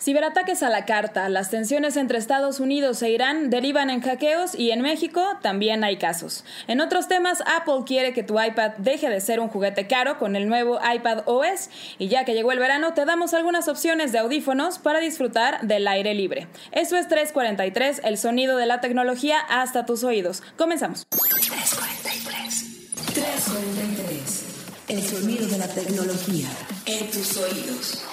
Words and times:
Ciberataques 0.00 0.62
a 0.62 0.70
la 0.70 0.84
carta. 0.84 1.28
Las 1.28 1.50
tensiones 1.50 1.96
entre 1.96 2.18
Estados 2.18 2.60
Unidos 2.60 3.02
e 3.02 3.10
Irán 3.10 3.50
derivan 3.50 3.90
en 3.90 4.00
hackeos 4.00 4.54
y 4.54 4.70
en 4.70 4.82
México 4.82 5.24
también 5.42 5.84
hay 5.84 5.96
casos. 5.96 6.44
En 6.66 6.80
otros 6.80 7.08
temas, 7.08 7.42
Apple 7.46 7.84
quiere 7.86 8.12
que 8.12 8.22
tu 8.22 8.40
iPad 8.40 8.72
deje 8.78 9.08
de 9.08 9.20
ser 9.20 9.40
un 9.40 9.48
juguete 9.48 9.86
caro 9.86 10.18
con 10.18 10.36
el 10.36 10.48
nuevo 10.48 10.78
iPad 10.78 11.22
OS 11.26 11.70
y 11.98 12.08
ya 12.08 12.24
que 12.24 12.34
llegó 12.34 12.52
el 12.52 12.58
verano 12.58 12.94
te 12.94 13.04
damos 13.04 13.34
algunas 13.34 13.68
opciones 13.68 14.12
de 14.12 14.18
audífonos 14.18 14.78
para 14.78 15.00
disfrutar 15.00 15.60
del 15.62 15.86
aire 15.88 16.14
libre. 16.14 16.48
Eso 16.72 16.96
es 16.96 17.08
343, 17.08 18.02
el 18.04 18.18
sonido 18.18 18.56
de 18.56 18.66
la 18.66 18.80
tecnología 18.80 19.40
hasta 19.40 19.86
tus 19.86 20.04
oídos. 20.04 20.42
Comenzamos. 20.56 21.06
343. 21.10 23.14
343. 23.14 24.44
El 24.88 25.02
sonido 25.02 25.46
de 25.46 25.58
la 25.58 25.68
tecnología 25.68 26.48
en 26.86 27.10
tus 27.10 27.36
oídos. 27.38 28.04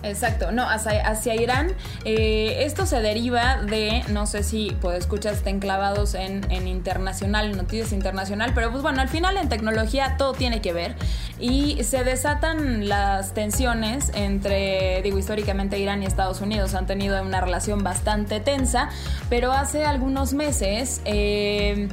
Exacto, 0.04 0.52
no, 0.52 0.64
hacia, 0.70 1.36
Irán. 1.36 1.74
Eh, 2.06 2.64
esto 2.64 2.86
se 2.86 3.02
deriva 3.02 3.58
de, 3.62 4.04
no 4.10 4.26
sé 4.28 4.44
si 4.44 4.76
pues, 4.82 5.00
escuchas 5.00 5.38
estén 5.38 5.60
clavados 5.60 6.14
en, 6.14 6.50
en 6.52 6.68
internacional, 6.68 7.56
noticias 7.56 7.92
internacional, 7.92 8.52
pero 8.56 8.72
pues 8.72 8.82
bueno, 8.82 9.02
al 9.02 9.10
final 9.10 9.36
en 9.38 9.50
tecnología 9.50 10.16
todo 10.18 10.34
tiene 10.34 10.62
que 10.62 10.74
ver 10.74 10.96
y 11.40 11.84
se 11.84 12.04
desatan 12.04 12.88
las 12.88 13.34
tensiones 13.34 14.12
entre, 14.16 15.02
digo, 15.02 15.18
históricamente 15.18 15.78
Irán 15.80 16.02
y 16.04 16.06
Estados 16.06 16.42
Unidos 16.42 16.76
han 16.76 16.86
tenido 16.86 17.22
una 17.22 17.42
relación 17.42 17.84
bastante 17.84 18.40
tensa, 18.40 18.90
pero 19.30 19.52
hace 19.52 19.86
algunos 19.86 20.34
meses... 20.34 21.02
Eh, 21.06 21.90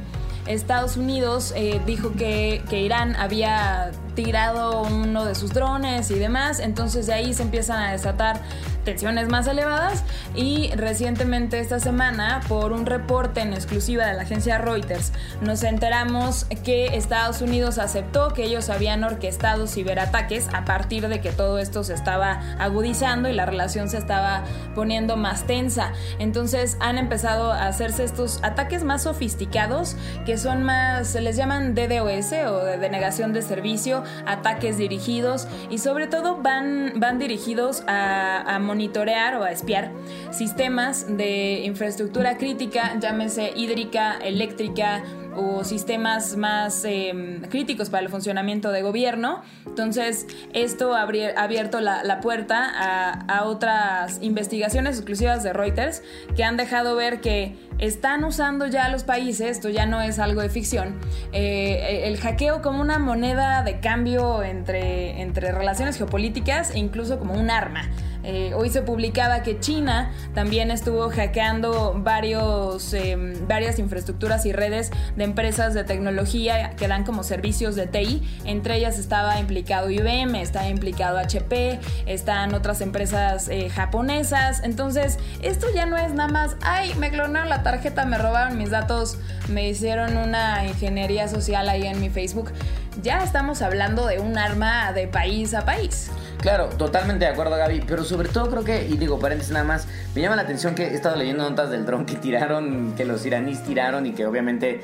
Estados 0.47 0.95
Unidos 0.95 1.53
eh, 1.57 1.81
dijo 1.85 2.13
que, 2.13 2.63
que 2.69 2.79
Irán 2.79 3.17
había 3.17 3.91
tirado 4.17 4.81
uno 4.81 5.25
de 5.25 5.35
sus 5.35 5.53
drones 5.53 6.09
y 6.09 6.15
demás, 6.15 6.59
entonces 6.59 7.05
de 7.05 7.13
ahí 7.13 7.35
se 7.35 7.43
empiezan 7.43 7.77
a 7.83 7.91
desatar 7.91 8.41
tensiones 8.87 9.27
más 9.27 9.45
elevadas 9.47 10.05
y 10.33 10.71
recientemente 10.73 11.59
esta 11.59 11.77
semana 11.77 12.39
por 12.47 12.71
un 12.71 12.85
reporte 12.85 13.41
en 13.41 13.51
exclusiva 13.51 14.05
de 14.05 14.13
la 14.13 14.21
agencia 14.21 14.59
Reuters 14.59 15.11
nos 15.41 15.63
enteramos 15.63 16.45
que 16.63 16.95
Estados 16.95 17.41
Unidos 17.41 17.79
aceptó 17.79 18.31
que 18.31 18.45
ellos 18.45 18.69
habían 18.69 19.03
orquestado 19.03 19.67
ciberataques 19.67 20.47
a 20.53 20.63
partir 20.63 21.09
de 21.09 21.19
que 21.19 21.33
todo 21.33 21.59
esto 21.59 21.83
se 21.83 21.95
estaba 21.95 22.39
agudizando 22.59 23.27
y 23.27 23.33
la 23.33 23.45
relación 23.45 23.89
se 23.89 23.97
estaba 23.97 24.45
poniendo 24.73 25.17
más 25.17 25.45
tensa. 25.45 25.91
Entonces 26.17 26.77
han 26.79 26.97
empezado 26.97 27.51
a 27.51 27.67
hacerse 27.67 28.05
estos 28.05 28.41
ataques 28.41 28.85
más 28.85 29.03
sofisticados 29.03 29.97
que 30.25 30.37
son 30.37 30.63
más, 30.63 31.09
se 31.09 31.19
les 31.19 31.35
llaman 31.35 31.75
DDoS 31.75 32.31
o 32.47 32.63
de 32.63 32.77
denegación 32.77 33.33
de 33.33 33.41
servicio, 33.41 34.05
ataques 34.25 34.77
dirigidos 34.77 35.45
y 35.69 35.79
sobre 35.79 36.07
todo 36.07 36.41
van, 36.41 36.93
van 36.95 37.19
dirigidos 37.19 37.83
a, 37.85 38.55
a 38.55 38.59
monitorear 38.77 39.35
o 39.35 39.43
a 39.43 39.51
espiar 39.51 39.91
sistemas 40.29 41.17
de 41.17 41.65
infraestructura 41.65 42.37
crítica, 42.37 42.97
llámese 42.99 43.51
hídrica, 43.55 44.17
eléctrica, 44.21 45.03
o 45.37 45.63
sistemas 45.63 46.35
más 46.35 46.83
em, 46.83 47.41
críticos 47.43 47.89
para 47.89 48.03
el 48.03 48.09
funcionamiento 48.09 48.71
de 48.71 48.81
gobierno. 48.81 49.43
Entonces, 49.67 50.25
esto 50.53 50.95
ha 50.95 51.03
abierto 51.03 51.79
la, 51.79 52.19
puerta 52.21 52.65
a, 53.27 53.43
otras 53.43 54.19
investigaciones 54.21 54.97
exclusivas 54.97 55.43
de 55.43 55.53
Reuters 55.53 56.01
que 56.35 56.43
han 56.43 56.57
dejado 56.57 56.95
ver 56.95 57.21
que 57.21 57.55
están 57.77 58.23
usando 58.23 58.65
ya 58.65 58.89
los 58.89 59.03
países, 59.03 59.51
esto 59.51 59.69
ya 59.69 59.85
no 59.85 60.01
es 60.01 60.17
algo 60.17 60.41
de 60.41 60.49
ficción, 60.49 60.95
eh, 61.31 62.03
el 62.05 62.17
hackeo 62.17 62.63
como 62.63 62.81
una 62.81 62.97
moneda 62.97 63.61
de 63.61 63.79
cambio 63.79 64.41
entre, 64.41 65.21
entre 65.21 65.51
relaciones 65.51 65.97
geopolíticas 65.97 66.71
e 66.71 66.79
incluso 66.79 67.19
como 67.19 67.35
un 67.35 67.51
arma. 67.51 67.87
Eh, 68.27 68.53
hoy 68.53 68.69
se 68.69 68.81
publicaba 68.81 69.41
que 69.41 69.57
China 69.61 70.11
también 70.33 70.69
estuvo 70.69 71.09
hackeando 71.09 71.93
varios, 71.97 72.93
em, 72.93 73.47
varias 73.47 73.79
infraestructuras 73.79 74.45
y 74.45 74.51
redes 74.51 74.91
de 75.15 75.23
empresas 75.23 75.73
de 75.73 75.85
tecnología 75.85 76.71
que 76.71 76.89
dan 76.89 77.05
como 77.05 77.23
servicios 77.23 77.77
de 77.77 77.87
TI. 77.87 78.21
Entre 78.43 78.75
ellas 78.75 78.99
estaba 78.99 79.39
implicado 79.39 79.89
IBM, 79.89 80.41
estaba 80.41 80.67
implicado 80.67 81.17
HP, 81.19 81.79
están 82.05 82.53
otras 82.53 82.81
empresas 82.81 83.47
eh, 83.47 83.69
japonesas. 83.69 84.61
Entonces, 84.61 85.19
esto 85.41 85.67
ya 85.73 85.85
no 85.85 85.95
es 85.95 86.13
nada 86.13 86.27
más, 86.27 86.57
ay, 86.61 86.93
me 86.95 87.11
clonaron 87.11 87.47
la 87.47 87.63
tarjeta, 87.63 88.05
me 88.05 88.17
robaron 88.17 88.57
mis 88.57 88.71
datos, 88.71 89.17
me 89.47 89.69
hicieron 89.69 90.17
una 90.17 90.65
ingeniería 90.67 91.29
social 91.29 91.69
ahí 91.69 91.87
en 91.87 92.01
mi 92.01 92.09
Facebook. 92.09 92.51
Ya 93.03 93.23
estamos 93.23 93.61
hablando 93.61 94.07
de 94.07 94.19
un 94.19 94.37
arma 94.37 94.91
de 94.91 95.07
país 95.07 95.53
a 95.53 95.65
país. 95.65 96.09
Claro, 96.39 96.69
totalmente 96.69 97.25
de 97.25 97.31
acuerdo, 97.31 97.55
Gaby. 97.55 97.83
Pero 97.87 98.03
sobre 98.03 98.29
todo 98.29 98.49
creo 98.49 98.63
que, 98.63 98.87
y 98.87 98.97
digo, 98.97 99.19
paréntesis 99.19 99.53
nada 99.53 99.65
más, 99.65 99.87
me 100.15 100.21
llama 100.21 100.35
la 100.35 100.43
atención 100.43 100.75
que 100.75 100.87
he 100.87 100.93
estado 100.93 101.15
leyendo 101.15 101.47
notas 101.47 101.69
del 101.69 101.85
dron 101.85 102.05
que 102.05 102.15
tiraron, 102.15 102.93
que 102.95 103.05
los 103.05 103.25
iraníes 103.25 103.63
tiraron 103.63 104.05
y 104.05 104.13
que 104.13 104.25
obviamente 104.25 104.81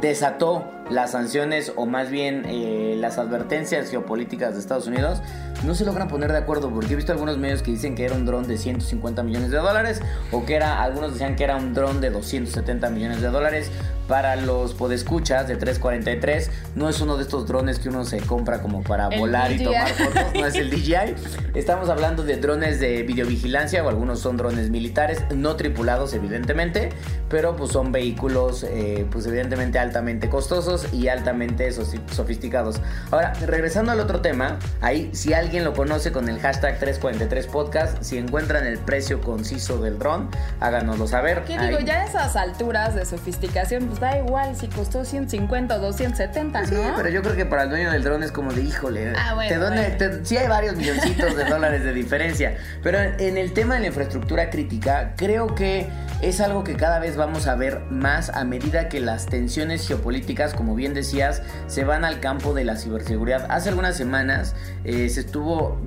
desató 0.00 0.64
las 0.90 1.12
sanciones 1.12 1.72
o 1.76 1.86
más 1.86 2.10
bien 2.10 2.44
eh, 2.46 2.96
las 2.98 3.18
advertencias 3.18 3.90
geopolíticas 3.90 4.54
de 4.54 4.60
Estados 4.60 4.86
Unidos, 4.86 5.20
no 5.64 5.74
se 5.74 5.84
logran 5.84 6.08
poner 6.08 6.30
de 6.30 6.38
acuerdo 6.38 6.70
porque 6.70 6.92
he 6.92 6.96
visto 6.96 7.12
algunos 7.12 7.38
medios 7.38 7.62
que 7.62 7.70
dicen 7.70 7.94
que 7.94 8.04
era 8.04 8.14
un 8.14 8.26
dron 8.26 8.46
de 8.46 8.58
150 8.58 9.22
millones 9.22 9.50
de 9.50 9.56
dólares 9.56 10.02
o 10.30 10.44
que 10.44 10.56
era, 10.56 10.82
algunos 10.82 11.12
decían 11.12 11.36
que 11.36 11.44
era 11.44 11.56
un 11.56 11.72
dron 11.72 12.00
de 12.00 12.10
270 12.10 12.90
millones 12.90 13.22
de 13.22 13.28
dólares 13.28 13.70
para 14.08 14.36
los 14.36 14.74
podescuchas 14.74 15.48
de 15.48 15.56
343. 15.56 16.50
No 16.74 16.90
es 16.90 17.00
uno 17.00 17.16
de 17.16 17.22
estos 17.22 17.46
drones 17.46 17.78
que 17.78 17.88
uno 17.88 18.04
se 18.04 18.20
compra 18.20 18.60
como 18.60 18.82
para 18.82 19.08
El 19.08 19.20
volar 19.20 19.52
y 19.52 19.64
tomar 19.64 19.88
fotos, 19.88 20.34
no 20.34 20.46
es 20.46 20.54
el 20.56 20.70
DJI. 20.70 21.14
Estamos 21.54 21.88
hablando 21.88 22.24
de 22.24 22.36
drones 22.36 22.80
de 22.80 23.02
videovigilancia 23.02 23.82
o 23.82 23.88
algunos 23.88 24.20
son 24.20 24.36
drones 24.36 24.68
militares, 24.68 25.24
no 25.34 25.56
tripulados 25.56 26.12
evidentemente, 26.12 26.90
pero 27.30 27.56
pues 27.56 27.70
son 27.70 27.92
vehículos 27.92 28.64
eh, 28.64 29.06
pues 29.10 29.26
evidentemente 29.26 29.78
altamente 29.78 30.28
costosos 30.28 30.73
y 30.92 31.08
altamente 31.08 31.70
sofisticados. 31.72 32.80
Ahora, 33.10 33.32
regresando 33.46 33.92
al 33.92 34.00
otro 34.00 34.20
tema, 34.20 34.58
ahí 34.80 35.10
si 35.12 35.32
alguien 35.34 35.64
lo 35.64 35.72
conoce 35.74 36.12
con 36.12 36.28
el 36.28 36.38
hashtag 36.40 36.78
343podcast, 36.80 38.02
si 38.02 38.18
encuentran 38.18 38.66
el 38.66 38.78
precio 38.78 39.20
conciso 39.20 39.78
del 39.80 39.98
dron, 39.98 40.28
háganoslo 40.60 41.06
saber. 41.06 41.42
¿Qué 41.44 41.58
digo? 41.58 41.78
Ya 41.80 42.02
a 42.02 42.04
esas 42.06 42.36
alturas 42.36 42.94
de 42.94 43.04
sofisticación, 43.06 43.86
pues 43.86 44.00
da 44.00 44.18
igual 44.18 44.56
si 44.56 44.68
costó 44.68 45.04
150 45.04 45.74
o 45.76 45.78
270, 45.78 46.60
¿no? 46.62 46.66
Sí, 46.66 46.76
pero 46.96 47.08
yo 47.08 47.22
creo 47.22 47.36
que 47.36 47.46
para 47.46 47.64
el 47.64 47.70
dueño 47.70 47.90
del 47.90 48.02
dron 48.02 48.22
es 48.22 48.32
como 48.32 48.52
de 48.52 48.62
híjole. 48.62 49.12
Ah, 49.16 49.34
bueno, 49.34 49.70
te 49.70 50.08
te- 50.08 50.24
sí 50.24 50.36
hay 50.36 50.48
varios 50.48 50.76
milloncitos 50.76 51.36
de 51.36 51.44
dólares 51.44 51.84
de 51.84 51.92
diferencia. 51.92 52.56
Pero 52.82 52.98
en 53.00 53.36
el 53.36 53.52
tema 53.52 53.74
de 53.74 53.80
la 53.82 53.86
infraestructura 53.88 54.50
crítica, 54.50 55.14
creo 55.16 55.54
que 55.54 55.88
es 56.22 56.40
algo 56.40 56.64
que 56.64 56.74
cada 56.76 56.98
vez 56.98 57.16
vamos 57.16 57.46
a 57.46 57.54
ver 57.54 57.80
más 57.90 58.30
a 58.30 58.44
medida 58.44 58.88
que 58.88 59.00
las 59.00 59.26
tensiones 59.26 59.86
geopolíticas, 59.86 60.54
como 60.54 60.63
bien 60.72 60.94
decías, 60.94 61.42
se 61.66 61.84
van 61.84 62.04
al 62.04 62.20
campo 62.20 62.54
de 62.54 62.64
la 62.64 62.76
ciberseguridad. 62.76 63.46
Hace 63.50 63.68
algunas 63.68 63.96
semanas 63.96 64.54
eh, 64.84 65.08
se 65.10 65.20
estuvo 65.20 65.78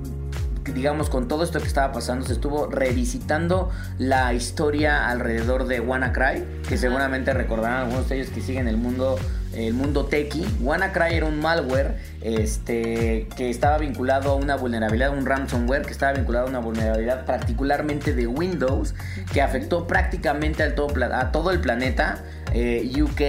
digamos, 0.74 1.10
con 1.10 1.28
todo 1.28 1.44
esto 1.44 1.60
que 1.60 1.66
estaba 1.66 1.92
pasando, 1.92 2.26
se 2.26 2.34
estuvo 2.34 2.66
revisitando 2.66 3.70
la 3.98 4.32
historia 4.34 5.08
alrededor 5.08 5.66
de 5.66 5.80
WannaCry, 5.80 6.44
que 6.68 6.76
seguramente 6.76 7.32
recordarán 7.32 7.82
algunos 7.82 8.08
de 8.08 8.16
ellos 8.16 8.30
que 8.30 8.40
siguen 8.40 8.68
el 8.68 8.76
mundo, 8.76 9.18
el 9.54 9.74
mundo 9.74 10.06
techie. 10.06 10.46
WannaCry 10.60 11.14
era 11.14 11.26
un 11.26 11.40
malware 11.40 11.96
este, 12.20 13.28
que 13.36 13.50
estaba 13.50 13.78
vinculado 13.78 14.30
a 14.30 14.34
una 14.34 14.56
vulnerabilidad, 14.56 15.16
un 15.16 15.26
ransomware 15.26 15.82
que 15.82 15.92
estaba 15.92 16.12
vinculado 16.12 16.46
a 16.46 16.50
una 16.50 16.60
vulnerabilidad 16.60 17.24
particularmente 17.24 18.14
de 18.14 18.26
Windows, 18.26 18.94
que 19.32 19.42
afectó 19.42 19.86
prácticamente 19.86 20.68
todo, 20.70 20.92
a 21.12 21.32
todo 21.32 21.50
el 21.50 21.60
planeta. 21.60 22.22
Eh, 22.54 22.90
UK, 23.00 23.20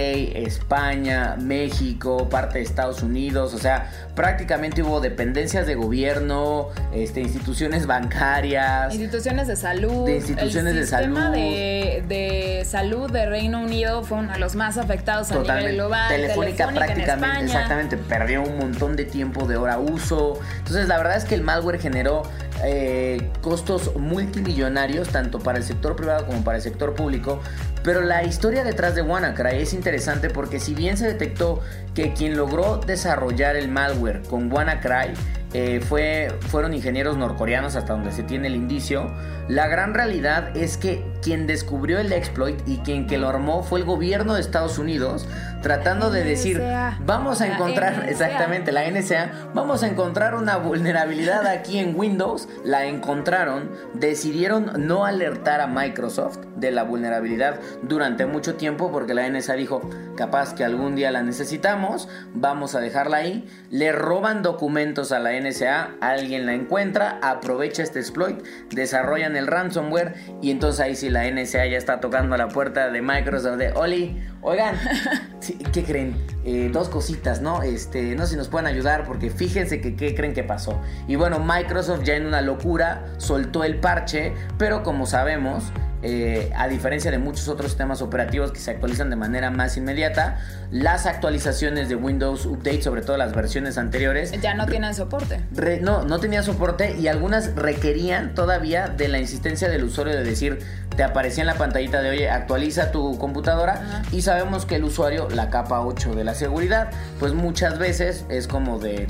España, 0.46 1.36
México, 1.38 2.28
parte 2.28 2.58
de 2.58 2.64
Estados 2.64 3.02
Unidos, 3.02 3.54
o 3.54 3.58
sea, 3.58 3.90
prácticamente 4.14 4.82
hubo 4.82 5.00
dependencias 5.00 5.66
de 5.66 5.74
gobierno, 5.74 6.68
este, 6.92 7.20
instituciones 7.20 7.86
bancarias. 7.86 8.92
Instituciones 8.92 9.46
de 9.46 9.56
salud. 9.56 10.06
De 10.06 10.16
instituciones 10.16 10.72
el 10.72 10.80
de 10.80 10.86
sistema 10.86 11.20
salud. 11.22 11.34
De, 11.34 12.04
de 12.08 12.64
salud 12.64 13.10
de 13.10 13.26
Reino 13.26 13.60
Unido 13.60 14.02
fue 14.02 14.18
uno 14.18 14.32
de 14.32 14.38
los 14.38 14.54
más 14.54 14.78
afectados 14.78 15.30
a 15.30 15.34
Totalmente. 15.34 15.72
nivel 15.72 15.76
global. 15.76 16.08
Telefónica, 16.08 16.68
en 16.68 16.74
prácticamente, 16.74 17.44
exactamente, 17.44 17.96
perdió 17.96 18.42
un 18.42 18.58
montón 18.58 18.96
de 18.96 19.04
tiempo 19.04 19.46
de 19.46 19.56
hora 19.56 19.78
uso. 19.78 20.38
Entonces, 20.58 20.88
la 20.88 20.96
verdad 20.96 21.16
es 21.16 21.24
que 21.24 21.34
el 21.34 21.42
malware 21.42 21.78
generó 21.80 22.22
eh, 22.64 23.30
costos 23.40 23.96
multimillonarios, 23.96 25.08
tanto 25.08 25.38
para 25.38 25.58
el 25.58 25.64
sector 25.64 25.96
privado 25.96 26.26
como 26.26 26.44
para 26.44 26.58
el 26.58 26.62
sector 26.62 26.94
público. 26.94 27.40
Pero 27.82 28.02
la 28.02 28.24
historia 28.24 28.64
detrás 28.64 28.94
de 28.94 29.02
WannaCry 29.02 29.58
es 29.58 29.72
interesante 29.72 30.28
porque 30.30 30.60
si 30.60 30.74
bien 30.74 30.96
se 30.96 31.06
detectó 31.06 31.60
que 31.94 32.12
quien 32.12 32.36
logró 32.36 32.76
desarrollar 32.78 33.56
el 33.56 33.68
malware 33.68 34.22
con 34.22 34.52
WannaCry 34.52 35.14
eh, 35.52 35.80
fue, 35.80 36.28
fueron 36.48 36.74
ingenieros 36.74 37.16
norcoreanos 37.16 37.74
hasta 37.74 37.94
donde 37.94 38.12
se 38.12 38.22
tiene 38.22 38.46
el 38.48 38.54
indicio, 38.54 39.10
la 39.48 39.66
gran 39.66 39.94
realidad 39.94 40.56
es 40.56 40.76
que 40.76 41.04
quien 41.22 41.48
descubrió 41.48 41.98
el 41.98 42.12
exploit 42.12 42.56
y 42.68 42.78
quien 42.78 43.06
que 43.06 43.18
lo 43.18 43.28
armó 43.28 43.64
fue 43.64 43.80
el 43.80 43.84
gobierno 43.84 44.34
de 44.34 44.42
Estados 44.42 44.78
Unidos 44.78 45.26
tratando 45.62 46.10
de 46.10 46.24
decir, 46.24 46.62
vamos 47.04 47.40
a 47.40 47.46
encontrar, 47.46 48.06
exactamente, 48.08 48.72
la 48.72 48.90
NSA, 48.90 49.50
vamos 49.54 49.82
a 49.82 49.88
encontrar 49.88 50.34
una 50.34 50.56
vulnerabilidad 50.56 51.46
aquí 51.46 51.78
en 51.78 51.98
Windows, 51.98 52.48
la 52.64 52.86
encontraron, 52.86 53.70
decidieron 53.94 54.86
no 54.86 55.04
alertar 55.04 55.60
a 55.60 55.66
Microsoft 55.66 56.38
de 56.56 56.70
la 56.70 56.82
vulnerabilidad 56.82 57.60
durante 57.82 58.26
mucho 58.26 58.54
tiempo 58.54 58.90
porque 58.90 59.14
la 59.14 59.28
NSA 59.28 59.54
dijo, 59.54 59.82
capaz 60.16 60.54
que 60.54 60.64
algún 60.64 60.96
día 60.96 61.10
la 61.10 61.22
necesitamos, 61.22 62.08
vamos 62.34 62.74
a 62.74 62.80
dejarla 62.80 63.18
ahí, 63.18 63.46
le 63.70 63.92
roban 63.92 64.42
documentos 64.42 65.12
a 65.12 65.18
la 65.18 65.38
NSA, 65.38 65.90
alguien 66.00 66.46
la 66.46 66.54
encuentra, 66.54 67.18
aprovecha 67.22 67.82
este 67.82 68.00
exploit, 68.00 68.42
desarrollan 68.70 69.36
el 69.36 69.46
ransomware 69.46 70.14
y 70.42 70.50
entonces 70.50 70.80
ahí 70.80 70.96
sí 70.96 71.10
la 71.10 71.30
NSA 71.30 71.66
ya 71.66 71.78
está 71.78 72.00
tocando 72.00 72.34
a 72.34 72.38
la 72.38 72.48
puerta 72.48 72.90
de 72.90 73.02
Microsoft 73.02 73.56
de, 73.56 73.72
Oli, 73.72 74.16
oigan, 74.42 74.76
¿qué 75.72 75.84
creen? 75.84 76.16
Eh, 76.44 76.70
dos 76.72 76.88
cositas, 76.88 77.40
¿no? 77.40 77.62
Este, 77.62 78.14
no 78.14 78.24
sé 78.24 78.32
si 78.32 78.36
nos 78.36 78.48
pueden 78.48 78.66
ayudar 78.66 79.04
porque 79.04 79.30
fíjense 79.30 79.80
que 79.80 79.96
qué 79.96 80.14
creen 80.14 80.34
que 80.34 80.44
pasó. 80.44 80.80
Y 81.06 81.16
bueno, 81.16 81.38
Microsoft 81.38 82.02
ya 82.04 82.14
en 82.14 82.26
una 82.26 82.40
locura 82.40 83.04
soltó 83.18 83.64
el 83.64 83.80
parche, 83.80 84.32
pero 84.58 84.82
como 84.82 85.06
sabemos, 85.06 85.64
eh, 86.02 86.50
a 86.56 86.68
diferencia 86.68 87.10
de 87.10 87.18
muchos 87.18 87.48
otros 87.48 87.70
sistemas 87.70 88.02
operativos 88.02 88.52
que 88.52 88.58
se 88.60 88.70
actualizan 88.70 89.10
de 89.10 89.16
manera 89.16 89.50
más 89.50 89.76
inmediata, 89.76 90.38
las 90.70 91.06
actualizaciones 91.06 91.88
de 91.88 91.96
Windows 91.96 92.46
Update, 92.46 92.82
sobre 92.82 93.02
todo 93.02 93.16
las 93.16 93.34
versiones 93.34 93.76
anteriores, 93.78 94.32
Ya 94.40 94.54
no 94.54 94.66
tienen 94.66 94.94
soporte. 94.94 95.40
Re- 95.52 95.80
no, 95.80 96.04
no 96.04 96.18
tenía 96.20 96.42
soporte 96.42 96.96
y 96.98 97.08
algunas 97.08 97.54
requerían 97.54 98.34
todavía 98.34 98.88
de 98.88 99.08
la 99.08 99.18
insistencia 99.18 99.68
del 99.68 99.84
usuario 99.84 100.14
de 100.16 100.24
decir, 100.24 100.58
te 100.96 101.02
aparecía 101.04 101.42
en 101.42 101.46
la 101.46 101.54
pantallita 101.54 102.02
de, 102.02 102.10
oye, 102.10 102.30
actualiza 102.30 102.90
tu 102.90 103.16
computadora 103.18 104.02
y 104.12 104.22
sabemos 104.22 104.66
que 104.66 104.76
el 104.76 104.84
usuario, 104.84 105.28
la 105.30 105.48
capa 105.50 105.80
8 105.80 106.14
de 106.14 106.24
la 106.24 106.34
seguridad, 106.34 106.90
pues 107.18 107.32
muchas 107.32 107.78
veces 107.78 108.24
es 108.28 108.46
como 108.48 108.78
de... 108.78 109.06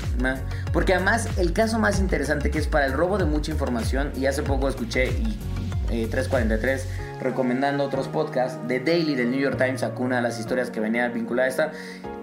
Porque 0.73 0.93
además 0.93 1.27
el 1.37 1.53
caso 1.53 1.79
más 1.79 1.99
interesante 1.99 2.51
que 2.51 2.59
es 2.59 2.67
para 2.67 2.85
el 2.85 2.93
robo 2.93 3.17
de 3.17 3.25
mucha 3.25 3.51
información, 3.51 4.11
y 4.15 4.25
hace 4.25 4.43
poco 4.43 4.69
escuché 4.69 5.07
y 5.07 5.37
eh, 5.91 6.07
343 6.09 6.87
recomendando 7.21 7.83
otros 7.83 8.07
podcasts. 8.07 8.57
The 8.67 8.79
Daily 8.79 9.13
del 9.15 9.29
New 9.31 9.39
York 9.39 9.57
Times 9.57 9.81
sacó 9.81 10.03
una 10.03 10.15
de 10.17 10.21
las 10.23 10.39
historias 10.39 10.71
que 10.71 10.79
venía 10.79 11.07
vinculada 11.09 11.45
a 11.47 11.49
esta. 11.49 11.71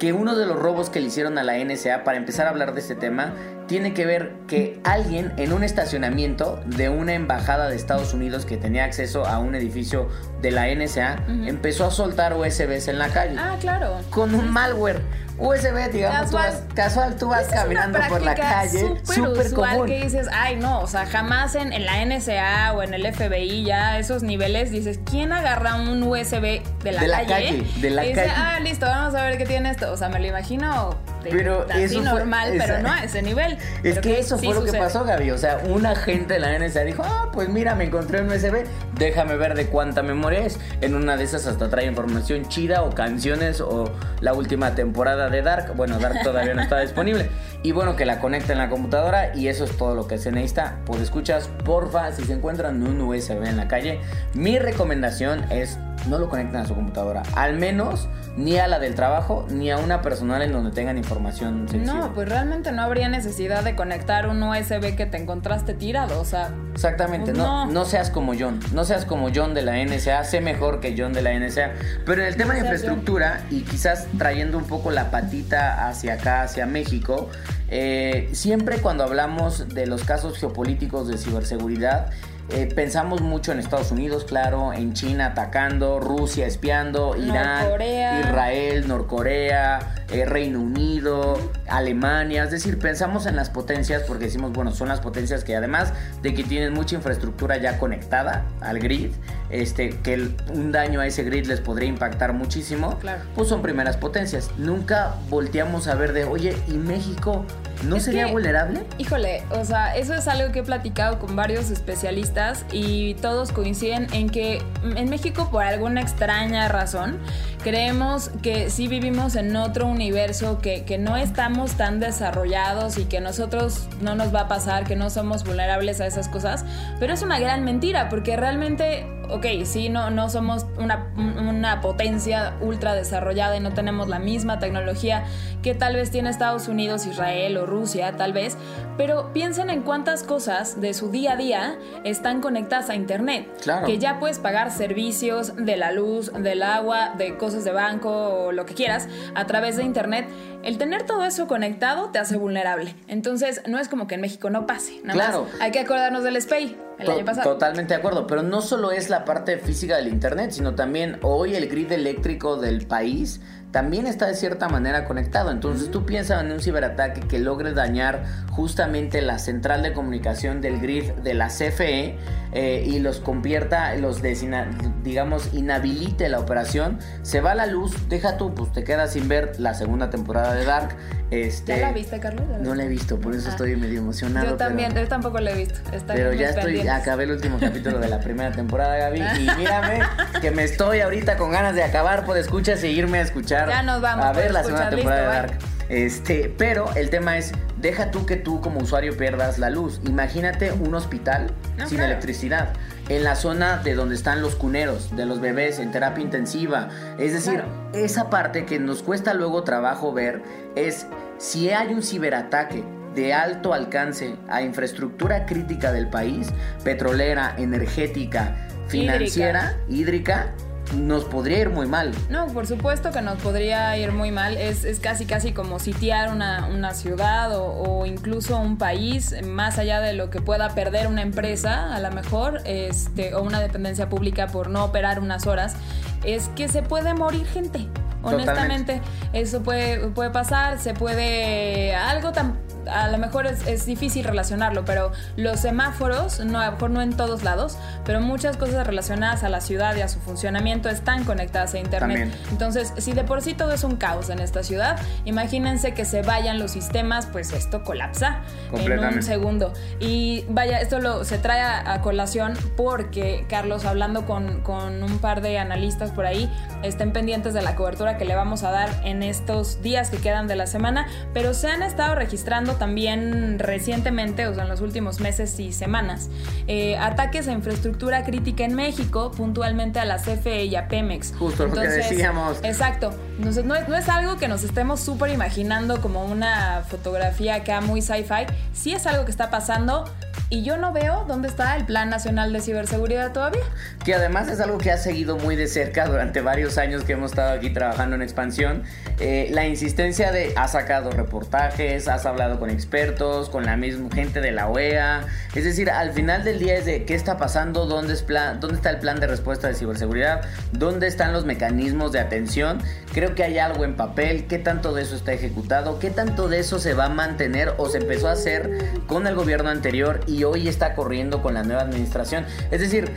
Que 0.00 0.12
uno 0.12 0.34
de 0.36 0.46
los 0.46 0.58
robos 0.58 0.90
que 0.90 1.00
le 1.00 1.06
hicieron 1.06 1.38
a 1.38 1.44
la 1.44 1.56
NSA 1.62 2.02
para 2.04 2.18
empezar 2.18 2.46
a 2.46 2.50
hablar 2.50 2.74
de 2.74 2.80
este 2.80 2.94
tema 2.96 3.32
tiene 3.68 3.92
que 3.94 4.06
ver 4.06 4.32
que 4.46 4.80
alguien 4.84 5.32
en 5.36 5.52
un 5.52 5.62
estacionamiento 5.62 6.60
de 6.66 6.88
una 6.88 7.14
embajada 7.14 7.68
de 7.68 7.76
Estados 7.76 8.14
Unidos 8.14 8.44
que 8.46 8.56
tenía 8.56 8.84
acceso 8.84 9.26
a 9.26 9.38
un 9.38 9.54
edificio 9.54 10.08
de 10.40 10.50
la 10.52 10.66
NSA 10.74 11.24
empezó 11.46 11.84
a 11.84 11.90
soltar 11.90 12.34
USBs 12.34 12.88
en 12.88 12.98
la 12.98 13.08
calle 13.08 13.36
Ah, 13.38 13.56
claro. 13.60 13.98
con 14.10 14.34
un 14.34 14.50
malware. 14.50 15.00
USB, 15.38 15.90
digamos, 15.92 16.30
tú 16.30 16.36
Casual. 16.36 16.52
vas- 16.52 16.62
casual, 16.74 17.16
tú 17.16 17.28
vas 17.28 17.46
caminando 17.46 17.98
por 18.08 18.20
la 18.22 18.34
calle, 18.34 18.80
súper 19.04 19.46
usual 19.46 19.70
común. 19.70 19.86
que 19.86 20.02
dices, 20.02 20.26
ay 20.32 20.56
no, 20.56 20.80
o 20.80 20.86
sea, 20.86 21.06
jamás 21.06 21.54
en, 21.54 21.72
en 21.72 21.86
la 21.86 22.04
NSA 22.04 22.72
o 22.74 22.82
en 22.82 22.92
el 22.94 23.06
FBI 23.14 23.64
ya 23.64 23.98
esos 23.98 24.22
niveles 24.22 24.70
dices, 24.70 24.98
¿quién 25.08 25.32
agarra 25.32 25.76
un 25.76 26.02
USB 26.02 26.62
de 26.82 26.92
la 26.92 27.00
De 27.02 27.06
la 27.08 27.16
calle? 27.18 27.28
calle, 27.28 27.66
de 27.80 27.90
la 27.90 28.04
y 28.04 28.08
dice, 28.08 28.20
calle. 28.22 28.32
ah, 28.36 28.60
listo, 28.60 28.86
vamos 28.86 29.14
a 29.14 29.22
ver 29.24 29.38
qué 29.38 29.46
tiene 29.46 29.70
esto. 29.70 29.92
O 29.92 29.96
sea, 29.96 30.08
me 30.08 30.18
lo 30.18 30.26
imagino 30.26 30.96
de- 31.22 31.30
Pero 31.30 31.66
eso 31.70 32.00
fue- 32.02 32.04
normal, 32.10 32.54
pero 32.58 32.78
no 32.80 32.90
a 32.92 33.04
ese 33.04 33.22
nivel. 33.22 33.52
Es 33.82 33.96
Pero 33.96 34.00
que 34.02 34.18
eso 34.20 34.38
sí 34.38 34.46
fue 34.46 34.54
lo 34.54 34.64
que 34.64 34.72
pasó, 34.72 35.04
Gaby. 35.04 35.30
O 35.30 35.38
sea, 35.38 35.58
un 35.68 35.84
agente 35.86 36.34
de 36.34 36.40
la 36.40 36.54
NSA 36.58 36.82
dijo, 36.84 37.02
ah, 37.04 37.30
pues 37.32 37.48
mira, 37.48 37.74
me 37.74 37.84
encontré 37.84 38.20
un 38.22 38.28
USB, 38.30 38.64
déjame 38.98 39.36
ver 39.36 39.54
de 39.54 39.66
cuánta 39.66 40.02
memoria 40.02 40.40
es. 40.40 40.58
En 40.80 40.94
una 40.94 41.16
de 41.16 41.24
esas 41.24 41.46
hasta 41.46 41.68
trae 41.68 41.86
información 41.86 42.46
chida 42.48 42.82
o 42.82 42.90
canciones 42.94 43.60
o 43.60 43.90
la 44.20 44.32
última 44.34 44.74
temporada 44.74 45.28
de 45.30 45.42
Dark. 45.42 45.74
Bueno, 45.76 45.98
Dark 45.98 46.18
todavía 46.22 46.54
no 46.54 46.62
está 46.62 46.80
disponible. 46.80 47.28
Y 47.62 47.72
bueno, 47.72 47.96
que 47.96 48.04
la 48.06 48.20
conecta 48.20 48.52
en 48.52 48.58
la 48.58 48.68
computadora 48.68 49.34
y 49.34 49.48
eso 49.48 49.64
es 49.64 49.76
todo 49.76 49.94
lo 49.94 50.06
que 50.06 50.18
se 50.18 50.30
necesita. 50.30 50.76
Pues 50.86 51.00
escuchas, 51.02 51.48
porfa, 51.64 52.12
si 52.12 52.24
se 52.24 52.34
encuentran 52.34 52.82
un 52.86 53.00
USB 53.00 53.44
en 53.44 53.56
la 53.56 53.66
calle, 53.68 54.00
mi 54.34 54.58
recomendación 54.58 55.44
es 55.50 55.78
no 56.06 56.18
lo 56.18 56.28
conecten 56.28 56.60
a 56.60 56.66
su 56.66 56.74
computadora. 56.74 57.22
Al 57.34 57.58
menos 57.58 58.08
ni 58.36 58.56
a 58.56 58.68
la 58.68 58.78
del 58.78 58.94
trabajo 58.94 59.46
ni 59.50 59.70
a 59.70 59.78
una 59.78 60.00
personal 60.00 60.42
en 60.42 60.52
donde 60.52 60.70
tengan 60.70 60.96
información 60.96 61.68
sensible. 61.68 61.86
No, 61.86 62.14
pues 62.14 62.28
realmente 62.28 62.70
no 62.72 62.82
habría 62.82 63.08
necesidad 63.08 63.64
de 63.64 63.74
conectar 63.74 64.28
un 64.28 64.42
USB 64.42 64.94
que 64.96 65.06
te 65.06 65.16
encontraste 65.16 65.74
tirado, 65.74 66.20
o 66.20 66.24
sea, 66.24 66.50
Exactamente, 66.72 67.32
Pues 67.32 67.38
no, 67.38 67.66
no. 67.66 67.72
no 67.72 67.84
seas 67.84 68.10
como 68.10 68.34
John, 68.38 68.60
no 68.72 68.84
seas 68.84 69.04
como 69.04 69.30
John 69.34 69.54
de 69.54 69.62
la 69.62 69.84
NSA, 69.84 70.22
sé 70.24 70.40
mejor 70.40 70.80
que 70.80 70.94
John 70.96 71.12
de 71.12 71.22
la 71.22 71.36
NSA, 71.38 71.72
pero 72.06 72.22
en 72.22 72.28
el 72.28 72.36
tema 72.36 72.54
de 72.54 72.60
infraestructura 72.60 73.42
y 73.50 73.62
quizás 73.62 74.06
trayendo 74.16 74.56
un 74.58 74.64
poco 74.64 74.90
la 74.92 75.10
patita 75.10 75.88
hacia 75.88 76.14
acá, 76.14 76.42
hacia 76.42 76.66
México, 76.66 77.30
eh, 77.68 78.28
siempre 78.32 78.78
cuando 78.78 79.04
hablamos 79.04 79.68
de 79.68 79.86
los 79.86 80.04
casos 80.04 80.38
geopolíticos 80.38 81.08
de 81.08 81.18
ciberseguridad, 81.18 82.10
eh, 82.50 82.68
pensamos 82.74 83.20
mucho 83.20 83.52
en 83.52 83.58
Estados 83.58 83.90
Unidos, 83.92 84.24
claro, 84.24 84.72
en 84.72 84.94
China 84.94 85.26
atacando, 85.26 86.00
Rusia 86.00 86.46
espiando, 86.46 87.14
Irán, 87.16 87.62
Norcorea. 87.64 88.20
Israel, 88.20 88.88
Norcorea, 88.88 89.94
eh, 90.10 90.24
Reino 90.24 90.60
Unido, 90.60 91.38
Alemania. 91.68 92.44
Es 92.44 92.50
decir, 92.50 92.78
pensamos 92.78 93.26
en 93.26 93.36
las 93.36 93.50
potencias 93.50 94.02
porque 94.04 94.24
decimos, 94.26 94.52
bueno, 94.52 94.72
son 94.72 94.88
las 94.88 95.00
potencias 95.00 95.44
que 95.44 95.56
además 95.56 95.92
de 96.22 96.32
que 96.34 96.42
tienen 96.44 96.72
mucha 96.72 96.96
infraestructura 96.96 97.56
ya 97.58 97.78
conectada 97.78 98.44
al 98.60 98.78
grid, 98.78 99.10
este, 99.50 99.90
que 99.90 100.14
el- 100.14 100.36
un 100.52 100.72
daño 100.72 101.00
a 101.00 101.06
ese 101.06 101.22
grid 101.24 101.46
les 101.46 101.60
podría 101.60 101.88
impactar 101.88 102.32
muchísimo, 102.32 102.98
Claro. 102.98 103.22
pues 103.34 103.48
son 103.48 103.60
primeras 103.62 103.96
potencias. 103.96 104.50
Nunca 104.56 105.14
volteamos 105.28 105.86
a 105.88 105.94
ver 105.94 106.12
de, 106.12 106.24
oye, 106.24 106.56
¿y 106.68 106.72
México 106.72 107.44
no 107.84 107.96
Es 107.96 108.04
sería 108.04 108.26
que- 108.26 108.32
vulnerable? 108.32 108.82
Híjole, 108.98 109.42
o 109.50 109.64
sea, 109.64 109.96
eso 109.96 110.14
es 110.14 110.26
algo 110.28 110.52
que 110.52 110.60
he 110.60 110.62
platicado 110.62 111.18
con 111.18 111.36
varios 111.36 111.70
especialistas 111.70 112.64
y 112.72 113.14
todos 113.14 113.52
coinciden 113.52 114.06
en 114.12 114.28
que 114.30 114.62
en 114.96 115.08
México, 115.10 115.48
por 115.50 115.62
alguna 115.64 116.00
extraña 116.00 116.68
razón, 116.68 117.18
creemos 117.62 118.30
que 118.42 118.70
sí 118.70 118.88
vivimos 118.88 119.36
en 119.36 119.54
otro 119.56 119.86
universo, 119.86 120.58
que, 120.60 120.84
que 120.84 120.98
no 120.98 121.16
estamos 121.16 121.72
tan 121.72 122.00
desarrollados 122.00 122.98
y 122.98 123.04
que 123.04 123.20
nosotros 123.20 123.88
no 124.00 124.14
nos 124.14 124.34
va 124.34 124.42
a 124.42 124.48
pasar, 124.48 124.84
que 124.84 124.96
no 124.96 125.10
somos 125.10 125.44
vulnerables 125.44 126.00
a 126.00 126.06
esas 126.06 126.28
cosas, 126.28 126.64
pero 127.00 127.12
es 127.12 127.22
una 127.22 127.38
gran 127.38 127.64
mentira 127.64 128.08
porque 128.08 128.36
realmente 128.36 129.06
ok, 129.30 129.46
sí, 129.64 129.88
no, 129.88 130.10
no 130.10 130.28
somos 130.30 130.66
una, 130.78 131.12
una 131.16 131.80
potencia 131.80 132.54
ultra 132.60 132.94
desarrollada 132.94 133.56
y 133.56 133.60
no 133.60 133.72
tenemos 133.72 134.08
la 134.08 134.18
misma 134.18 134.58
tecnología 134.58 135.24
que 135.62 135.74
tal 135.74 135.94
vez 135.96 136.10
tiene 136.10 136.30
Estados 136.30 136.68
Unidos, 136.68 137.06
Israel 137.06 137.56
o 137.58 137.66
Rusia, 137.66 138.16
tal 138.16 138.32
vez, 138.32 138.56
pero 138.96 139.32
piensen 139.32 139.70
en 139.70 139.82
cuántas 139.82 140.22
cosas 140.22 140.80
de 140.80 140.94
su 140.94 141.10
día 141.10 141.32
a 141.32 141.36
día 141.36 141.78
están 142.04 142.40
conectadas 142.40 142.90
a 142.90 142.94
Internet. 142.94 143.48
Claro. 143.62 143.86
Que 143.86 143.98
ya 143.98 144.18
puedes 144.20 144.38
pagar 144.38 144.70
servicios 144.70 145.54
de 145.56 145.76
la 145.76 145.92
luz, 145.92 146.32
del 146.32 146.62
agua, 146.62 147.14
de 147.16 147.36
cosas 147.36 147.64
de 147.64 147.72
banco 147.72 148.10
o 148.10 148.52
lo 148.52 148.66
que 148.66 148.74
quieras 148.74 149.08
a 149.34 149.46
través 149.46 149.76
de 149.76 149.82
Internet. 149.84 150.28
El 150.62 150.78
tener 150.78 151.04
todo 151.04 151.24
eso 151.24 151.46
conectado 151.46 152.10
te 152.10 152.18
hace 152.18 152.36
vulnerable. 152.36 152.94
Entonces, 153.06 153.62
no 153.66 153.78
es 153.78 153.88
como 153.88 154.06
que 154.06 154.14
en 154.16 154.20
México 154.20 154.50
no 154.50 154.66
pase. 154.66 155.00
Nada 155.04 155.14
Claro. 155.14 155.44
más 155.44 155.60
hay 155.60 155.70
que 155.70 155.80
acordarnos 155.80 156.22
del 156.24 156.40
SPEI 156.40 156.76
el 156.98 157.06
To- 157.06 157.12
año 157.12 157.24
pasado. 157.24 157.52
Totalmente 157.52 157.94
de 157.94 157.98
acuerdo, 157.98 158.26
pero 158.26 158.42
no 158.42 158.60
solo 158.60 158.90
es 158.90 159.08
la 159.10 159.24
parte 159.24 159.58
física 159.58 159.96
del 159.96 160.08
Internet, 160.08 160.50
sino 160.52 160.74
también 160.74 161.18
hoy 161.22 161.54
el 161.54 161.68
grid 161.68 161.90
eléctrico 161.92 162.56
del 162.56 162.86
país 162.86 163.40
también 163.70 164.06
está 164.06 164.26
de 164.26 164.34
cierta 164.34 164.68
manera 164.68 165.04
conectado. 165.04 165.50
Entonces 165.50 165.90
tú 165.90 166.06
piensas 166.06 166.42
en 166.42 166.52
un 166.52 166.60
ciberataque 166.60 167.20
que 167.22 167.38
logre 167.38 167.74
dañar 167.74 168.24
justamente 168.50 169.20
la 169.22 169.38
central 169.38 169.82
de 169.82 169.92
comunicación 169.92 170.60
del 170.60 170.80
grid 170.80 171.12
de 171.22 171.34
la 171.34 171.48
CFE 171.48 172.16
eh, 172.52 172.82
y 172.86 172.98
los 172.98 173.20
convierta, 173.20 173.94
los 173.96 174.22
desina- 174.22 174.66
digamos, 175.04 175.52
inhabilite 175.52 176.28
la 176.30 176.40
operación, 176.40 176.98
se 177.22 177.40
va 177.42 177.54
la 177.54 177.66
luz, 177.66 178.08
deja 178.08 178.38
tú, 178.38 178.54
pues 178.54 178.72
te 178.72 178.84
quedas 178.84 179.12
sin 179.12 179.28
ver 179.28 179.52
la 179.60 179.74
segunda 179.74 180.08
temporada 180.10 180.54
de 180.54 180.64
Dark. 180.64 180.96
Este, 181.30 181.76
¿Ya 181.78 181.88
la 181.88 181.92
viste, 181.92 182.18
Carlos? 182.20 182.46
¿Ya 182.50 182.56
la 182.56 182.64
No 182.64 182.74
la 182.74 182.84
he 182.84 182.88
visto, 182.88 183.20
por 183.20 183.34
eso 183.34 183.48
Ah. 183.48 183.50
estoy 183.50 183.76
medio 183.76 183.98
emocionado. 183.98 184.46
Yo 184.46 184.56
también, 184.56 184.92
pero- 184.94 185.02
yo 185.02 185.08
tampoco 185.10 185.40
lo 185.40 185.50
he 185.50 185.54
visto. 185.54 185.78
Está 185.92 186.14
pero 186.14 186.32
ya 186.32 186.48
estoy, 186.48 186.64
pendientes. 186.64 186.94
acabé 186.94 187.24
el 187.24 187.32
último 187.32 187.58
capítulo 187.60 187.98
de 187.98 188.08
la 188.08 188.18
primera 188.20 188.50
temporada, 188.50 188.96
Gaby. 188.96 189.20
Y 189.20 189.50
mírame, 189.58 190.00
que 190.40 190.50
me 190.50 190.64
estoy 190.64 191.00
ahorita 191.00 191.36
con 191.36 191.50
ganas 191.52 191.74
de 191.74 191.82
acabar 191.84 192.24
por 192.24 192.38
escuchas 192.38 192.82
e 192.82 192.88
irme 192.88 193.18
a 193.18 193.22
escuchar. 193.22 193.57
Ya 193.66 193.82
nos 193.82 194.00
vamos 194.00 194.24
A 194.26 194.32
ver 194.32 194.50
la 194.52 194.62
segunda 194.62 194.90
temporada 194.90 195.42
listo, 195.42 195.42
de 195.42 195.46
bye. 195.48 195.58
Dark. 195.58 195.78
Este, 195.88 196.54
pero 196.58 196.90
el 196.96 197.08
tema 197.08 197.38
es, 197.38 197.52
deja 197.80 198.10
tú 198.10 198.26
que 198.26 198.36
tú 198.36 198.60
como 198.60 198.80
usuario 198.80 199.16
pierdas 199.16 199.58
la 199.58 199.70
luz. 199.70 200.00
Imagínate 200.06 200.70
un 200.72 200.94
hospital 200.94 201.50
No, 201.78 201.86
sin 201.88 201.96
claro. 201.96 202.12
electricidad. 202.12 202.74
En 203.08 203.24
la 203.24 203.34
zona 203.36 203.78
de 203.78 203.94
donde 203.94 204.14
están 204.14 204.42
los 204.42 204.54
cuneros, 204.54 205.16
de 205.16 205.24
los 205.24 205.40
bebés 205.40 205.78
en 205.78 205.90
terapia 205.90 206.22
intensiva. 206.22 206.88
Es 207.18 207.32
decir, 207.32 207.54
Claro. 207.54 207.68
esa 207.94 208.28
parte 208.28 208.66
que 208.66 208.78
nos 208.78 209.02
cuesta 209.02 209.32
luego 209.32 209.64
trabajo 209.64 210.12
ver 210.12 210.42
es 210.76 211.06
si 211.38 211.70
hay 211.70 211.94
un 211.94 212.02
ciberataque 212.02 212.84
de 213.14 213.32
alto 213.32 213.72
alcance 213.72 214.36
a 214.50 214.60
infraestructura 214.60 215.46
crítica 215.46 215.90
del 215.90 216.08
país, 216.08 216.50
petrolera, 216.84 217.54
energética, 217.56 218.54
financiera, 218.88 219.76
hídrica, 219.88 220.48
nos 220.94 221.24
podría 221.24 221.58
ir 221.58 221.70
muy 221.70 221.86
mal. 221.86 222.12
No, 222.30 222.46
por 222.48 222.66
supuesto 222.66 223.10
que 223.10 223.20
nos 223.20 223.40
podría 223.40 223.96
ir 223.96 224.12
muy 224.12 224.30
mal. 224.30 224.56
Es, 224.56 224.84
es 224.84 225.00
casi 225.00 225.26
casi 225.26 225.52
como 225.52 225.78
sitiar 225.78 226.32
una, 226.32 226.66
una 226.66 226.94
ciudad 226.94 227.50
o, 227.54 228.06
incluso 228.06 228.58
un 228.58 228.78
país, 228.78 229.34
más 229.44 229.78
allá 229.78 230.00
de 230.00 230.12
lo 230.12 230.30
que 230.30 230.40
pueda 230.40 230.70
perder 230.74 231.06
una 231.06 231.22
empresa, 231.22 231.94
a 231.94 232.00
lo 232.00 232.10
mejor, 232.10 232.60
este, 232.64 233.34
o 233.34 233.42
una 233.42 233.60
dependencia 233.60 234.08
pública 234.08 234.46
por 234.46 234.70
no 234.70 234.84
operar 234.84 235.20
unas 235.20 235.46
horas, 235.46 235.76
es 236.24 236.48
que 236.56 236.68
se 236.68 236.82
puede 236.82 237.14
morir 237.14 237.46
gente. 237.46 237.88
Honestamente, 238.22 239.00
eso 239.32 239.62
puede, 239.62 240.08
puede 240.08 240.30
pasar, 240.30 240.78
se 240.78 240.94
puede. 240.94 241.94
Algo 241.94 242.32
tan. 242.32 242.58
A 242.90 243.08
lo 243.08 243.18
mejor 243.18 243.46
es, 243.46 243.66
es 243.66 243.84
difícil 243.84 244.24
relacionarlo, 244.24 244.86
pero 244.86 245.12
los 245.36 245.60
semáforos, 245.60 246.40
no, 246.40 246.58
a 246.58 246.66
lo 246.66 246.72
mejor 246.72 246.90
no 246.90 247.02
en 247.02 247.14
todos 247.14 247.42
lados, 247.42 247.76
pero 248.06 248.22
muchas 248.22 248.56
cosas 248.56 248.86
relacionadas 248.86 249.44
a 249.44 249.50
la 249.50 249.60
ciudad 249.60 249.94
y 249.96 250.00
a 250.00 250.08
su 250.08 250.20
funcionamiento 250.20 250.88
están 250.88 251.24
conectadas 251.24 251.74
a 251.74 251.78
Internet. 251.78 252.18
También. 252.18 252.42
Entonces, 252.50 252.94
si 252.96 253.12
de 253.12 253.24
por 253.24 253.42
sí 253.42 253.52
todo 253.52 253.72
es 253.72 253.84
un 253.84 253.96
caos 253.96 254.30
en 254.30 254.38
esta 254.38 254.62
ciudad, 254.62 254.98
imagínense 255.26 255.92
que 255.92 256.06
se 256.06 256.22
vayan 256.22 256.58
los 256.58 256.70
sistemas, 256.70 257.26
pues 257.26 257.52
esto 257.52 257.84
colapsa 257.84 258.40
en 258.72 258.98
un 258.98 259.22
segundo. 259.22 259.74
Y 260.00 260.46
vaya, 260.48 260.80
esto 260.80 260.98
lo, 260.98 261.26
se 261.26 261.36
trae 261.36 261.60
a, 261.60 261.92
a 261.92 262.00
colación 262.00 262.54
porque, 262.74 263.44
Carlos, 263.50 263.84
hablando 263.84 264.24
con, 264.24 264.62
con 264.62 265.02
un 265.02 265.18
par 265.18 265.42
de 265.42 265.58
analistas 265.58 266.10
por 266.10 266.24
ahí, 266.24 266.50
estén 266.82 267.12
pendientes 267.12 267.52
de 267.52 267.60
la 267.60 267.76
cobertura 267.76 268.07
que 268.16 268.24
le 268.24 268.34
vamos 268.34 268.62
a 268.62 268.70
dar 268.70 268.88
en 269.04 269.22
estos 269.22 269.82
días 269.82 270.10
que 270.10 270.18
quedan 270.18 270.48
de 270.48 270.56
la 270.56 270.66
semana, 270.66 271.06
pero 271.34 271.52
se 271.54 271.68
han 271.68 271.82
estado 271.82 272.14
registrando 272.14 272.74
también 272.74 273.58
recientemente, 273.58 274.46
o 274.46 274.54
sea, 274.54 274.62
en 274.62 274.68
los 274.68 274.80
últimos 274.80 275.20
meses 275.20 275.58
y 275.60 275.72
semanas, 275.72 276.30
eh, 276.66 276.96
ataques 276.96 277.48
a 277.48 277.52
infraestructura 277.52 278.24
crítica 278.24 278.64
en 278.64 278.74
México, 278.74 279.30
puntualmente 279.36 280.00
a 280.00 280.04
la 280.04 280.18
CFE 280.18 280.64
y 280.64 280.76
a 280.76 280.88
Pemex. 280.88 281.34
Justo 281.38 281.66
lo 281.66 281.74
que 281.74 281.88
decíamos. 281.88 282.58
Exacto. 282.62 283.10
No 283.38 283.50
es, 283.50 283.64
no 283.64 283.96
es 283.96 284.08
algo 284.08 284.36
que 284.36 284.48
nos 284.48 284.64
estemos 284.64 285.00
súper 285.00 285.30
imaginando 285.30 286.00
como 286.00 286.24
una 286.24 286.82
fotografía 286.88 287.56
acá 287.56 287.80
muy 287.80 288.02
sci-fi. 288.02 288.46
Sí 288.72 288.94
es 288.94 289.06
algo 289.06 289.24
que 289.24 289.30
está 289.30 289.48
pasando 289.48 290.04
y 290.50 290.62
yo 290.62 290.78
no 290.78 290.94
veo 290.94 291.26
dónde 291.28 291.46
está 291.46 291.76
el 291.76 291.84
Plan 291.84 292.08
Nacional 292.08 292.54
de 292.54 292.62
Ciberseguridad 292.62 293.32
todavía. 293.32 293.62
Que 294.02 294.14
además 294.14 294.48
es 294.48 294.60
algo 294.60 294.78
que 294.78 294.90
ha 294.90 294.96
seguido 294.96 295.36
muy 295.36 295.56
de 295.56 295.66
cerca 295.66 296.06
durante 296.06 296.40
varios 296.40 296.78
años 296.78 297.04
que 297.04 297.12
hemos 297.12 297.32
estado 297.32 297.52
aquí 297.52 297.68
trabajando 297.68 298.16
en 298.16 298.22
expansión. 298.22 298.82
Eh, 299.20 299.48
la 299.50 299.66
insistencia 299.66 300.32
de 300.32 300.54
has 300.56 300.72
sacado 300.72 301.10
reportajes, 301.10 302.08
has 302.08 302.24
hablado 302.24 302.58
con 302.58 302.70
expertos, 302.70 303.50
con 303.50 303.66
la 303.66 303.76
misma 303.76 304.08
gente 304.14 304.40
de 304.40 304.52
la 304.52 304.68
OEA. 304.68 305.26
Es 305.54 305.64
decir, 305.64 305.90
al 305.90 306.12
final 306.12 306.44
del 306.44 306.58
día 306.58 306.76
es 306.76 306.86
de 306.86 307.04
qué 307.04 307.14
está 307.14 307.36
pasando, 307.36 307.84
dónde, 307.84 308.14
dónde 308.58 308.76
está 308.76 308.88
el 308.88 309.00
plan 309.00 309.20
de 309.20 309.26
respuesta 309.26 309.68
de 309.68 309.74
ciberseguridad, 309.74 310.40
dónde 310.72 311.08
están 311.08 311.34
los 311.34 311.44
mecanismos 311.44 312.12
de 312.12 312.20
atención. 312.20 312.78
Creo 313.12 313.27
que 313.34 313.44
hay 313.44 313.58
algo 313.58 313.84
en 313.84 313.94
papel, 313.94 314.46
qué 314.46 314.58
tanto 314.58 314.92
de 314.92 315.02
eso 315.02 315.16
está 315.16 315.32
ejecutado, 315.32 315.98
qué 315.98 316.10
tanto 316.10 316.48
de 316.48 316.60
eso 316.60 316.78
se 316.78 316.94
va 316.94 317.06
a 317.06 317.08
mantener 317.08 317.74
o 317.78 317.88
se 317.88 317.98
empezó 317.98 318.28
a 318.28 318.32
hacer 318.32 319.00
con 319.06 319.26
el 319.26 319.34
gobierno 319.34 319.70
anterior 319.70 320.20
y 320.26 320.44
hoy 320.44 320.68
está 320.68 320.94
corriendo 320.94 321.42
con 321.42 321.54
la 321.54 321.62
nueva 321.62 321.82
administración. 321.82 322.44
Es 322.70 322.80
decir, 322.80 323.10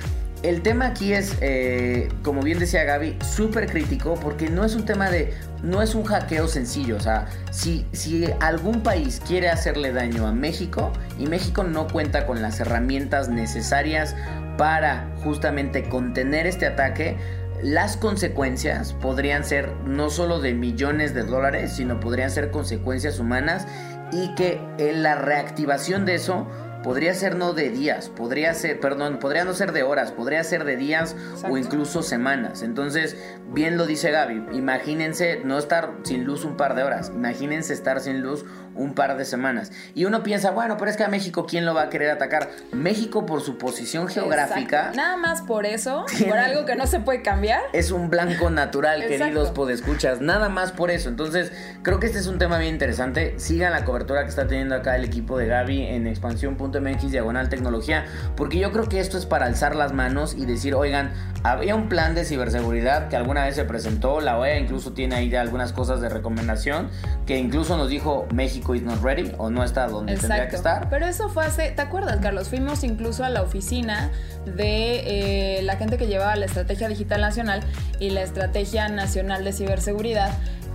el 0.43 0.63
tema 0.63 0.87
aquí 0.87 1.13
es, 1.13 1.37
eh, 1.41 2.09
como 2.23 2.41
bien 2.41 2.57
decía 2.57 2.83
Gaby, 2.83 3.17
súper 3.23 3.67
crítico 3.67 4.15
porque 4.15 4.49
no 4.49 4.65
es 4.65 4.75
un 4.75 4.85
tema 4.85 5.11
de, 5.11 5.33
no 5.61 5.81
es 5.81 5.93
un 5.93 6.03
hackeo 6.03 6.47
sencillo. 6.47 6.97
O 6.97 6.99
sea, 6.99 7.27
si, 7.51 7.85
si 7.91 8.25
algún 8.39 8.81
país 8.81 9.21
quiere 9.27 9.49
hacerle 9.49 9.93
daño 9.93 10.25
a 10.25 10.31
México 10.31 10.91
y 11.19 11.27
México 11.27 11.63
no 11.63 11.87
cuenta 11.87 12.25
con 12.25 12.41
las 12.41 12.59
herramientas 12.59 13.29
necesarias 13.29 14.15
para 14.57 15.07
justamente 15.23 15.83
contener 15.83 16.47
este 16.47 16.65
ataque, 16.65 17.17
las 17.63 17.97
consecuencias 17.97 18.93
podrían 18.93 19.43
ser 19.43 19.73
no 19.85 20.09
solo 20.09 20.39
de 20.39 20.53
millones 20.53 21.13
de 21.13 21.23
dólares, 21.23 21.73
sino 21.73 21.99
podrían 21.99 22.31
ser 22.31 22.51
consecuencias 22.51 23.19
humanas 23.19 23.67
y 24.11 24.33
que 24.35 24.61
en 24.77 25.03
la 25.03 25.15
reactivación 25.15 26.05
de 26.05 26.15
eso 26.15 26.47
podría 26.83 27.13
ser 27.13 27.35
no 27.35 27.53
de 27.53 27.69
días, 27.69 28.09
podría 28.09 28.53
ser, 28.53 28.79
perdón, 28.79 29.19
podría 29.19 29.45
no 29.45 29.53
ser 29.53 29.71
de 29.71 29.83
horas, 29.83 30.11
podría 30.11 30.43
ser 30.43 30.63
de 30.65 30.77
días 30.77 31.13
Exacto. 31.13 31.53
o 31.53 31.57
incluso 31.57 32.01
semanas. 32.01 32.63
Entonces, 32.63 33.17
bien 33.53 33.77
lo 33.77 33.85
dice 33.85 34.11
Gaby, 34.11 34.57
imagínense 34.57 35.41
no 35.43 35.57
estar 35.57 35.93
sin 36.03 36.23
luz 36.23 36.43
un 36.43 36.57
par 36.57 36.75
de 36.75 36.83
horas, 36.83 37.11
imagínense 37.13 37.73
estar 37.73 37.99
sin 37.99 38.21
luz 38.21 38.45
un 38.75 38.93
par 38.93 39.17
de 39.17 39.25
semanas. 39.25 39.71
Y 39.93 40.05
uno 40.05 40.23
piensa, 40.23 40.51
bueno, 40.51 40.77
pero 40.77 40.89
es 40.89 40.97
que 40.97 41.03
a 41.03 41.07
México, 41.07 41.45
¿quién 41.45 41.65
lo 41.65 41.73
va 41.73 41.83
a 41.83 41.89
querer 41.89 42.11
atacar? 42.11 42.49
México, 42.71 43.25
por 43.25 43.41
su 43.41 43.57
posición 43.57 44.07
geográfica, 44.07 44.77
Exacto. 44.77 44.97
Nada 44.97 45.17
más 45.17 45.41
por 45.41 45.65
eso, 45.65 46.05
por 46.27 46.37
algo 46.37 46.65
que 46.65 46.75
no 46.75 46.87
se 46.87 46.99
puede 46.99 47.21
cambiar. 47.21 47.61
es 47.73 47.91
un 47.91 48.09
blanco 48.09 48.49
natural, 48.49 49.01
queridos 49.07 49.51
podescuchas. 49.51 50.21
Nada 50.21 50.49
más 50.49 50.71
por 50.71 50.91
eso. 50.91 51.09
Entonces, 51.09 51.51
creo 51.83 51.99
que 51.99 52.07
este 52.07 52.19
es 52.19 52.27
un 52.27 52.37
tema 52.37 52.57
bien 52.57 52.73
interesante. 52.73 53.35
Sigan 53.37 53.71
la 53.71 53.85
cobertura 53.85 54.23
que 54.23 54.29
está 54.29 54.47
teniendo 54.47 54.75
acá 54.75 54.95
el 54.95 55.05
equipo 55.05 55.37
de 55.37 55.47
Gaby 55.47 55.87
en 55.87 56.07
expansión.mx 56.07 57.11
diagonal 57.11 57.49
tecnología, 57.49 58.05
porque 58.35 58.59
yo 58.59 58.71
creo 58.71 58.87
que 58.87 58.99
esto 58.99 59.17
es 59.17 59.25
para 59.25 59.45
alzar 59.45 59.75
las 59.75 59.93
manos 59.93 60.33
y 60.33 60.45
decir, 60.45 60.75
oigan, 60.75 61.11
había 61.43 61.75
un 61.75 61.89
plan 61.89 62.15
de 62.15 62.25
ciberseguridad 62.25 63.09
que 63.09 63.15
alguna 63.15 63.45
vez 63.45 63.55
se 63.55 63.65
presentó, 63.65 64.21
la 64.21 64.37
OEA 64.37 64.59
incluso 64.59 64.93
tiene 64.93 65.15
ahí 65.15 65.33
algunas 65.35 65.73
cosas 65.73 66.01
de 66.01 66.09
recomendación, 66.09 66.89
que 67.25 67.37
incluso 67.37 67.77
nos 67.77 67.89
dijo 67.89 68.27
México 68.33 68.60
is 68.75 68.83
not 68.83 69.01
ready 69.01 69.31
o 69.37 69.49
no 69.49 69.63
está 69.63 69.87
donde 69.87 70.15
tendría 70.15 70.47
que 70.47 70.55
estar. 70.55 70.89
Pero 70.89 71.05
eso 71.05 71.29
fue 71.29 71.45
hace, 71.45 71.71
¿te 71.71 71.81
acuerdas, 71.81 72.19
Carlos? 72.21 72.49
Fuimos 72.49 72.83
incluso 72.83 73.23
a 73.23 73.29
la 73.29 73.41
oficina 73.41 74.11
de 74.45 75.57
eh, 75.57 75.61
la 75.63 75.75
gente 75.77 75.97
que 75.97 76.07
llevaba 76.07 76.35
la 76.35 76.45
Estrategia 76.45 76.87
Digital 76.87 77.21
Nacional 77.21 77.61
y 77.99 78.09
la 78.09 78.21
Estrategia 78.21 78.87
Nacional 78.89 79.43
de 79.43 79.53
Ciberseguridad 79.53 80.31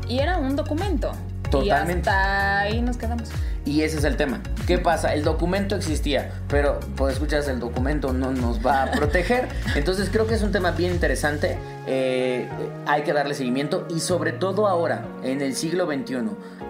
y 0.08 0.18
era 0.18 0.38
un 0.38 0.56
documento. 0.56 1.12
Totalmente. 1.50 2.08
Y 2.08 2.12
hasta 2.12 2.58
ahí 2.60 2.82
nos 2.82 2.96
quedamos. 2.96 3.30
Y 3.64 3.82
ese 3.82 3.98
es 3.98 4.04
el 4.04 4.16
tema. 4.16 4.40
¿Qué 4.66 4.78
pasa? 4.78 5.12
El 5.12 5.24
documento 5.24 5.74
existía, 5.74 6.30
pero 6.48 6.78
pues 6.96 7.14
escuchas, 7.14 7.48
el 7.48 7.58
documento 7.58 8.12
no 8.12 8.30
nos 8.30 8.64
va 8.64 8.84
a 8.84 8.90
proteger. 8.92 9.48
Entonces 9.74 10.08
creo 10.10 10.26
que 10.26 10.34
es 10.34 10.42
un 10.42 10.52
tema 10.52 10.70
bien 10.70 10.92
interesante. 10.92 11.58
Eh, 11.86 12.48
hay 12.86 13.02
que 13.02 13.12
darle 13.12 13.34
seguimiento 13.34 13.86
y 13.90 14.00
sobre 14.00 14.32
todo 14.32 14.68
ahora, 14.68 15.04
en 15.24 15.40
el 15.40 15.54
siglo 15.54 15.86
XXI, 15.86 16.16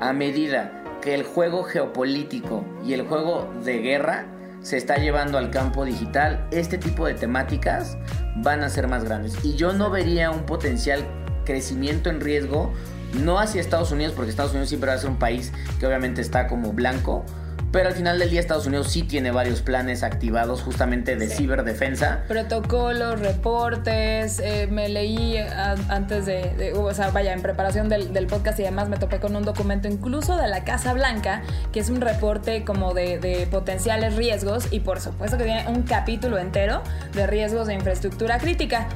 a 0.00 0.12
medida 0.14 0.82
el 1.07 1.23
juego 1.23 1.63
geopolítico 1.63 2.65
y 2.85 2.93
el 2.93 3.03
juego 3.03 3.53
de 3.65 3.79
guerra 3.79 4.27
se 4.63 4.77
está 4.77 4.97
llevando 4.97 5.39
al 5.39 5.51
campo 5.51 5.85
digital, 5.85 6.49
este 6.51 6.77
tipo 6.79 7.07
de 7.07 7.15
temáticas 7.15 7.97
van 8.37 8.63
a 8.63 8.69
ser 8.69 8.89
más 8.89 9.05
grandes. 9.05 9.37
Y 9.45 9.55
yo 9.55 9.73
no 9.73 9.91
vería 9.91 10.31
un 10.31 10.45
potencial 10.45 11.05
crecimiento 11.45 12.11
en 12.11 12.21
riesgo 12.21 12.73
no 13.15 13.39
hacia 13.39 13.61
Estados 13.61 13.93
Unidos, 13.93 14.15
porque 14.15 14.31
Estados 14.31 14.51
Unidos 14.51 14.69
siempre 14.69 14.91
va 14.91 14.97
a 14.97 14.99
ser 14.99 15.11
un 15.11 15.19
país 15.19 15.53
que 15.79 15.87
obviamente 15.87 16.21
está 16.21 16.49
como 16.49 16.73
blanco, 16.73 17.25
pero 17.73 17.88
al 17.88 17.94
final 17.94 18.18
del 18.18 18.30
día 18.30 18.40
Estados 18.40 18.66
Unidos 18.66 18.88
sí 18.90 19.02
tiene 19.02 19.30
varios 19.30 19.61
planes 19.62 20.02
activados 20.02 20.62
justamente 20.62 21.16
de 21.16 21.28
Sí. 21.28 21.37
ciberdefensa. 21.38 22.20
Protocolos, 22.28 23.20
reportes, 23.20 24.38
eh, 24.40 24.66
me 24.70 24.88
leí 24.88 25.37
a- 25.38 25.76
antes 25.88 26.26
de, 26.26 26.54
de- 26.56 26.73
o 26.73 26.92
sea, 26.94 27.11
vaya, 27.11 27.32
en 27.32 27.42
preparación 27.42 27.88
del, 27.88 28.12
del 28.12 28.26
podcast 28.26 28.58
y 28.61 28.62
además 28.62 28.88
me 28.88 28.96
topé 28.96 29.18
con 29.20 29.35
un 29.37 29.44
documento 29.44 29.88
incluso 29.88 30.37
de 30.37 30.49
la 30.49 30.64
Casa 30.64 30.92
Blanca, 30.92 31.42
que 31.73 31.80
es 31.80 31.90
un 31.90 32.00
reporte 32.00 32.64
como 32.64 32.94
de, 32.94 33.18
de 33.18 33.46
potenciales 33.50 34.16
riesgos 34.16 34.68
y 34.70 34.80
por 34.80 35.00
supuesto 35.00 35.37
que 35.38 35.44
tiene 35.44 35.68
un 35.68 35.82
capítulo 35.82 36.38
entero 36.38 36.82
de 37.14 37.26
riesgos 37.26 37.66
de 37.66 37.75
infraestructura 37.75 38.38
crítica. 38.38 38.88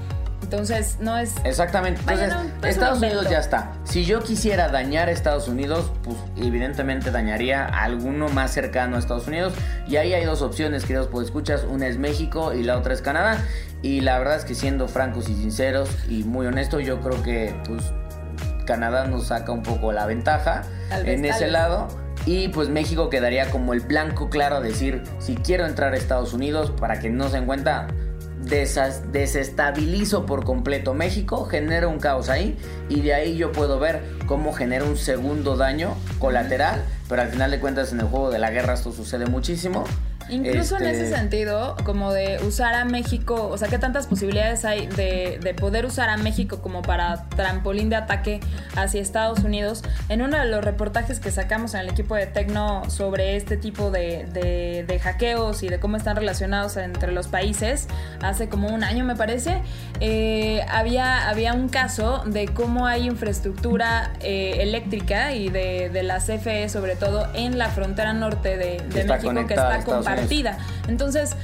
Entonces, 0.42 0.96
no 1.00 1.16
es... 1.16 1.34
Exactamente. 1.44 2.00
Entonces, 2.00 2.32
no, 2.34 2.66
Estados. 2.66 2.98
Unidos 2.98 3.28
ya 3.30 3.38
está. 3.38 3.72
Si 3.84 4.04
yo 4.04 4.20
quisiera 4.20 4.68
dañar 4.68 5.08
a 5.08 5.12
Estados 5.12 5.48
Unidos, 5.48 5.92
pues 6.02 6.16
evidentemente 6.36 7.10
dañaría 7.10 7.66
a 7.66 7.84
alguno 7.84 8.28
más 8.28 8.50
cercano 8.52 8.96
a 8.96 8.98
Estados 8.98 9.28
Unidos. 9.28 9.52
Y 9.86 9.96
ahí 9.96 10.12
hay 10.12 10.24
dos 10.24 10.42
opciones, 10.42 10.84
queridos 10.84 11.08
escuchas 11.22 11.64
Una 11.68 11.86
es 11.86 11.98
México 11.98 12.52
y 12.54 12.62
la 12.62 12.78
otra 12.78 12.94
es 12.94 13.02
Canadá. 13.02 13.44
Y 13.82 14.00
la 14.00 14.18
verdad 14.18 14.36
es 14.36 14.44
que 14.44 14.54
siendo 14.54 14.88
francos 14.88 15.28
y 15.28 15.34
sinceros 15.34 15.88
y 16.08 16.24
muy 16.24 16.46
honestos, 16.46 16.84
yo 16.84 17.00
creo 17.00 17.22
que 17.22 17.54
pues 17.66 17.84
Canadá 18.66 19.06
nos 19.06 19.28
saca 19.28 19.52
un 19.52 19.62
poco 19.62 19.92
la 19.92 20.06
ventaja 20.06 20.62
vez, 20.90 21.06
en 21.06 21.24
ese 21.24 21.48
lado. 21.48 21.88
Y 22.26 22.48
pues 22.48 22.68
México 22.68 23.08
quedaría 23.08 23.50
como 23.50 23.72
el 23.72 23.80
blanco 23.80 24.28
claro 24.28 24.56
a 24.56 24.60
decir, 24.60 25.02
si 25.18 25.36
quiero 25.36 25.66
entrar 25.66 25.94
a 25.94 25.96
Estados 25.96 26.34
Unidos, 26.34 26.70
para 26.78 26.98
que 26.98 27.08
no 27.08 27.28
se 27.28 27.36
den 27.36 27.46
cuenta, 27.46 27.88
desestabilizo 28.42 30.26
por 30.26 30.44
completo 30.44 30.94
México, 30.94 31.44
genero 31.44 31.90
un 31.90 31.98
caos 31.98 32.28
ahí 32.28 32.56
y 32.88 33.00
de 33.02 33.14
ahí 33.14 33.36
yo 33.36 33.52
puedo 33.52 33.78
ver 33.78 34.02
cómo 34.26 34.52
genera 34.52 34.84
un 34.84 34.96
segundo 34.96 35.56
daño 35.56 35.94
colateral, 36.18 36.84
pero 37.08 37.22
al 37.22 37.28
final 37.28 37.50
de 37.50 37.60
cuentas 37.60 37.92
en 37.92 38.00
el 38.00 38.06
juego 38.06 38.30
de 38.30 38.38
la 38.38 38.50
guerra 38.50 38.74
esto 38.74 38.92
sucede 38.92 39.26
muchísimo. 39.26 39.84
Incluso 40.30 40.76
en 40.76 40.86
Este, 40.86 41.04
ese 41.06 41.16
sentido, 41.16 41.76
como 41.84 42.12
de 42.12 42.38
usar 42.46 42.74
a 42.74 42.84
México, 42.84 43.48
o 43.52 43.58
sea, 43.58 43.68
¿qué 43.68 43.78
tantas 43.78 44.06
posibilidades 44.06 44.64
hay 44.64 44.86
de, 44.86 45.38
de 45.42 45.54
poder 45.54 45.86
usar 45.86 46.08
a 46.08 46.16
México 46.16 46.60
como 46.62 46.82
para 46.82 47.24
trampolín 47.30 47.90
de 47.90 47.96
ataque 47.96 48.40
hacia 48.76 49.00
Estados 49.00 49.40
Unidos? 49.40 49.82
En 50.08 50.22
uno 50.22 50.38
de 50.38 50.46
los 50.46 50.64
reportajes 50.64 51.20
que 51.20 51.30
sacamos 51.30 51.74
en 51.74 51.80
el 51.80 51.88
equipo 51.90 52.14
de 52.14 52.26
Tecno 52.26 52.88
sobre 52.90 53.36
este 53.36 53.56
tipo 53.56 53.90
de, 53.90 54.26
de- 54.32 54.84
de 54.86 55.00
hackeos 55.00 55.62
y 55.62 55.68
de 55.68 55.78
cómo 55.80 55.96
están 55.96 56.16
relacionados 56.16 56.76
entre 56.76 57.12
los 57.12 57.28
países, 57.28 57.88
hace 58.22 58.48
como 58.48 58.68
un 58.68 58.84
año 58.84 59.04
me 59.04 59.16
parece, 59.16 59.62
eh, 60.00 60.64
había, 60.68 61.28
había 61.28 61.52
un 61.54 61.68
caso 61.68 62.22
de 62.26 62.46
cómo 62.48 62.86
hay 62.86 63.06
infraestructura 63.06 64.12
eh, 64.20 64.56
eléctrica 64.60 65.32
y 65.34 65.48
de, 65.48 65.90
de 65.90 66.02
la 66.02 66.18
CFE 66.18 66.68
sobre 66.68 66.96
todo 66.96 67.26
en 67.34 67.58
la 67.58 67.68
frontera 67.68 68.12
norte 68.12 68.56
de, 68.56 68.82
de 68.88 69.00
México 69.16 69.46
que 69.46 69.54
está 69.54 69.68
Estados 69.78 70.06
Entonces, 70.88 71.36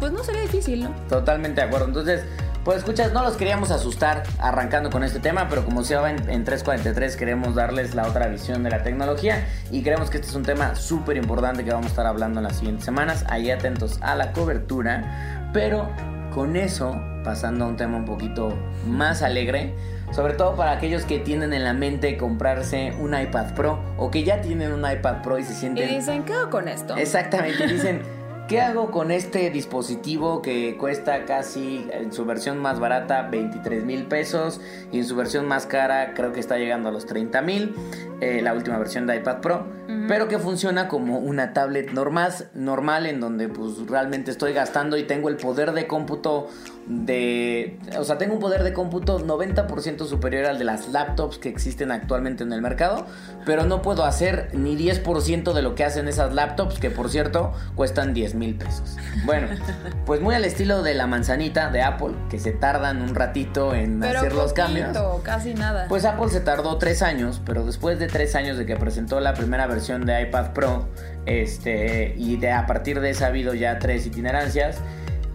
pues 0.00 0.12
no 0.12 0.22
sería 0.22 0.42
difícil, 0.42 0.84
¿no? 0.84 0.90
Totalmente 1.08 1.60
de 1.60 1.66
acuerdo. 1.66 1.86
Entonces, 1.86 2.24
pues 2.66 2.78
escuchas, 2.78 3.12
no 3.12 3.22
los 3.22 3.36
queríamos 3.36 3.70
asustar 3.70 4.24
arrancando 4.40 4.90
con 4.90 5.04
este 5.04 5.20
tema, 5.20 5.48
pero 5.48 5.64
como 5.64 5.84
se 5.84 5.94
en, 5.94 6.28
en 6.28 6.44
343 6.44 7.16
queremos 7.16 7.54
darles 7.54 7.94
la 7.94 8.08
otra 8.08 8.26
visión 8.26 8.64
de 8.64 8.70
la 8.70 8.82
tecnología 8.82 9.46
y 9.70 9.82
creemos 9.82 10.10
que 10.10 10.16
este 10.16 10.30
es 10.30 10.34
un 10.34 10.42
tema 10.42 10.74
súper 10.74 11.16
importante 11.16 11.64
que 11.64 11.70
vamos 11.70 11.86
a 11.86 11.90
estar 11.90 12.06
hablando 12.06 12.40
en 12.40 12.44
las 12.44 12.56
siguientes 12.56 12.84
semanas. 12.84 13.24
Ahí 13.28 13.52
atentos 13.52 13.98
a 14.02 14.16
la 14.16 14.32
cobertura, 14.32 15.50
pero 15.52 15.88
con 16.36 16.54
eso, 16.54 17.00
pasando 17.24 17.64
a 17.64 17.68
un 17.68 17.76
tema 17.78 17.96
un 17.96 18.04
poquito 18.04 18.52
más 18.86 19.22
alegre, 19.22 19.72
sobre 20.12 20.34
todo 20.34 20.54
para 20.54 20.72
aquellos 20.72 21.06
que 21.06 21.18
tienen 21.18 21.54
en 21.54 21.64
la 21.64 21.72
mente 21.72 22.18
comprarse 22.18 22.92
un 23.00 23.18
iPad 23.18 23.54
Pro 23.54 23.80
o 23.96 24.10
que 24.10 24.22
ya 24.22 24.42
tienen 24.42 24.72
un 24.74 24.80
iPad 24.80 25.22
Pro 25.22 25.38
y 25.38 25.44
se 25.44 25.54
Y 25.54 25.56
sienten... 25.56 25.88
dicen, 25.88 26.24
¿qué 26.24 26.34
hago 26.34 26.50
con 26.50 26.68
esto? 26.68 26.94
Exactamente, 26.94 27.66
dicen, 27.66 28.02
¿qué 28.48 28.60
hago 28.60 28.90
con 28.90 29.10
este 29.10 29.50
dispositivo 29.50 30.40
que 30.40 30.76
cuesta 30.76 31.24
casi 31.24 31.86
en 31.90 32.12
su 32.12 32.24
versión 32.24 32.58
más 32.58 32.78
barata 32.78 33.22
23 33.22 33.84
mil 33.84 34.06
pesos 34.06 34.60
y 34.92 34.98
en 34.98 35.04
su 35.04 35.16
versión 35.16 35.46
más 35.46 35.66
cara 35.66 36.14
creo 36.14 36.32
que 36.32 36.40
está 36.40 36.56
llegando 36.56 36.88
a 36.88 36.92
los 36.92 37.06
30 37.06 37.42
mil, 37.42 37.74
eh, 38.20 38.40
la 38.42 38.54
última 38.54 38.78
versión 38.78 39.06
de 39.06 39.16
iPad 39.16 39.40
Pro, 39.40 39.66
pero 40.06 40.28
que 40.28 40.38
funciona 40.38 40.86
como 40.86 41.18
una 41.18 41.52
tablet 41.52 41.92
normal, 41.92 42.32
normal 42.54 43.06
en 43.06 43.20
donde 43.20 43.48
pues 43.48 43.86
realmente 43.86 44.30
estoy 44.30 44.52
gastando 44.52 44.96
y 44.96 45.04
tengo 45.04 45.28
el 45.28 45.36
poder 45.36 45.72
de 45.72 45.86
cómputo 45.86 46.48
de, 46.88 47.78
o 47.98 48.04
sea, 48.04 48.16
tengo 48.16 48.34
un 48.34 48.40
poder 48.40 48.62
de 48.62 48.72
cómputo 48.72 49.18
90% 49.18 50.06
superior 50.06 50.46
al 50.46 50.58
de 50.58 50.64
las 50.64 50.88
laptops 50.88 51.38
que 51.38 51.48
existen 51.48 51.90
actualmente 51.90 52.44
en 52.44 52.52
el 52.52 52.62
mercado, 52.62 53.06
pero 53.44 53.64
no 53.64 53.82
puedo 53.82 54.04
hacer 54.04 54.50
ni 54.52 54.76
10% 54.76 55.52
de 55.52 55.62
lo 55.62 55.74
que 55.74 55.84
hacen 55.84 56.06
esas 56.06 56.32
laptops, 56.32 56.78
que 56.78 56.90
por 56.90 57.10
cierto 57.10 57.52
cuestan 57.74 58.14
10 58.14 58.34
mil 58.36 58.54
pesos. 58.54 58.96
Bueno, 59.24 59.48
pues 60.06 60.20
muy 60.20 60.36
al 60.36 60.44
estilo 60.44 60.82
de 60.82 60.94
la 60.94 61.08
manzanita 61.08 61.70
de 61.70 61.82
Apple, 61.82 62.14
que 62.30 62.38
se 62.38 62.52
tardan 62.52 63.02
un 63.02 63.14
ratito 63.16 63.74
en 63.74 63.98
Pero 63.98 64.20
hacer 64.20 64.32
los 64.34 64.52
cambios. 64.52 64.96
casi 65.24 65.54
nada. 65.54 65.86
Pues 65.88 66.04
Apple 66.04 66.28
se 66.28 66.40
tardó 66.40 66.78
tres 66.78 67.02
años, 67.02 67.42
pero 67.44 67.64
después 67.64 67.98
de 67.98 68.06
tres 68.06 68.36
años 68.36 68.56
de 68.58 68.64
que 68.64 68.76
presentó 68.76 69.18
la 69.18 69.34
primera 69.34 69.66
versión 69.66 70.06
de 70.06 70.22
iPad 70.22 70.52
Pro, 70.52 70.88
este, 71.26 72.14
y 72.16 72.36
de 72.36 72.52
a 72.52 72.66
partir 72.66 73.00
de 73.00 73.10
esa 73.10 73.24
ha 73.24 73.28
habido 73.28 73.54
ya 73.54 73.80
tres 73.80 74.06
itinerancias, 74.06 74.78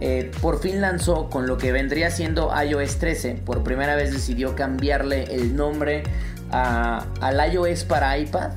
eh, 0.04 0.32
por 0.40 0.58
fin 0.60 0.80
lanzó 0.80 1.30
con 1.30 1.46
lo 1.46 1.58
que 1.58 1.70
vendría 1.70 2.10
siendo 2.10 2.50
iOS 2.60 2.96
13. 2.98 3.34
Por 3.44 3.62
primera 3.62 3.94
vez 3.94 4.12
decidió 4.12 4.56
cambiarle 4.56 5.24
el 5.34 5.54
nombre 5.54 6.02
a- 6.50 7.06
al 7.20 7.52
iOS 7.52 7.84
para 7.84 8.18
iPad. 8.18 8.50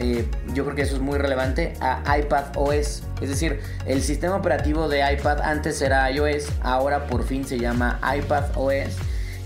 Eh, 0.00 0.26
yo 0.54 0.64
creo 0.64 0.74
que 0.74 0.82
eso 0.82 0.96
es 0.96 1.00
muy 1.00 1.18
relevante 1.18 1.74
a 1.80 2.18
iPad 2.18 2.46
OS. 2.56 3.02
Es 3.20 3.28
decir, 3.28 3.60
el 3.86 4.02
sistema 4.02 4.34
operativo 4.36 4.88
de 4.88 5.00
iPad 5.12 5.40
antes 5.40 5.80
era 5.82 6.10
iOS, 6.10 6.48
ahora 6.62 7.06
por 7.06 7.22
fin 7.24 7.44
se 7.44 7.58
llama 7.60 8.00
iPad 8.16 8.44
OS. 8.56 8.96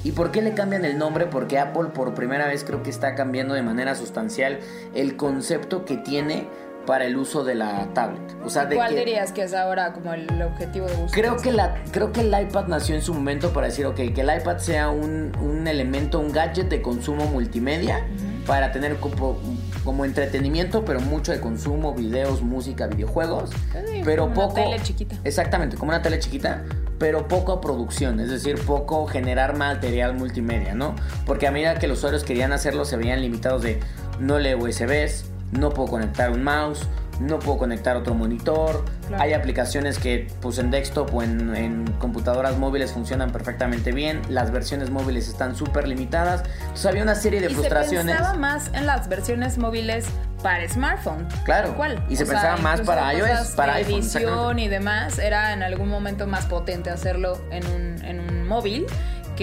¿Y 0.05 0.13
por 0.13 0.31
qué 0.33 0.41
le 0.43 0.53
cambian 0.55 0.85
el 0.87 0.97
nombre? 0.99 1.27
Porque 1.27 1.59
Apple 1.59 1.91
por 1.95 2.15
primera 2.15 2.47
vez 2.47 2.65
creo 2.65 2.83
que 2.83 2.91
está 2.91 3.15
cambiando 3.15 3.53
de 3.55 3.63
manera 3.63 3.95
sustancial 3.95 4.59
el 4.95 5.17
concepto 5.17 5.85
que 5.85 5.97
tiene 5.99 6.49
para 6.87 7.05
el 7.07 7.17
uso 7.17 7.45
de 7.45 7.55
la 7.55 7.89
tablet. 7.95 8.21
O 8.45 8.51
sea, 8.51 8.67
de 8.67 8.77
¿Cuál 8.77 8.91
que 8.91 9.01
dirías 9.01 9.33
que 9.33 9.43
es 9.43 9.55
ahora 9.55 9.93
como 9.93 10.13
el 10.13 10.43
objetivo 10.43 10.87
de 10.87 10.95
uso? 10.95 11.13
creo 11.13 11.37
que 11.37 11.53
la 11.53 11.75
creo 11.93 12.13
que 12.13 12.21
el 12.23 12.29
iPad 12.29 12.67
nació 12.67 12.95
en 12.95 13.03
su 13.03 13.15
momento 13.15 13.53
para 13.53 13.69
decir, 13.69 13.87
ok, 13.87 13.97
que 13.97 14.21
el 14.21 14.37
iPad 14.37 14.59
sea 14.59 14.91
un, 14.91 15.33
un 15.41 15.67
elemento, 15.67 16.19
un 16.19 16.33
gadget 16.33 16.69
de 16.69 16.83
consumo 16.83 17.27
multimedia 17.27 18.07
para 18.47 18.73
tener 18.73 18.97
como, 18.97 19.39
como 19.85 20.05
entretenimiento, 20.05 20.85
pero 20.85 21.01
mucho 21.01 21.33
de 21.33 21.41
consumo, 21.41 21.95
videos, 21.95 22.43
música, 22.43 22.87
videojuegos, 22.87 23.51
Sí, 23.87 24.03
pero 24.05 24.25
como 24.25 24.35
una 24.35 24.49
poco 24.49 24.55
tele 24.55 24.81
chiquita. 24.83 25.17
Exactamente, 25.25 25.77
como 25.77 25.91
una 25.91 26.03
tele 26.03 26.19
chiquita, 26.19 26.65
pero 26.99 27.29
poco 27.29 27.61
producción, 27.61 28.21
es 28.21 28.31
decir, 28.31 28.57
poco 28.65 29.07
generar 29.07 29.57
material 29.57 30.15
multimedia, 30.15 30.75
¿no? 30.75 30.95
Porque 31.27 31.47
a 31.47 31.51
medida 31.51 31.79
que 31.79 31.89
los 31.89 31.99
usuarios 31.99 32.25
querían 32.25 32.53
hacerlo 32.53 32.85
se 32.85 32.97
veían 32.97 33.21
limitados 33.21 33.63
de 33.63 33.81
no 34.19 34.39
lee 34.39 34.55
USBs, 34.55 35.25
no 35.53 35.71
puedo 35.71 35.89
conectar 35.89 36.31
un 36.31 36.43
mouse, 36.43 36.87
no 37.21 37.39
puedo 37.39 37.59
conectar 37.59 37.97
otro 37.97 38.15
monitor. 38.15 38.85
Claro. 39.07 39.23
Hay 39.23 39.33
aplicaciones 39.33 39.99
que 39.99 40.29
pues 40.41 40.59
en 40.59 40.71
desktop 40.71 41.15
o 41.15 41.23
en, 41.23 41.55
en 41.55 41.87
computadoras 41.93 42.59
móviles 42.59 42.93
funcionan 42.93 43.31
perfectamente 43.31 43.93
bien. 43.93 44.21
Las 44.29 44.51
versiones 44.51 44.91
móviles 44.91 45.29
están 45.29 45.55
súper 45.55 45.87
limitadas. 45.87 46.43
Entonces 46.61 46.87
había 46.87 47.03
una 47.03 47.15
serie 47.15 47.41
de 47.41 47.51
y 47.51 47.55
frustraciones. 47.55 48.07
se 48.07 48.19
pensaba 48.19 48.37
más 48.37 48.71
en 48.73 48.87
las 48.87 49.09
versiones 49.09 49.59
móviles 49.59 50.07
para 50.43 50.69
smartphone. 50.69 51.29
Claro, 51.45 51.77
cual. 51.77 52.05
y 52.09 52.17
se 52.17 52.27
pensaba 52.27 52.57
más 52.57 52.81
para 52.81 53.15
iOS, 53.15 53.51
para 53.51 53.75
iPhone, 53.75 54.01
edición 54.01 54.59
y 54.59 54.69
demás, 54.69 55.19
era 55.19 55.53
en 55.53 55.63
algún 55.63 55.89
momento 55.89 56.27
más 56.27 56.47
potente 56.47 56.91
hacerlo 56.91 57.39
en 57.51 57.65
un, 57.67 58.05
en 58.05 58.19
un 58.19 58.49
móvil 58.49 58.87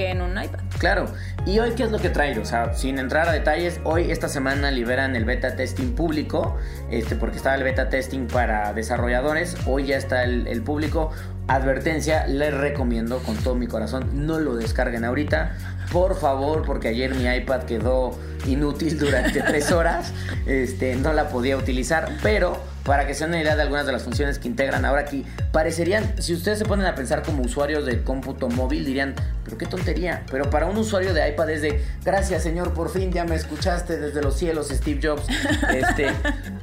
en 0.08 0.22
un 0.22 0.32
iPad. 0.32 0.60
Claro, 0.78 1.06
y 1.46 1.60
hoy 1.60 1.72
qué 1.76 1.84
es 1.84 1.92
lo 1.92 2.00
que 2.00 2.10
trae, 2.10 2.38
o 2.40 2.46
sea, 2.46 2.74
sin 2.74 3.00
entrar 3.00 3.28
a 3.28 3.32
detalles, 3.32 3.80
hoy 3.84 4.12
esta 4.12 4.30
semana 4.30 4.72
liberan 4.72 5.16
el 5.16 5.26
beta 5.26 5.56
testing 5.56 5.96
público, 5.96 6.58
este, 6.90 7.16
porque 7.16 7.38
estaba 7.38 7.56
el 7.56 7.64
beta 7.64 7.90
testing 7.90 8.28
para 8.28 8.74
desarrolladores, 8.74 9.56
hoy 9.66 9.88
ya 9.88 9.98
está 9.98 10.24
el, 10.24 10.48
el 10.48 10.62
público. 10.62 11.12
Advertencia, 11.50 12.28
les 12.28 12.54
recomiendo 12.54 13.18
con 13.24 13.36
todo 13.36 13.56
mi 13.56 13.66
corazón, 13.66 14.28
no 14.28 14.40
lo 14.40 14.56
descarguen 14.56 15.04
ahorita, 15.04 15.56
por 15.92 16.16
favor, 16.16 16.64
porque 16.64 16.90
ayer 16.90 17.16
mi 17.16 17.26
iPad 17.26 17.64
quedó 17.64 18.12
inútil 18.46 19.00
durante 19.00 19.42
tres 19.42 19.72
horas, 19.72 20.14
este, 20.46 20.96
no 20.96 21.12
la 21.12 21.30
podía 21.30 21.58
utilizar, 21.58 22.08
pero 22.22 22.62
para 22.84 23.08
que 23.08 23.16
se 23.16 23.24
den 23.24 23.32
una 23.32 23.42
idea 23.42 23.56
de 23.56 23.64
algunas 23.64 23.88
de 23.88 23.92
las 23.92 24.04
funciones 24.04 24.38
que 24.38 24.48
integran 24.48 24.86
ahora 24.86 25.02
aquí, 25.02 25.26
parecerían, 25.52 26.22
si 26.22 26.36
ustedes 26.36 26.60
se 26.60 26.66
ponen 26.66 26.86
a 26.86 26.94
pensar 26.94 27.24
como 27.24 27.42
usuarios 27.42 27.84
de 27.84 28.04
cómputo 28.04 28.48
móvil, 28.48 28.86
dirían, 28.86 29.16
pero 29.44 29.58
qué 29.58 29.66
tontería, 29.66 30.26
pero 30.30 30.52
para 30.52 30.68
un 30.68 30.78
usuario 30.78 31.16
de 31.16 31.30
iPad 31.30 31.50
es 31.50 31.64
de, 31.64 31.84
gracias 32.06 32.44
señor, 32.44 32.76
por 32.76 32.92
fin 32.92 33.12
ya 33.12 33.26
me 33.26 33.34
escuchaste 33.34 33.98
desde 33.98 34.22
los 34.22 34.38
cielos, 34.38 34.70
Steve 34.70 35.00
Jobs, 35.02 35.24
este, 35.74 36.12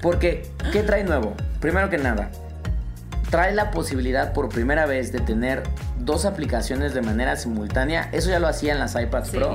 porque, 0.00 0.48
¿qué 0.70 0.84
trae 0.84 1.02
nuevo? 1.02 1.34
Primero 1.58 1.90
que 1.90 1.98
nada, 1.98 2.30
trae 3.30 3.52
la 3.54 3.70
posibilidad 3.70 4.32
por 4.32 4.48
primera 4.48 4.86
vez 4.86 5.12
de 5.12 5.20
tener 5.20 5.62
dos 5.98 6.24
aplicaciones 6.24 6.94
de 6.94 7.02
manera 7.02 7.36
simultánea. 7.36 8.08
Eso 8.12 8.30
ya 8.30 8.38
lo 8.38 8.48
hacía 8.48 8.72
en 8.72 8.78
las 8.78 8.94
iPads 8.94 9.28
Sí. 9.30 9.36
Pro, 9.36 9.54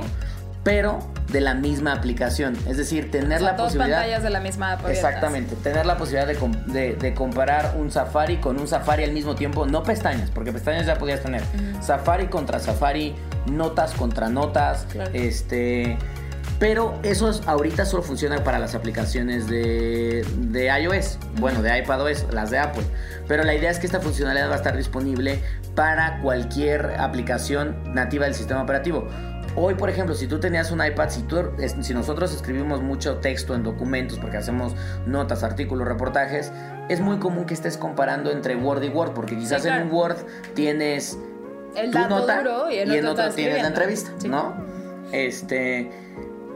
pero 0.62 0.98
de 1.32 1.40
la 1.40 1.54
misma 1.54 1.92
aplicación. 1.92 2.56
Es 2.68 2.76
decir, 2.76 3.10
tener 3.10 3.38
O 3.38 3.40
sea, 3.40 3.50
la 3.52 3.56
dos 3.56 3.66
posibilidad. 3.68 3.96
pantallas 3.98 4.22
de 4.22 4.30
la 4.30 4.40
misma 4.40 4.72
app 4.72 4.84
abiertas. 4.84 5.04
Exactamente, 5.10 5.56
tener 5.56 5.86
la 5.86 5.96
posibilidad 5.96 6.26
de, 6.26 6.34
com- 6.36 6.52
de- 6.66 6.94
de 6.94 7.14
comparar 7.14 7.74
un 7.78 7.90
Safari 7.90 8.36
con 8.36 8.60
un 8.60 8.68
Safari 8.68 9.04
al 9.04 9.12
mismo 9.12 9.34
tiempo, 9.34 9.66
no 9.66 9.82
pestañas, 9.82 10.30
porque 10.30 10.52
pestañas 10.52 10.86
ya 10.86 10.96
podías 10.96 11.20
tener. 11.22 11.42
Safari 11.80 12.26
contra 12.26 12.60
Safari, 12.60 13.14
notas 13.50 13.92
contra 13.94 14.28
notas, 14.28 14.86
Claro. 14.92 15.10
este. 15.14 15.96
Pero 16.58 16.96
eso 17.02 17.28
es- 17.28 17.42
ahorita 17.46 17.84
solo 17.84 18.04
funciona 18.04 18.44
para 18.44 18.60
las 18.60 18.76
aplicaciones 18.76 19.48
de, 19.48 20.24
de 20.36 20.66
iOS, 20.80 21.18
bueno, 21.40 21.60
de 21.60 21.76
iPadOS, 21.78 22.26
las 22.32 22.50
de 22.50 22.58
Apple. 22.58 22.84
Pero 23.28 23.44
la 23.44 23.54
idea 23.54 23.70
es 23.70 23.78
que 23.78 23.86
esta 23.86 24.00
funcionalidad 24.00 24.48
va 24.48 24.54
a 24.54 24.56
estar 24.56 24.76
disponible 24.76 25.40
para 25.74 26.20
cualquier 26.20 26.94
aplicación 26.98 27.94
nativa 27.94 28.24
del 28.24 28.34
sistema 28.34 28.62
operativo. 28.62 29.08
Hoy, 29.54 29.74
por 29.74 29.90
ejemplo, 29.90 30.14
si 30.14 30.26
tú 30.26 30.40
tenías 30.40 30.70
un 30.70 30.84
iPad, 30.84 31.10
si, 31.10 31.22
tú, 31.22 31.42
si 31.82 31.92
nosotros 31.92 32.34
escribimos 32.34 32.80
mucho 32.80 33.18
texto 33.18 33.54
en 33.54 33.62
documentos, 33.62 34.18
porque 34.18 34.38
hacemos 34.38 34.74
notas, 35.06 35.42
artículos, 35.42 35.86
reportajes, 35.86 36.50
es 36.88 37.00
muy 37.00 37.18
común 37.18 37.44
que 37.44 37.52
estés 37.52 37.76
comparando 37.76 38.30
entre 38.30 38.56
Word 38.56 38.82
y 38.82 38.88
Word, 38.88 39.12
porque 39.12 39.36
quizás 39.36 39.62
claro. 39.62 39.82
en 39.82 39.88
un 39.88 39.94
Word 39.94 40.16
tienes 40.54 41.18
El 41.76 41.90
tu 41.90 41.98
dato 41.98 42.18
nota 42.20 42.38
duro 42.38 42.70
y 42.70 42.78
en 42.78 43.06
otro 43.06 43.28
tienes 43.30 43.60
la 43.60 43.68
entrevista, 43.68 44.10
Sí. 44.16 44.28
¿no? 44.28 44.54
Este, 45.12 45.90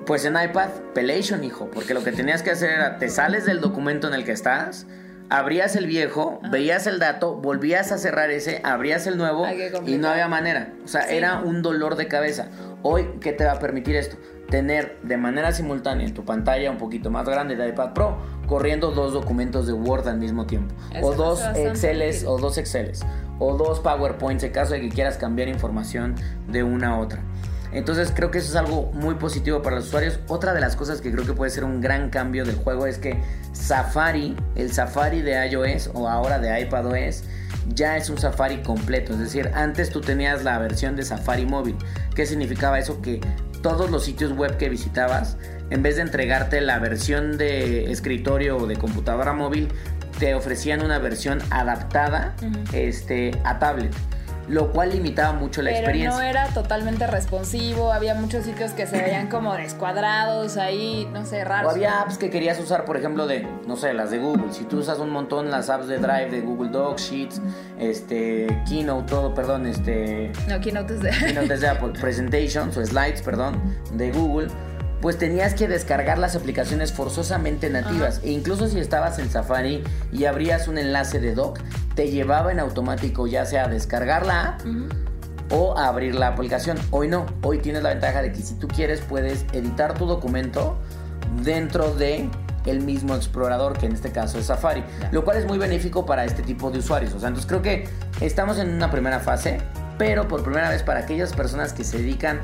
pues 0.07 0.25
en 0.25 0.35
iPad, 0.43 0.71
Pelation, 0.95 1.45
hijo, 1.45 1.71
porque 1.71 1.93
lo 1.93 2.03
que 2.03 2.13
tenías 2.13 2.43
que 2.43 2.53
hacer 2.53 2.71
era, 2.71 2.97
te 2.97 3.11
sales 3.11 3.45
del 3.45 3.61
documento 3.61 4.09
en 4.09 4.15
el 4.15 4.25
que 4.25 4.33
estás, 4.33 4.87
abrías 5.31 5.77
el 5.77 5.87
viejo, 5.87 6.41
veías 6.51 6.87
el 6.87 6.99
dato, 6.99 7.35
volvías 7.37 7.93
a 7.93 7.99
cerrar 7.99 8.31
ese, 8.31 8.61
abrías 8.65 9.07
el 9.07 9.17
nuevo 9.17 9.47
y 9.87 9.97
no 9.99 10.09
había 10.09 10.29
manera. 10.29 10.73
O 10.85 10.89
sea, 10.89 11.03
Sí. 11.03 11.17
era 11.17 11.41
un 11.41 11.63
dolor 11.63 11.97
de 11.97 12.09
cabeza. 12.09 12.49
Hoy, 12.83 13.09
¿qué 13.21 13.33
te 13.33 13.45
va 13.45 13.53
a 13.53 13.59
permitir 13.59 13.97
esto? 13.97 14.17
Tener 14.51 14.99
de 15.03 15.17
manera 15.17 15.51
simultánea 15.51 16.07
en 16.07 16.15
tu 16.15 16.25
pantalla 16.25 16.71
un 16.71 16.79
poquito 16.79 17.11
más 17.11 17.27
grande 17.29 17.57
de 17.57 17.69
iPad 17.69 17.93
Pro, 17.95 18.17
corriendo 18.47 18.93
dos 18.93 19.13
documentos 19.13 19.67
de 19.67 19.73
Word 19.73 20.07
al 20.07 20.19
mismo 20.19 20.47
tiempo. 20.47 20.73
Eso 20.95 21.07
o 21.09 21.15
dos 21.15 21.43
Exceles 21.57 22.25
o 22.25 22.39
dos 22.39 22.57
Exceles. 22.57 23.05
O 23.39 23.57
dos 23.57 23.81
PowerPoints 23.81 24.45
en 24.45 24.53
caso 24.53 24.75
de 24.75 24.81
que 24.81 24.89
quieras 24.89 25.19
cambiar 25.19 25.49
información 25.49 26.15
de 26.49 26.63
una 26.63 26.91
a 26.91 26.99
otra. 26.99 27.21
Entonces 27.73 28.13
creo 28.15 28.31
que 28.31 28.39
eso 28.39 28.51
es 28.51 28.57
algo 28.57 28.91
muy 28.93 29.17
positivo 29.17 29.63
para 29.63 29.77
los 29.77 29.87
usuarios. 29.87 30.21
Otra 30.29 30.55
de 30.55 30.61
las 30.61 30.77
cosas 30.77 31.01
que 31.01 31.13
creo 31.13 31.27
que 31.27 31.33
puede 31.33 31.51
ser 31.51 31.65
un 31.65 31.81
gran 31.81 32.11
cambio 32.11 32.45
del 32.45 32.57
juego 32.57 32.87
es 32.87 32.99
que 32.99 33.21
Safari, 33.53 34.37
el 34.55 34.73
Safari 34.73 35.23
de 35.23 35.47
iOS 35.49 35.91
o 35.95 36.09
ahora 36.09 36.39
de 36.39 36.61
iPadOS, 36.61 37.25
ya 37.75 37.97
es 37.97 38.09
un 38.11 38.19
Safari 38.19 38.63
completo. 38.63 39.13
Es 39.13 39.19
decir, 39.19 39.51
antes 39.55 39.91
tú 39.91 40.01
tenías 40.01 40.45
la 40.45 40.59
versión 40.59 40.97
de 40.97 41.03
Safari 41.03 41.47
móvil. 41.47 41.77
¿Qué 42.15 42.27
significaba 42.27 42.79
eso? 42.79 43.03
Que 43.03 43.21
todos 43.63 43.91
los 43.91 44.05
sitios 44.05 44.33
web 44.33 44.57
que 44.57 44.69
visitabas, 44.69 45.37
en 45.71 45.83
vez 45.83 45.97
de 45.97 46.03
entregarte 46.03 46.61
la 46.61 46.79
versión 46.79 47.37
de 47.37 47.91
escritorio 47.91 48.59
o 48.59 48.67
de 48.67 48.77
computadora 48.77 49.33
móvil, 49.33 49.69
te 50.19 50.35
ofrecían 50.35 50.83
una 50.83 50.99
versión 50.99 51.41
adaptada 51.51 52.35
este, 52.73 53.33
a 53.45 53.59
tablet. 53.59 53.93
Lo 54.49 54.71
cual 54.71 54.91
limitaba 54.91 55.33
mucho 55.33 55.61
la 55.63 55.71
Pero 55.71 55.81
experiencia. 55.81 56.17
no 56.21 56.23
era 56.25 56.47
totalmente 56.49 57.07
responsivo, 57.07 57.93
había 57.93 58.15
muchos 58.15 58.45
sitios 58.45 58.73
que 58.73 58.87
se 58.87 59.01
veían 59.03 59.29
como 59.29 59.55
descuadrados 59.55 60.57
ahí, 60.57 61.09
no 61.13 61.25
sé, 61.27 61.43
O 61.43 61.45
raros. 61.45 61.73
había 61.73 62.01
apps 62.01 62.17
que 62.19 62.31
querías 62.31 62.59
usar, 62.61 62.85
por 62.85 62.97
ejemplo, 62.97 63.27
de, 63.27 63.47
no 63.67 63.77
sé, 63.77 63.93
las 63.95 64.11
de 64.11 64.19
Google. 64.19 64.53
Si 64.53 64.65
tú 64.65 64.79
usas 64.79 64.99
un 64.99 65.11
montón 65.11 65.51
las 65.51 65.69
apps 65.71 65.89
de 65.89 65.99
Drive, 65.99 66.31
de 66.31 66.41
Google 66.43 66.71
Docs, 66.71 67.03
Sheets, 67.11 67.41
este, 67.79 68.47
Keynote, 68.69 69.09
todo, 69.11 69.35
perdón, 69.35 69.67
este, 69.67 70.33
No, 70.49 70.61
Keynote 70.61 70.95
es 70.95 71.01
de... 71.03 71.11
Keynote 71.11 71.55
es 71.55 71.61
de 71.61 71.69
Apple, 71.69 71.93
Presentations 72.01 72.77
o 72.77 72.85
Slides, 72.87 73.23
perdón, 73.23 73.61
de 73.95 74.11
Google, 74.13 74.49
pues 75.01 75.19
tenías 75.19 75.55
que 75.55 75.69
descargar 75.69 76.19
las 76.19 76.37
aplicaciones 76.37 76.93
forzosamente 76.93 77.69
nativas. 77.71 78.21
E 78.25 78.31
incluso 78.31 78.69
si 78.69 78.79
estabas 78.79 79.19
en 79.19 79.31
Safari 79.31 79.85
y 80.13 80.25
abrías 80.25 80.69
un 80.69 80.79
enlace 80.79 81.21
de 81.21 81.35
doc, 81.35 81.61
te 81.95 82.11
llevaba 82.11 82.51
en 82.53 82.61
automático 82.61 83.27
ya 83.27 83.45
sea 83.47 83.65
a 83.65 83.69
descargar 83.69 84.27
la 84.27 84.43
app 84.49 84.61
o 85.51 85.77
a 85.79 85.89
abrir 85.89 86.15
la 86.15 86.29
aplicación. 86.29 86.77
Hoy 86.91 87.09
no, 87.09 87.27
hoy 87.43 87.59
tienes 87.59 87.83
la 87.83 87.91
ventaja 87.91 88.23
de 88.23 88.33
que 88.33 88.43
si 88.43 88.55
tú 88.55 88.69
quieres 88.69 89.01
puedes 89.01 89.45
editar 89.53 89.95
tu 89.95 90.07
documento 90.07 90.77
dentro 91.43 91.95
de 91.95 92.29
el 92.65 92.81
mismo 92.81 93.15
explorador 93.15 93.79
que 93.79 93.87
en 93.87 93.93
este 93.93 94.11
caso 94.11 94.39
es 94.39 94.47
Safari, 94.47 94.83
Ya. 95.01 95.09
lo 95.13 95.25
cual 95.25 95.37
es 95.37 95.47
muy 95.47 95.57
benéfico 95.59 96.05
para 96.05 96.25
este 96.25 96.43
tipo 96.43 96.71
de 96.73 96.81
usuarios. 96.81 97.13
O 97.15 97.21
sea, 97.21 97.29
entonces 97.29 97.49
creo 97.49 97.63
que 97.63 97.89
estamos 98.21 98.59
en 98.59 98.71
una 98.75 98.91
primera 98.91 99.21
fase, 99.21 99.59
pero 99.99 100.27
por 100.27 100.43
primera 100.43 100.69
vez 100.71 100.83
para 100.83 101.01
aquellas 101.01 101.33
personas 101.33 101.73
que 101.73 101.85
se 101.85 101.99
dedican 101.99 102.41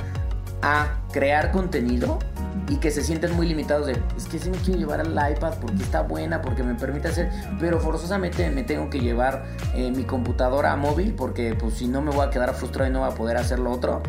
a 0.62 1.00
crear 1.12 1.50
contenido 1.50 2.20
y 2.68 2.76
que 2.76 2.90
se 2.90 3.02
sienten 3.02 3.34
muy 3.34 3.46
limitados 3.46 3.86
de 3.86 3.92
es 4.16 4.26
que 4.26 4.38
sí 4.38 4.50
me 4.50 4.58
quiero 4.58 4.80
llevar 4.80 5.00
al 5.00 5.32
iPad 5.32 5.54
porque 5.60 5.82
está 5.82 6.02
buena, 6.02 6.42
porque 6.42 6.62
me 6.62 6.74
permite 6.74 7.08
hacer, 7.08 7.30
pero 7.60 7.80
forzosamente 7.80 8.50
me 8.50 8.62
tengo 8.62 8.90
que 8.90 9.00
llevar 9.00 9.44
eh, 9.74 9.90
mi 9.90 10.04
computadora 10.04 10.74
móvil 10.76 11.14
porque 11.14 11.54
pues 11.54 11.74
si 11.74 11.88
no 11.88 12.02
me 12.02 12.10
voy 12.10 12.26
a 12.26 12.30
quedar 12.30 12.54
frustrado 12.54 12.90
y 12.90 12.92
no 12.92 13.00
voy 13.00 13.10
a 13.10 13.14
poder 13.14 13.36
hacer 13.36 13.58
lo 13.58 13.70
otro. 13.70 14.02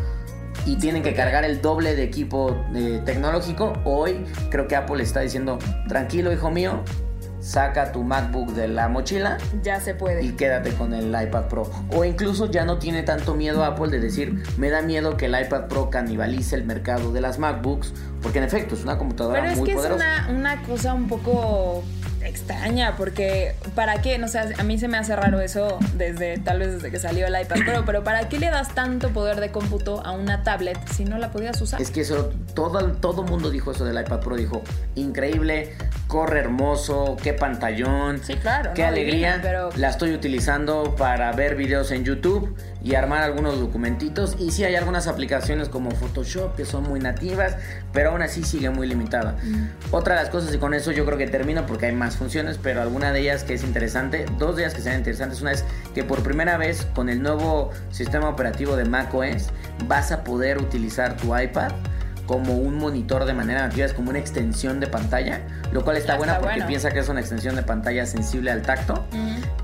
Y 0.65 0.77
tienen 0.77 1.03
que 1.03 1.13
cargar 1.13 1.43
el 1.43 1.61
doble 1.61 1.95
de 1.95 2.03
equipo 2.03 2.55
eh, 2.73 3.01
tecnológico. 3.03 3.73
Hoy 3.83 4.23
creo 4.49 4.67
que 4.67 4.75
Apple 4.75 5.01
está 5.03 5.19
diciendo, 5.19 5.57
tranquilo 5.89 6.31
hijo 6.31 6.51
mío, 6.51 6.83
saca 7.43 7.91
tu 7.91 8.03
MacBook 8.03 8.53
de 8.53 8.69
la 8.69 8.87
mochila 8.87 9.37
Ya 9.63 9.81
se 9.81 9.93
puede. 9.93 10.23
y 10.23 10.31
quédate 10.31 10.71
con 10.73 10.93
el 10.93 11.07
iPad 11.09 11.43
Pro. 11.49 11.69
O 11.93 12.05
incluso 12.05 12.49
ya 12.49 12.63
no 12.63 12.77
tiene 12.77 13.03
tanto 13.03 13.35
miedo 13.35 13.65
Apple 13.65 13.89
de 13.89 13.99
decir, 13.99 14.41
me 14.57 14.69
da 14.69 14.81
miedo 14.81 15.17
que 15.17 15.25
el 15.25 15.39
iPad 15.39 15.67
Pro 15.67 15.89
canibalice 15.89 16.55
el 16.55 16.63
mercado 16.63 17.11
de 17.11 17.19
las 17.19 17.39
MacBooks, 17.39 17.93
porque 18.21 18.37
en 18.37 18.45
efecto 18.45 18.75
es 18.75 18.83
una 18.83 18.97
computadora 18.97 19.41
Pero 19.41 19.51
es 19.51 19.57
muy 19.59 19.69
que 19.69 19.75
poderosa. 19.75 20.05
es 20.23 20.29
una, 20.29 20.39
una 20.39 20.63
cosa 20.63 20.93
un 20.93 21.09
poco 21.09 21.83
extraña, 22.23 22.95
porque 22.95 23.53
¿para 23.75 24.01
qué? 24.01 24.17
No 24.17 24.29
sé, 24.29 24.39
a 24.57 24.63
mí 24.63 24.79
se 24.79 24.87
me 24.87 24.97
hace 24.97 25.13
raro 25.13 25.41
eso 25.41 25.77
desde, 25.97 26.37
tal 26.37 26.59
vez 26.59 26.71
desde 26.75 26.89
que 26.89 26.97
salió 26.97 27.27
el 27.27 27.33
iPad 27.41 27.57
Pro, 27.65 27.83
pero 27.85 28.05
¿para 28.05 28.29
qué 28.29 28.39
le 28.39 28.49
das 28.49 28.73
tanto 28.73 29.09
poder 29.09 29.41
de 29.41 29.51
cómputo 29.51 30.01
a 30.05 30.13
una 30.13 30.41
tablet 30.43 30.77
si 30.87 31.03
no 31.03 31.17
la 31.17 31.31
podías 31.31 31.59
usar? 31.61 31.81
Es 31.81 31.91
que 31.91 31.99
eso, 31.99 32.31
todo, 32.53 32.93
todo 32.93 33.23
mundo 33.23 33.49
dijo 33.51 33.71
eso 33.71 33.83
del 33.83 33.99
iPad 33.99 34.21
Pro, 34.21 34.37
dijo, 34.37 34.61
increíble, 34.95 35.73
corre 36.13 36.41
hermoso, 36.41 37.17
qué 37.23 37.33
pantallón, 37.33 38.21
Sí, 38.23 38.35
claro, 38.35 38.69
qué 38.75 38.83
no, 38.83 38.89
alegría, 38.89 39.31
divina, 39.33 39.39
pero- 39.41 39.69
la 39.77 39.89
estoy 39.89 40.13
utilizando 40.13 40.95
para 40.95 41.31
ver 41.31 41.55
videos 41.55 41.89
en 41.89 42.03
YouTube 42.05 42.55
y 42.83 42.93
armar 42.93 43.23
algunos 43.23 43.59
documentitos, 43.59 44.35
y 44.37 44.51
sí 44.51 44.63
hay 44.63 44.75
algunas 44.75 45.07
aplicaciones 45.07 45.69
como 45.69 45.89
Photoshop 45.89 46.55
que 46.55 46.65
son 46.65 46.83
muy 46.83 46.99
nativas, 46.99 47.55
pero 47.93 48.11
aún 48.11 48.21
así 48.21 48.43
sigue 48.43 48.69
muy 48.69 48.85
limitada. 48.85 49.37
Otra 49.89 50.13
de 50.15 50.21
las 50.21 50.29
cosas, 50.29 50.53
y 50.53 50.59
con 50.59 50.75
eso 50.75 50.91
yo 50.91 51.03
creo 51.03 51.17
que 51.17 51.25
termino 51.25 51.65
porque 51.65 51.87
hay 51.87 51.93
más 51.95 52.15
funciones, 52.15 52.59
pero 52.61 52.83
alguna 52.83 53.11
de 53.11 53.21
ellas 53.21 53.43
que 53.43 53.55
es 53.55 53.63
interesante, 53.63 54.27
dos 54.37 54.55
de 54.55 54.61
ellas 54.63 54.75
que 54.75 54.81
sean 54.81 54.99
interesantes, 54.99 55.41
una 55.41 55.53
es 55.53 55.65
que 55.95 56.03
por 56.03 56.21
primera 56.21 56.57
vez 56.57 56.85
con 56.93 57.09
el 57.09 57.23
nuevo 57.23 57.71
sistema 57.89 58.29
operativo 58.29 58.75
de 58.75 58.85
macOS 58.85 59.49
vas 59.87 60.11
a 60.11 60.23
poder 60.23 60.59
utilizar 60.59 61.17
tu 61.17 61.35
iPad 61.35 61.71
como 62.25 62.53
un 62.53 62.75
monitor 62.77 63.25
de 63.25 63.33
manera 63.33 63.67
nativa, 63.67 63.85
es 63.85 63.93
como 63.93 64.09
una 64.09 64.19
extensión 64.19 64.79
de 64.79 64.87
pantalla, 64.87 65.41
lo 65.71 65.83
cual 65.83 65.97
está 65.97 66.15
buena 66.17 66.35
porque 66.39 66.53
bueno. 66.55 66.67
piensa 66.67 66.91
que 66.91 66.99
es 66.99 67.09
una 67.09 67.19
extensión 67.19 67.55
de 67.55 67.63
pantalla 67.63 68.05
sensible 68.05 68.51
al 68.51 68.61
tacto. 68.61 69.05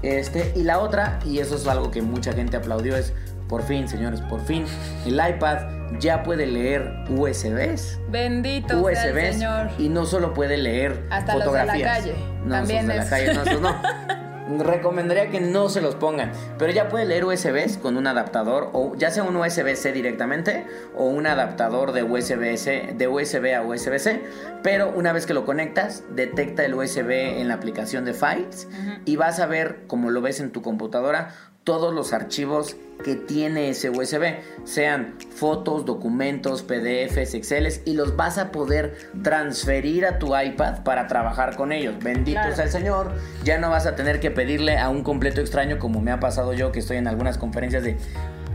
Este, 0.01 0.53
y 0.55 0.63
la 0.63 0.79
otra, 0.79 1.19
y 1.25 1.39
eso 1.39 1.55
es 1.55 1.67
algo 1.67 1.91
que 1.91 2.01
mucha 2.01 2.33
gente 2.33 2.57
aplaudió, 2.57 2.95
es 2.95 3.13
por 3.47 3.63
fin, 3.63 3.87
señores, 3.87 4.21
por 4.21 4.41
fin, 4.45 4.65
el 5.05 5.13
iPad 5.15 5.57
ya 5.99 6.21
puede 6.21 6.45
leer 6.45 6.93
USBs. 7.09 7.99
Bendito 8.09 8.87
sea 8.89 9.05
el 9.05 9.15
USBs 9.17 9.33
Señor. 9.35 9.69
y 9.79 9.89
no 9.89 10.05
solo 10.05 10.33
puede 10.33 10.57
leer 10.57 11.03
Hasta 11.09 11.33
los 11.35 11.45
de 11.45 11.51
la 11.51 11.59
fotografías. 11.65 11.97
calle. 11.97 12.15
No, 12.45 12.55
También 12.55 12.87
de 12.87 12.95
la 12.97 13.09
calle, 13.09 13.33
no, 13.33 13.43
no. 13.59 13.81
Recomendaría 14.57 15.29
que 15.29 15.39
no 15.39 15.69
se 15.69 15.79
los 15.79 15.93
pongan, 15.93 16.31
pero 16.57 16.73
ya 16.73 16.89
puede 16.89 17.05
leer 17.05 17.23
USBs 17.23 17.77
con 17.77 17.97
un 17.97 18.07
adaptador 18.07 18.71
o 18.73 18.95
ya 18.95 19.11
sea 19.11 19.23
un 19.23 19.35
USB-C 19.35 19.91
directamente 19.91 20.65
o 20.97 21.05
un 21.05 21.27
adaptador 21.27 21.91
de 21.91 22.01
USB-C 22.01 22.95
de 22.97 23.07
USB 23.07 23.53
a 23.55 23.61
USB-C, 23.61 24.23
pero 24.63 24.91
una 24.95 25.13
vez 25.13 25.27
que 25.27 25.35
lo 25.35 25.45
conectas 25.45 26.03
detecta 26.15 26.65
el 26.65 26.73
USB 26.73 27.11
en 27.11 27.47
la 27.47 27.53
aplicación 27.53 28.05
de 28.05 28.13
Files 28.13 28.67
y 29.05 29.17
vas 29.17 29.39
a 29.39 29.45
ver 29.45 29.83
como 29.85 30.09
lo 30.09 30.19
ves 30.21 30.39
en 30.39 30.51
tu 30.51 30.63
computadora 30.63 31.35
todos 31.69 31.93
los 31.93 32.13
archivos 32.13 32.77
que 33.03 33.13
tiene 33.13 33.69
ese 33.69 33.91
USB, 33.91 34.39
sean 34.63 35.13
fotos, 35.29 35.85
documentos, 35.85 36.63
PDFs, 36.63 37.35
Exceles, 37.35 37.83
y 37.85 37.93
los 37.93 38.15
vas 38.15 38.39
a 38.39 38.51
poder 38.51 38.97
transferir 39.21 40.07
a 40.07 40.17
tu 40.17 40.35
iPad 40.35 40.81
para 40.81 41.05
trabajar 41.05 41.55
con 41.55 41.71
ellos. 41.71 41.93
Bendito 42.03 42.39
Claro. 42.39 42.55
sea 42.55 42.65
el 42.65 42.71
Señor, 42.71 43.11
ya 43.43 43.59
no 43.59 43.69
vas 43.69 43.85
a 43.85 43.95
tener 43.95 44.19
que 44.19 44.31
pedirle 44.31 44.79
a 44.79 44.89
un 44.89 45.03
completo 45.03 45.41
extraño 45.41 45.77
como 45.77 46.01
me 46.01 46.09
ha 46.09 46.19
pasado 46.19 46.53
yo 46.53 46.71
que 46.71 46.79
estoy 46.79 46.97
en 46.97 47.07
algunas 47.07 47.37
conferencias 47.37 47.83
de, 47.83 47.97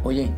oye, 0.02 0.32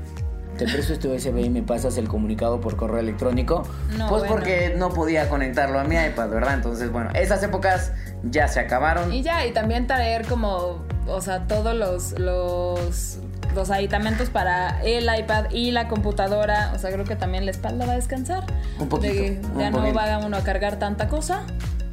te 0.58 0.66
presto 0.66 0.92
este 0.92 1.08
USB 1.08 1.38
y 1.38 1.50
me 1.50 1.62
pasas 1.62 1.96
el 1.98 2.08
comunicado 2.08 2.60
por 2.60 2.76
correo 2.76 3.00
electrónico. 3.00 3.66
No, 3.96 4.08
pues 4.08 4.20
bueno. 4.20 4.34
porque 4.34 4.74
no 4.76 4.90
podía 4.90 5.28
conectarlo 5.28 5.78
a 5.78 5.84
mi 5.84 5.96
iPad, 5.96 6.28
¿verdad? 6.28 6.54
Entonces, 6.54 6.90
bueno, 6.90 7.10
esas 7.14 7.42
épocas 7.42 7.92
ya 8.22 8.48
se 8.48 8.60
acabaron. 8.60 9.12
Y 9.12 9.22
ya, 9.22 9.46
y 9.46 9.52
también 9.52 9.86
traer 9.86 10.26
como, 10.26 10.85
o 11.06 11.20
sea, 11.20 11.46
todos 11.46 11.74
los, 11.74 12.18
los, 12.18 13.18
los 13.54 13.70
aditamentos 13.70 14.30
para 14.30 14.82
el 14.82 15.04
iPad 15.04 15.50
y 15.50 15.70
la 15.70 15.88
computadora. 15.88 16.72
O 16.74 16.78
sea, 16.78 16.90
creo 16.90 17.04
que 17.04 17.16
también 17.16 17.44
la 17.44 17.50
espalda 17.50 17.86
va 17.86 17.92
a 17.92 17.96
descansar. 17.96 18.44
Un 18.78 18.88
poquito, 18.88 19.12
De 19.12 19.18
que 19.18 19.40
un 19.52 19.58
ya 19.58 19.70
no 19.70 19.94
va 19.94 20.18
uno 20.18 20.36
a 20.36 20.42
cargar 20.42 20.78
tanta 20.78 21.08
cosa. 21.08 21.44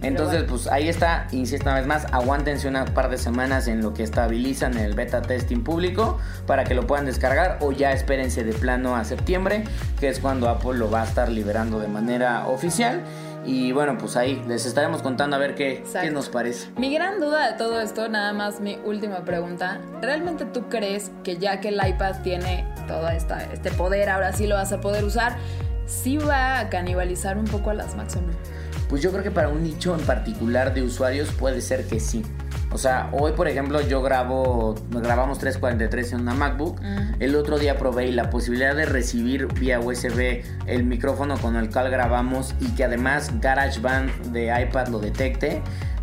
Entonces, 0.04 0.41
bueno. 0.41 0.49
pues 0.49 0.67
ahí 0.67 0.89
está, 0.89 1.28
insisto 1.32 1.65
una 1.69 1.76
vez 1.76 1.88
más, 1.88 2.06
aguántense 2.12 2.67
una 2.67 2.84
par 2.84 3.10
de 3.10 3.17
semanas 3.17 3.69
en 3.69 3.82
lo 3.82 3.93
que 3.93 4.04
estabilizan 4.04 4.78
el 4.78 4.95
beta 4.95 5.21
testing 5.21 5.63
público 5.63 6.17
para 6.45 6.65
que 6.65 6.73
lo 6.73 6.86
puedan 6.86 7.06
descargar 7.06 7.58
o 7.62 7.71
ya 7.71 7.93
espérense 7.93 8.43
de 8.43 8.52
plano 8.52 8.97
a 8.97 9.06
septiembre, 9.06 9.63
que 10.02 10.10
es 10.10 10.19
cuando 10.19 10.49
Apple 10.49 10.73
lo 10.73 10.91
va 10.91 11.04
a 11.04 11.06
estar 11.06 11.30
liberando 11.30 11.80
de 11.80 11.88
manera 11.88 12.47
oficial. 12.47 13.02
Y 13.45 13.71
bueno, 13.71 13.97
pues 13.97 14.15
ahí 14.15 14.41
les 14.47 14.65
estaremos 14.65 15.01
contando 15.01 15.36
a 15.36 15.39
ver 15.39 15.56
qué, 15.56 15.84
qué 16.01 16.12
nos 16.12 16.29
parece. 16.29 16.69
Mi 16.77 16.93
gran 16.93 17.19
duda 17.19 17.51
de 17.51 17.58
todo 17.58 17.82
esto, 17.82 18.08
nada 18.08 18.34
más 18.34 18.62
mi 18.62 18.77
última 18.86 19.25
pregunta. 19.25 19.82
¿Realmente 20.01 20.45
tú 20.45 20.69
crees 20.69 21.12
que 21.23 21.38
ya 21.38 21.60
que 21.60 21.69
el 21.69 21.79
iPad 21.86 22.21
tiene 22.21 22.65
todo 22.88 23.10
esta, 23.10 23.43
este 23.51 23.71
poder, 23.71 24.10
ahora 24.10 24.34
sí 24.34 24.47
lo 24.47 24.56
vas 24.56 24.71
a 24.71 24.79
poder 24.79 25.03
usar, 25.03 25.38
sí 25.86 26.17
va 26.17 26.60
a 26.60 26.69
canibalizar 26.69 27.38
un 27.38 27.45
poco 27.45 27.71
a 27.71 27.73
las 27.73 27.95
Macs 27.95 28.15
o 28.15 28.21
no? 28.21 28.34
Pues 28.89 29.01
yo 29.01 29.12
creo 29.12 29.23
que 29.23 29.32
para 29.32 29.49
un 29.49 29.63
nicho 29.63 29.95
en 29.95 30.06
particular 30.06 30.73
de 30.73 30.84
usuarios 30.84 31.32
puede 31.32 31.62
ser 31.62 31.88
que 31.88 31.99
sí. 31.99 32.23
O 32.73 32.77
sea, 32.79 33.09
hoy 33.12 33.33
por 33.33 33.47
ejemplo 33.47 33.81
yo 33.81 34.01
grabo, 34.01 34.73
grabamos 34.89 35.38
343 35.38 36.13
en 36.13 36.21
una 36.21 36.33
MacBook. 36.33 36.81
El 37.19 37.36
otro 37.36 37.59
día 37.59 37.77
probé 37.77 38.12
la 38.12 38.31
posibilidad 38.31 38.75
de 38.75 38.86
recibir 38.86 39.47
vía 39.53 39.79
USB 39.79 40.43
el 40.65 40.83
micrófono 40.83 41.38
con 41.38 41.55
el 41.55 41.69
cual 41.69 41.91
grabamos 41.91 42.55
y 42.59 42.73
que 42.73 42.83
además 42.83 43.31
GarageBand 43.39 44.31
de 44.31 44.51
iPad 44.62 44.88
lo 44.88 44.99
detecte. 44.99 45.62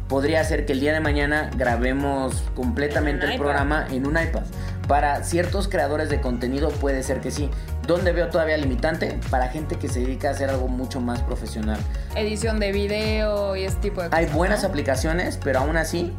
Podría 0.09 0.43
ser 0.45 0.65
que 0.65 0.73
el 0.73 0.81
día 0.81 0.93
de 0.93 1.01
mañana 1.01 1.51
grabemos 1.57 2.43
completamente 2.55 3.27
el 3.27 3.33
iPad. 3.33 3.43
programa 3.45 3.87
en 3.91 4.07
un 4.07 4.19
iPad. 4.19 4.43
Para 4.87 5.23
ciertos 5.23 5.69
creadores 5.69 6.09
de 6.09 6.21
contenido 6.21 6.71
puede 6.71 7.03
ser 7.03 7.21
que 7.21 7.31
sí. 7.31 7.49
¿Dónde 7.87 8.13
veo 8.13 8.29
todavía 8.29 8.57
limitante? 8.57 9.19
Para 9.31 9.49
gente 9.49 9.77
que 9.77 9.89
se 9.89 10.01
dedica 10.01 10.29
a 10.29 10.31
hacer 10.33 10.51
algo 10.51 10.69
mucho 10.69 11.01
más 11.01 11.21
profesional. 11.23 11.79
Edición 12.17 12.59
de 12.59 12.73
video 12.73 13.55
y 13.57 13.65
ese 13.65 13.77
tipo 13.77 14.03
de 14.03 14.09
cosas. 14.09 14.19
Hay 14.19 14.35
buenas 14.35 14.63
¿no? 14.63 14.69
aplicaciones, 14.69 15.39
pero 15.43 15.61
aún 15.61 15.77
así 15.77 16.13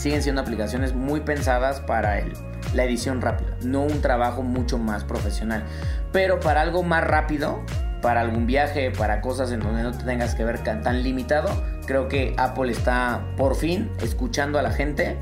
siguen 0.00 0.22
siendo 0.22 0.40
aplicaciones 0.40 0.94
muy 0.94 1.20
pensadas 1.20 1.80
para 1.80 2.18
el- 2.20 2.32
la 2.74 2.84
edición 2.84 3.20
rápida, 3.20 3.54
no 3.62 3.82
un 3.82 4.00
trabajo 4.00 4.42
mucho 4.42 4.78
más 4.78 5.04
profesional. 5.04 5.64
Pero 6.10 6.40
para 6.40 6.62
algo 6.62 6.82
más 6.82 7.04
rápido, 7.04 7.60
para 8.00 8.22
algún 8.22 8.46
viaje, 8.46 8.90
para 8.90 9.20
cosas 9.20 9.52
en 9.52 9.60
donde 9.60 9.82
no 9.82 9.92
te 9.92 10.02
tengas 10.04 10.34
que 10.34 10.42
ver 10.44 10.58
tan, 10.64 10.80
tan 10.82 11.02
limitado, 11.02 11.50
creo 11.86 12.08
que 12.08 12.34
Apple 12.38 12.72
está 12.72 13.20
por 13.36 13.54
fin 13.56 13.90
escuchando 14.02 14.58
a 14.58 14.62
la 14.62 14.72
gente 14.72 15.18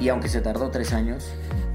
y 0.00 0.08
aunque 0.08 0.28
se 0.28 0.40
tardó 0.40 0.70
tres 0.70 0.94
años, 0.94 1.30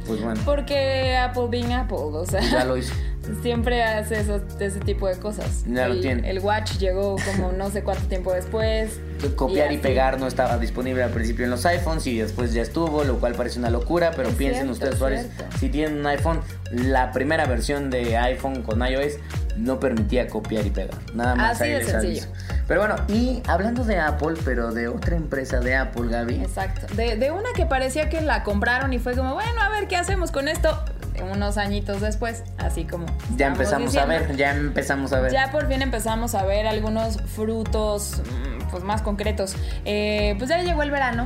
pues 0.07 0.21
bueno, 0.23 0.41
Porque 0.45 1.15
Apple 1.17 1.47
being 1.49 1.71
Apple, 1.73 1.97
o 1.97 2.25
sea, 2.25 2.41
ya 2.41 2.65
lo 2.65 2.77
hizo. 2.77 2.93
siempre 3.41 3.83
hace 3.83 4.21
esos- 4.21 4.41
ese 4.59 4.79
tipo 4.79 5.07
de 5.07 5.17
cosas. 5.17 5.65
Ya 5.67 5.87
lo 5.87 5.95
el, 5.95 6.01
tiene. 6.01 6.29
El 6.29 6.39
Watch 6.39 6.77
llegó 6.77 7.15
como 7.25 7.51
no 7.51 7.69
sé 7.69 7.83
cuánto 7.83 8.07
tiempo 8.07 8.33
después. 8.33 8.99
Copiar 9.35 9.71
y, 9.71 9.77
pegar 9.77 10.19
no 10.19 10.27
estaba 10.27 10.57
disponible 10.57 11.03
al 11.03 11.11
principio 11.11 11.45
en 11.45 11.51
los 11.51 11.65
iPhones 11.65 12.07
y 12.07 12.17
después 12.19 12.53
ya 12.53 12.61
estuvo, 12.61 13.03
lo 13.03 13.19
cual 13.19 13.33
parece 13.33 13.59
una 13.59 13.69
locura, 13.69 14.11
pero 14.15 14.29
Es 14.29 14.35
piensen 14.35 14.73
cierto, 14.73 14.73
ustedes, 14.73 14.91
es 14.91 14.95
usuarios, 14.95 15.25
si 15.59 15.69
tienen 15.69 15.99
un 15.99 16.07
iPhone, 16.07 16.39
la 16.71 17.11
primera 17.11 17.45
versión 17.45 17.89
de 17.89 18.17
iPhone 18.17 18.61
con 18.63 18.85
iOS 18.85 19.13
no 19.57 19.79
permitía 19.79 20.27
copiar 20.27 20.65
y 20.65 20.69
pegar. 20.69 20.97
Nada 21.13 21.35
más 21.35 21.55
Así 21.55 21.65
ahí 21.65 21.71
de 21.73 21.83
sencillo. 21.83 22.23
Pero 22.67 22.81
bueno, 22.81 22.95
y 23.07 23.41
hablando 23.47 23.83
de 23.83 23.99
Apple, 23.99 24.35
pero 24.43 24.71
de 24.73 24.87
otra 24.87 25.15
empresa 25.15 25.59
de 25.59 25.75
Apple, 25.75 26.09
Gaby. 26.09 26.35
Exacto. 26.35 26.93
De, 26.95 27.15
de 27.15 27.31
una 27.31 27.49
que 27.55 27.65
parecía 27.65 28.09
que 28.09 28.21
la 28.21 28.43
compraron 28.43 28.93
y 28.93 28.99
fue 28.99 29.15
como, 29.15 29.33
bueno, 29.33 29.61
a 29.61 29.69
ver 29.69 29.87
qué 29.87 29.95
hacemos 29.95 30.31
con 30.31 30.47
esto. 30.47 30.83
Unos 31.31 31.57
añitos 31.57 32.01
después, 32.01 32.43
así 32.59 32.85
como. 32.85 33.07
Ya 33.35 33.47
empezamos 33.47 33.91
diciendo. 33.91 34.13
a 34.13 34.19
ver, 34.19 34.35
ya 34.35 34.55
empezamos 34.55 35.13
a 35.13 35.19
ver. 35.19 35.31
Ya 35.31 35.51
por 35.51 35.67
fin 35.67 35.81
empezamos 35.81 36.35
a 36.35 36.45
ver 36.45 36.67
algunos 36.67 37.17
frutos 37.23 38.21
mm, 38.21 38.69
pues 38.69 38.83
más 38.83 39.01
concretos. 39.01 39.55
Eh, 39.83 40.35
pues 40.37 40.49
ya 40.49 40.61
llegó 40.61 40.83
el 40.83 40.91
verano 40.91 41.25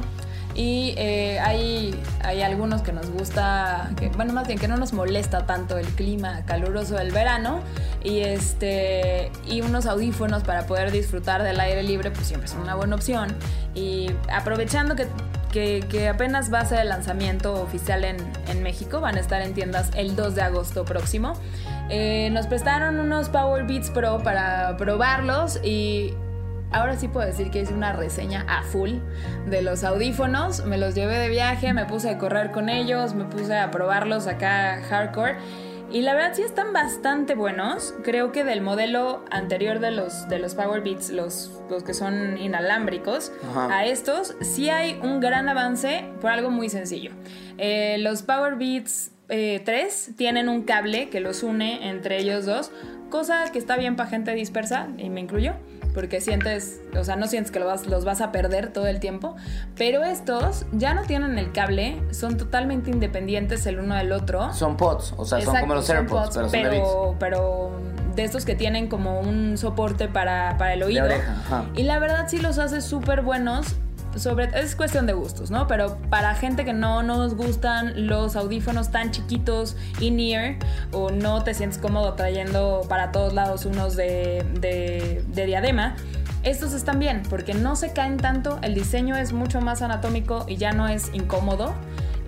y 0.53 0.93
eh, 0.97 1.39
hay, 1.39 1.95
hay 2.23 2.41
algunos 2.41 2.81
que 2.81 2.91
nos 2.91 3.09
gusta, 3.09 3.89
bueno, 4.15 4.33
más 4.33 4.47
bien 4.47 4.59
que 4.59 4.67
no 4.67 4.77
nos 4.77 4.93
molesta 4.93 5.45
tanto 5.45 5.77
el 5.77 5.87
clima 5.87 6.43
caluroso 6.45 6.95
del 6.95 7.11
verano 7.11 7.61
y 8.03 8.19
este 8.19 9.31
y 9.47 9.61
unos 9.61 9.85
audífonos 9.85 10.43
para 10.43 10.65
poder 10.65 10.91
disfrutar 10.91 11.43
del 11.43 11.59
aire 11.59 11.83
libre 11.83 12.11
pues 12.11 12.27
siempre 12.27 12.47
son 12.47 12.61
una 12.61 12.75
buena 12.75 12.95
opción 12.95 13.33
y 13.73 14.11
aprovechando 14.31 14.95
que 14.95 15.07
que, 15.51 15.83
que 15.89 16.07
apenas 16.07 16.51
va 16.51 16.61
a 16.61 16.65
ser 16.65 16.79
el 16.79 16.89
lanzamiento 16.89 17.61
oficial 17.61 18.05
en, 18.05 18.17
en 18.47 18.63
México, 18.63 19.01
van 19.01 19.17
a 19.17 19.19
estar 19.19 19.41
en 19.41 19.53
tiendas 19.53 19.91
el 19.95 20.15
2 20.15 20.35
de 20.35 20.41
agosto 20.41 20.85
próximo. 20.85 21.33
Eh, 21.89 22.29
nos 22.31 22.47
prestaron 22.47 22.99
unos 22.99 23.27
Power 23.27 23.65
Beats 23.65 23.89
Pro 23.89 24.19
para 24.23 24.77
probarlos 24.77 25.59
y 25.61 26.13
ahora 26.71 26.95
sí 26.97 27.07
puedo 27.07 27.25
decir 27.25 27.51
que 27.51 27.61
hice 27.61 27.73
una 27.73 27.93
reseña 27.93 28.45
a 28.47 28.63
full 28.63 28.91
de 29.47 29.61
los 29.61 29.83
audífonos. 29.83 30.65
Me 30.65 30.77
los 30.77 30.95
llevé 30.95 31.17
de 31.17 31.29
viaje, 31.29 31.73
me 31.73 31.85
puse 31.85 32.09
a 32.09 32.17
correr 32.17 32.51
con 32.51 32.69
ellos, 32.69 33.13
me 33.13 33.25
puse 33.25 33.57
a 33.57 33.71
probarlos 33.71 34.27
acá 34.27 34.81
hardcore. 34.89 35.37
Y 35.91 36.03
la 36.03 36.13
verdad 36.13 36.31
sí 36.33 36.41
están 36.41 36.71
bastante 36.71 37.35
buenos. 37.35 37.93
Creo 38.03 38.31
que 38.31 38.45
del 38.45 38.61
modelo 38.61 39.25
anterior 39.29 39.79
de 39.79 39.91
los, 39.91 40.29
de 40.29 40.39
los 40.39 40.55
Power 40.55 40.81
Beats, 40.81 41.09
los, 41.09 41.61
los 41.69 41.83
que 41.83 41.93
son 41.93 42.37
inalámbricos, 42.37 43.33
Ajá. 43.49 43.77
a 43.77 43.85
estos 43.85 44.35
sí 44.39 44.69
hay 44.69 44.97
un 45.03 45.19
gran 45.19 45.49
avance 45.49 46.05
por 46.21 46.31
algo 46.31 46.49
muy 46.49 46.69
sencillo. 46.69 47.11
Eh, 47.57 47.97
los 47.99 48.21
Power 48.21 48.55
Beats 48.55 49.11
eh, 49.27 49.61
3 49.65 50.11
tienen 50.17 50.47
un 50.47 50.63
cable 50.63 51.09
que 51.09 51.19
los 51.19 51.43
une 51.43 51.89
entre 51.89 52.19
ellos 52.19 52.45
dos, 52.45 52.71
cosa 53.09 53.43
que 53.51 53.59
está 53.59 53.75
bien 53.75 53.97
para 53.97 54.09
gente 54.09 54.33
dispersa, 54.33 54.87
y 54.97 55.09
me 55.09 55.19
incluyo, 55.19 55.55
porque 55.93 56.21
sientes, 56.21 56.81
o 56.97 57.03
sea, 57.03 57.15
no 57.15 57.27
sientes 57.27 57.51
que 57.51 57.59
lo 57.59 57.65
vas- 57.65 57.85
los 57.87 58.05
vas 58.05 58.21
a 58.21 58.31
perder 58.31 58.71
todo 58.73 58.87
el 58.87 58.99
tiempo, 58.99 59.35
pero 59.75 60.03
estos 60.03 60.65
ya 60.71 60.93
no 60.93 61.03
tienen 61.03 61.37
el 61.37 61.51
cable, 61.51 62.01
son 62.11 62.37
totalmente 62.37 62.89
independientes 62.89 63.65
el 63.65 63.79
uno 63.79 63.95
del 63.95 64.11
otro. 64.11 64.53
Son 64.53 64.77
pods, 64.77 65.13
o 65.17 65.25
sea, 65.25 65.41
son 65.41 65.59
como 65.59 65.73
los 65.75 65.89
AirPods, 65.89 66.09
pods, 66.09 66.33
pero 66.35 66.49
son 66.49 66.51
de 66.51 66.69
pero, 66.69 67.15
pero 67.19 67.71
de 68.15 68.23
estos 68.23 68.43
que 68.45 68.55
tienen 68.55 68.87
como 68.87 69.19
un 69.21 69.57
soporte 69.57 70.07
para, 70.07 70.57
para 70.57 70.73
el 70.73 70.83
oído. 70.83 71.05
oreja, 71.05 71.31
ajá. 71.45 71.65
Y 71.75 71.83
la 71.83 71.99
verdad 71.99 72.25
sí 72.27 72.39
los 72.39 72.57
hace 72.57 72.81
súper 72.81 73.21
buenos. 73.21 73.75
Sobre, 74.17 74.49
es 74.59 74.75
cuestión 74.75 75.05
de 75.05 75.13
gustos, 75.13 75.51
¿no? 75.51 75.67
Pero 75.67 75.97
para 76.09 76.35
gente 76.35 76.65
que 76.65 76.73
no 76.73 77.01
nos 77.03 77.35
gustan 77.35 78.07
los 78.07 78.35
audífonos 78.35 78.89
tan 78.91 79.11
chiquitos 79.11 79.75
in-ear 79.99 80.55
o 80.91 81.11
no 81.11 81.43
te 81.43 81.53
sientes 81.53 81.77
cómodo 81.79 82.13
trayendo 82.13 82.81
para 82.89 83.11
todos 83.11 83.33
lados 83.33 83.65
unos 83.65 83.95
de, 83.95 84.45
de- 84.59 85.23
de 85.27 85.45
diadema, 85.45 85.95
estos 86.43 86.73
están 86.73 86.99
bien 86.99 87.23
porque 87.29 87.53
no 87.53 87.75
se 87.75 87.93
caen 87.93 88.17
tanto, 88.17 88.59
el 88.63 88.73
diseño 88.73 89.15
es 89.15 89.31
mucho 89.31 89.61
más 89.61 89.81
anatómico 89.81 90.45
y 90.47 90.57
ya 90.57 90.71
no 90.71 90.87
es 90.87 91.09
incómodo. 91.13 91.73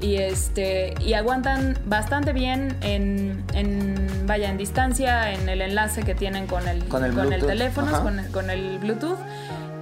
y 0.02 0.17
este 0.17 0.93
y 1.00 1.13
aguantan 1.13 1.78
bastante 1.86 2.34
bien 2.34 2.76
en, 2.82 3.41
en 3.54 3.96
vaya 4.28 4.50
en 4.50 4.58
distancia 4.58 5.32
en 5.32 5.48
el 5.48 5.62
enlace 5.62 6.04
que 6.04 6.13
tienen 6.13 6.46
con 6.46 6.67
el 6.67 6.84
Con 6.89 7.04
el 7.06 7.46
teléfono 7.46 7.88
ajá. 7.88 8.02
con 8.04 8.19
el, 8.19 8.32
con 8.32 8.50
el 8.50 8.80
Bluetooth 8.80 9.17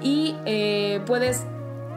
y 0.04 0.36
eh, 0.46 1.02
puedes 1.08 1.44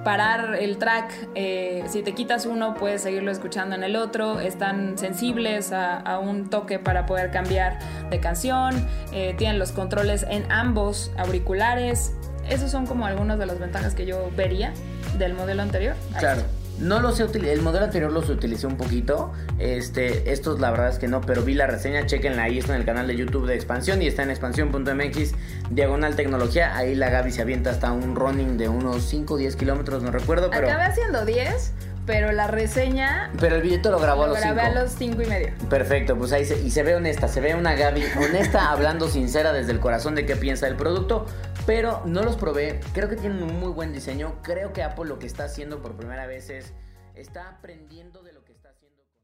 parar 0.04 0.56
el 0.60 0.78
track 0.78 1.12
eh, 1.34 1.84
si 1.88 2.02
te 2.02 2.12
quitas 2.12 2.46
uno 2.46 2.74
puedes 2.74 3.02
seguirlo 3.02 3.30
escuchando 3.30 3.74
en 3.74 3.82
el 3.82 3.96
otro. 3.96 4.40
Están 4.40 4.98
sensibles 4.98 5.72
a, 5.72 6.18
un 6.18 6.48
toque 6.48 6.78
para 6.78 7.06
poder 7.06 7.30
cambiar 7.30 7.78
de 8.10 8.20
canción 8.20 8.86
eh, 9.12 9.34
tienen 9.36 9.58
los 9.58 9.72
controles 9.72 10.24
en 10.28 10.50
ambos 10.52 11.10
auriculares. 11.16 12.12
Esos 12.48 12.70
son 12.70 12.86
como 12.86 13.06
algunas 13.06 13.38
de 13.38 13.46
las 13.46 13.58
ventajas 13.58 13.94
que 13.94 14.06
yo 14.06 14.30
vería 14.36 14.72
del 15.18 15.34
modelo 15.34 15.62
anterior. 15.62 15.96
Claro. 16.18 16.42
No 16.78 17.00
los 17.00 17.20
he 17.20 17.24
utilizado, 17.24 17.54
el 17.54 17.62
modelo 17.62 17.84
anterior 17.84 18.12
los 18.12 18.28
utilicé 18.28 18.66
un 18.66 18.76
poquito. 18.76 19.32
Este, 19.58 20.32
estos 20.32 20.60
la 20.60 20.70
verdad 20.70 20.88
es 20.88 20.98
que 20.98 21.08
no, 21.08 21.20
pero 21.20 21.42
vi 21.42 21.54
la 21.54 21.66
reseña, 21.66 22.06
chequenla 22.06 22.44
ahí, 22.44 22.58
está 22.58 22.74
en 22.74 22.80
el 22.80 22.86
canal 22.86 23.06
de 23.06 23.16
YouTube 23.16 23.46
de 23.46 23.54
Expansión 23.54 24.02
y 24.02 24.06
está 24.06 24.22
en 24.22 24.30
expansión.mx, 24.30 25.32
diagonal 25.70 26.16
tecnología. 26.16 26.76
Ahí 26.76 26.94
la 26.94 27.10
Gaby 27.10 27.30
se 27.30 27.42
avienta 27.42 27.70
hasta 27.70 27.92
un 27.92 28.16
running 28.16 28.58
de 28.58 28.68
unos 28.68 29.04
5 29.04 29.34
o 29.34 29.36
10 29.36 29.56
kilómetros, 29.56 30.02
no 30.02 30.10
recuerdo, 30.10 30.50
pero, 30.50 30.66
Acabé 30.66 30.84
haciendo 30.84 31.24
10, 31.24 31.72
pero 32.06 32.32
la 32.32 32.48
reseña 32.48 33.30
pero 33.40 33.56
el 33.56 33.62
videito 33.62 33.90
lo 33.90 33.98
grabó 33.98 34.24
a 34.24 34.26
lo 34.26 34.32
los 34.34 34.42
grabé 34.42 34.62
5. 34.62 34.76
a 34.78 34.82
los 34.82 34.92
5 34.92 35.22
y 35.22 35.26
medio. 35.26 35.52
Perfecto, 35.70 36.16
pues 36.16 36.32
ahí 36.32 36.44
se, 36.44 36.60
y 36.60 36.70
se 36.70 36.82
ve 36.82 36.94
honesta, 36.96 37.28
se 37.28 37.40
ve 37.40 37.54
una 37.54 37.74
Gaby 37.74 38.04
honesta 38.18 38.70
hablando 38.70 39.08
sincera 39.08 39.52
desde 39.52 39.72
el 39.72 39.80
corazón 39.80 40.14
de 40.14 40.26
qué 40.26 40.36
piensa 40.36 40.66
del 40.66 40.76
producto, 40.76 41.26
pero 41.66 42.02
no 42.04 42.22
los 42.22 42.36
probé, 42.36 42.80
creo 42.92 43.08
que 43.08 43.16
tienen 43.16 43.42
un 43.42 43.58
muy 43.58 43.70
buen 43.72 43.92
diseño, 43.92 44.40
creo 44.42 44.72
que 44.72 44.82
Apple 44.82 45.06
lo 45.06 45.18
que 45.18 45.26
está 45.26 45.44
haciendo 45.44 45.80
por 45.82 45.96
primera 45.96 46.26
vez 46.26 46.50
es, 46.50 46.72
está 47.14 47.48
aprendiendo 47.48 48.22
de 48.22 48.32
lo 48.32 48.44
que 48.44 48.52
está 48.52 48.68
haciendo 48.70 49.02
con... 49.04 49.14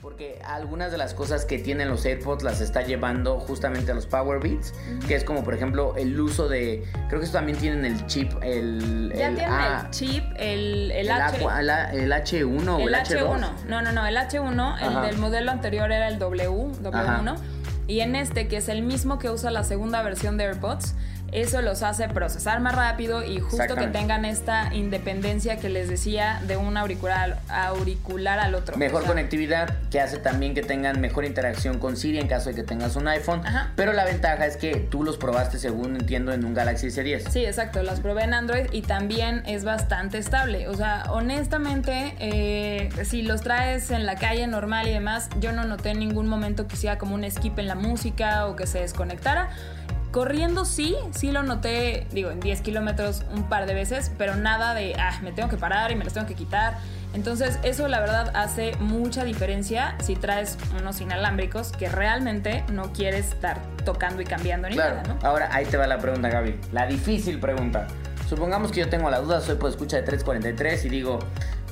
Porque 0.00 0.40
algunas 0.46 0.90
de 0.92 0.96
las 0.96 1.12
cosas 1.12 1.44
que 1.44 1.58
tienen 1.58 1.90
los 1.90 2.06
AirPods 2.06 2.42
las 2.42 2.62
está 2.62 2.80
llevando 2.80 3.38
justamente 3.38 3.92
a 3.92 3.94
los 3.94 4.06
Power 4.06 4.40
Beats, 4.40 4.72
que 5.06 5.14
es 5.14 5.24
como 5.24 5.44
por 5.44 5.52
ejemplo 5.52 5.94
el 5.98 6.18
uso 6.18 6.48
de, 6.48 6.84
creo 7.08 7.20
que 7.20 7.24
eso 7.26 7.34
también 7.34 7.58
tienen 7.58 7.84
el 7.84 8.06
chip, 8.06 8.32
el... 8.42 9.12
Ya 9.14 9.28
el 9.28 9.34
tienen 9.34 9.52
A- 9.54 9.80
el 9.84 9.90
chip, 9.90 10.24
el, 10.36 10.90
el, 10.90 10.92
el, 10.92 11.10
H. 11.10 11.36
Aqua- 11.44 11.60
la- 11.62 11.92
el 11.92 12.10
H1 12.10 12.68
o 12.68 12.78
el, 12.80 12.88
el 12.88 12.94
H2. 12.94 13.18
H1. 13.28 13.64
No, 13.66 13.82
no, 13.82 13.92
no, 13.92 14.06
el 14.06 14.16
H1, 14.16 14.78
el 14.80 14.88
Ajá. 14.88 15.02
del 15.02 15.18
modelo 15.18 15.50
anterior 15.50 15.92
era 15.92 16.08
el 16.08 16.18
W, 16.18 16.48
W1. 16.82 16.94
Ajá. 16.94 17.36
Y 17.90 18.02
en 18.02 18.14
este, 18.14 18.46
que 18.46 18.58
es 18.58 18.68
el 18.68 18.82
mismo 18.82 19.18
que 19.18 19.30
usa 19.30 19.50
la 19.50 19.64
segunda 19.64 20.00
versión 20.04 20.36
de 20.36 20.44
AirPods, 20.44 20.94
eso 21.32 21.62
los 21.62 21.82
hace 21.82 22.08
procesar 22.08 22.60
más 22.60 22.74
rápido 22.74 23.24
y 23.24 23.40
justo 23.40 23.74
que 23.74 23.86
tengan 23.88 24.24
esta 24.24 24.74
independencia 24.74 25.58
que 25.58 25.68
les 25.68 25.88
decía 25.88 26.40
de 26.46 26.56
un 26.56 26.76
auricular, 26.76 27.38
auricular 27.48 28.38
al 28.38 28.54
otro. 28.54 28.76
Mejor 28.76 29.02
O 29.02 29.04
sea, 29.04 29.08
conectividad, 29.08 29.76
que 29.90 30.00
hace 30.00 30.18
también 30.18 30.54
que 30.54 30.62
tengan 30.62 31.00
mejor 31.00 31.24
interacción 31.24 31.78
con 31.78 31.96
Siri 31.96 32.18
en 32.18 32.28
caso 32.28 32.50
de 32.50 32.56
que 32.56 32.62
tengas 32.62 32.96
un 32.96 33.08
iPhone. 33.08 33.42
Ajá. 33.46 33.72
Pero 33.76 33.92
la 33.92 34.04
ventaja 34.04 34.46
es 34.46 34.56
que 34.56 34.76
tú 34.76 35.02
los 35.02 35.16
probaste, 35.16 35.58
según 35.58 35.96
entiendo, 35.96 36.32
en 36.32 36.44
un 36.44 36.54
Galaxy 36.54 36.88
S10. 36.88 37.28
Sí, 37.30 37.44
exacto, 37.44 37.82
las 37.82 38.00
probé 38.00 38.24
en 38.24 38.34
Android 38.34 38.66
y 38.72 38.82
también 38.82 39.42
es 39.46 39.64
bastante 39.64 40.18
estable. 40.18 40.68
O 40.68 40.74
sea, 40.74 41.04
honestamente, 41.10 42.14
eh, 42.18 42.90
si 43.04 43.22
los 43.22 43.42
traes 43.42 43.90
en 43.90 44.06
la 44.06 44.16
calle 44.16 44.46
normal 44.46 44.88
y 44.88 44.92
demás, 44.92 45.28
yo 45.40 45.52
no 45.52 45.64
noté 45.64 45.90
en 45.90 46.00
ningún 46.00 46.28
momento 46.28 46.66
que 46.66 46.74
hiciera 46.74 46.98
como 46.98 47.14
un 47.14 47.30
skip 47.30 47.58
en 47.58 47.66
la 47.66 47.74
música 47.74 48.46
o 48.46 48.56
que 48.56 48.66
se 48.66 48.80
desconectara. 48.80 49.50
Corriendo 50.10 50.64
sí, 50.64 50.96
sí 51.12 51.30
lo 51.30 51.44
noté, 51.44 52.06
digo, 52.10 52.30
en 52.32 52.40
10 52.40 52.62
kilómetros 52.62 53.22
un 53.32 53.48
par 53.48 53.66
de 53.66 53.74
veces, 53.74 54.10
pero 54.18 54.34
nada 54.34 54.74
de, 54.74 54.94
ah, 54.98 55.18
me 55.22 55.30
tengo 55.30 55.48
que 55.48 55.56
parar 55.56 55.92
y 55.92 55.94
me 55.94 56.02
los 56.04 56.12
tengo 56.12 56.26
que 56.26 56.34
quitar. 56.34 56.78
Entonces 57.14 57.58
eso 57.62 57.86
la 57.86 58.00
verdad 58.00 58.32
hace 58.34 58.72
mucha 58.80 59.22
diferencia 59.24 59.96
si 60.02 60.16
traes 60.16 60.58
unos 60.80 61.00
inalámbricos 61.00 61.70
que 61.72 61.88
realmente 61.88 62.64
no 62.72 62.92
quieres 62.92 63.28
estar 63.28 63.60
tocando 63.84 64.20
y 64.20 64.24
cambiando 64.24 64.68
ni 64.68 64.74
Claro. 64.74 64.96
nada, 64.96 65.14
¿no? 65.14 65.28
Ahora 65.28 65.48
ahí 65.52 65.64
te 65.66 65.76
va 65.76 65.86
la 65.86 65.98
pregunta, 65.98 66.28
Gaby. 66.28 66.58
La 66.72 66.86
difícil 66.86 67.38
pregunta. 67.38 67.86
Supongamos 68.28 68.70
que 68.70 68.80
yo 68.80 68.88
tengo 68.88 69.10
la 69.10 69.18
duda, 69.20 69.40
soy 69.40 69.56
por 69.56 69.70
escucha 69.70 69.96
de 69.96 70.02
343 70.04 70.84
y 70.84 70.88
digo, 70.88 71.18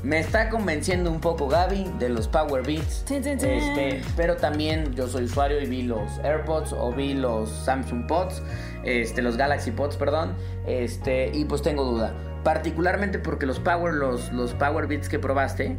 me 0.03 0.21
está 0.21 0.49
convenciendo 0.49 1.11
un 1.11 1.21
poco 1.21 1.49
Gaby 1.49 1.93
de 1.99 2.09
los 2.09 2.29
Power 2.29 2.65
Beats. 2.65 3.05
Este, 3.11 4.03
pero 4.17 4.37
también 4.37 4.95
yo 4.95 5.09
soy 5.09 5.25
usuario 5.25 5.61
y 5.61 5.67
vi 5.67 5.83
los 5.83 6.19
AirPods 6.21 6.73
o 6.73 6.93
vi 6.93 7.15
los 7.15 7.51
Samsung 7.51 8.07
Pods, 8.07 8.43
este, 8.85 9.23
los 9.23 9.37
Galaxy 9.37 9.71
Pods, 9.71 9.97
perdón. 9.97 10.35
Este, 10.67 11.31
y 11.35 11.45
pues 11.45 11.63
tengo 11.63 11.85
duda. 11.85 12.15
Particularmente 12.45 13.19
porque 13.19 13.47
los 13.47 13.59
Power, 13.59 13.95
los, 13.95 14.33
los 14.33 14.55
Power 14.55 14.87
Beats 14.87 15.09
que 15.09 15.19
probaste 15.19 15.77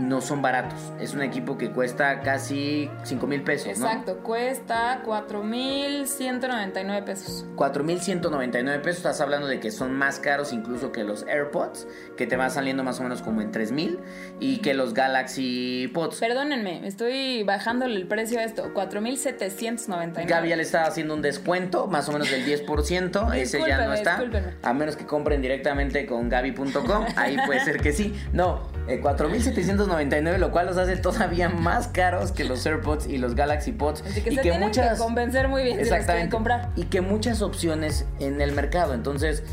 no 0.00 0.20
son 0.20 0.42
baratos. 0.42 0.92
Es 0.98 1.14
un 1.14 1.22
equipo 1.22 1.58
que 1.58 1.70
cuesta 1.70 2.20
casi 2.20 2.90
5 3.04 3.26
mil 3.26 3.42
pesos, 3.42 3.78
¿no? 3.78 3.86
Exacto, 3.86 4.18
cuesta 4.22 5.02
4.199 5.04 7.04
pesos. 7.04 7.46
4.199 7.54 8.80
pesos, 8.80 8.98
estás 8.98 9.20
hablando 9.20 9.46
de 9.46 9.60
que 9.60 9.70
son 9.70 9.92
más 9.92 10.18
caros 10.18 10.52
incluso 10.52 10.90
que 10.90 11.04
los 11.04 11.24
AirPods, 11.26 11.86
que 12.16 12.26
te 12.26 12.36
va 12.36 12.48
saliendo 12.50 12.82
más 12.82 12.98
o 13.00 13.02
menos 13.02 13.22
como 13.22 13.42
en 13.42 13.52
3.000, 13.52 13.98
y 14.40 14.58
que 14.58 14.74
los 14.74 14.94
Galaxy 14.94 15.90
Pods. 15.92 16.18
Perdónenme, 16.18 16.86
estoy 16.86 17.42
bajándole 17.42 17.96
el 17.96 18.06
precio 18.06 18.40
a 18.40 18.44
esto, 18.44 18.72
4.799. 18.72 20.26
Gaby 20.26 20.48
ya 20.48 20.56
le 20.56 20.62
estaba 20.62 20.86
haciendo 20.86 21.14
un 21.14 21.22
descuento, 21.22 21.86
más 21.86 22.08
o 22.08 22.12
menos 22.12 22.30
del 22.30 22.46
10%, 22.46 23.34
ese 23.40 23.60
ya 23.60 23.86
no 23.86 23.92
está. 23.92 24.12
discúlpeme. 24.12 24.54
A 24.62 24.72
menos 24.72 24.96
que 24.96 25.04
compren 25.04 25.42
directamente 25.42 26.06
con 26.06 26.28
gaby.com, 26.28 27.04
ahí 27.16 27.36
puede 27.44 27.60
ser 27.60 27.80
que 27.80 27.92
sí. 27.92 28.14
No, 28.32 28.62
eh, 28.88 29.00
4.799, 29.02 30.38
lo 30.38 30.50
cual 30.50 30.66
los 30.66 30.76
hace 30.76 30.96
todavía 30.96 31.48
más 31.48 31.88
caros 31.88 32.32
que 32.32 32.44
los 32.44 32.64
AirPods 32.64 33.06
y 33.06 33.18
los 33.18 33.34
Galaxy 33.34 33.72
Pods. 33.72 34.02
Así 34.06 34.22
que 34.22 34.30
y 34.30 34.36
se 34.36 34.42
que 34.42 34.52
muchas... 34.52 34.98
que 34.98 35.04
convencer 35.04 35.48
muy 35.48 35.62
bien 35.62 35.76
si 35.76 35.80
los 35.80 35.88
quieren 35.88 36.00
Exactamente. 36.00 36.34
comprar. 36.34 36.70
Y 36.76 36.84
que 36.84 37.00
muchas 37.00 37.42
opciones 37.42 38.06
en 38.18 38.40
el 38.40 38.52
mercado. 38.52 38.94
Entonces, 38.94 39.44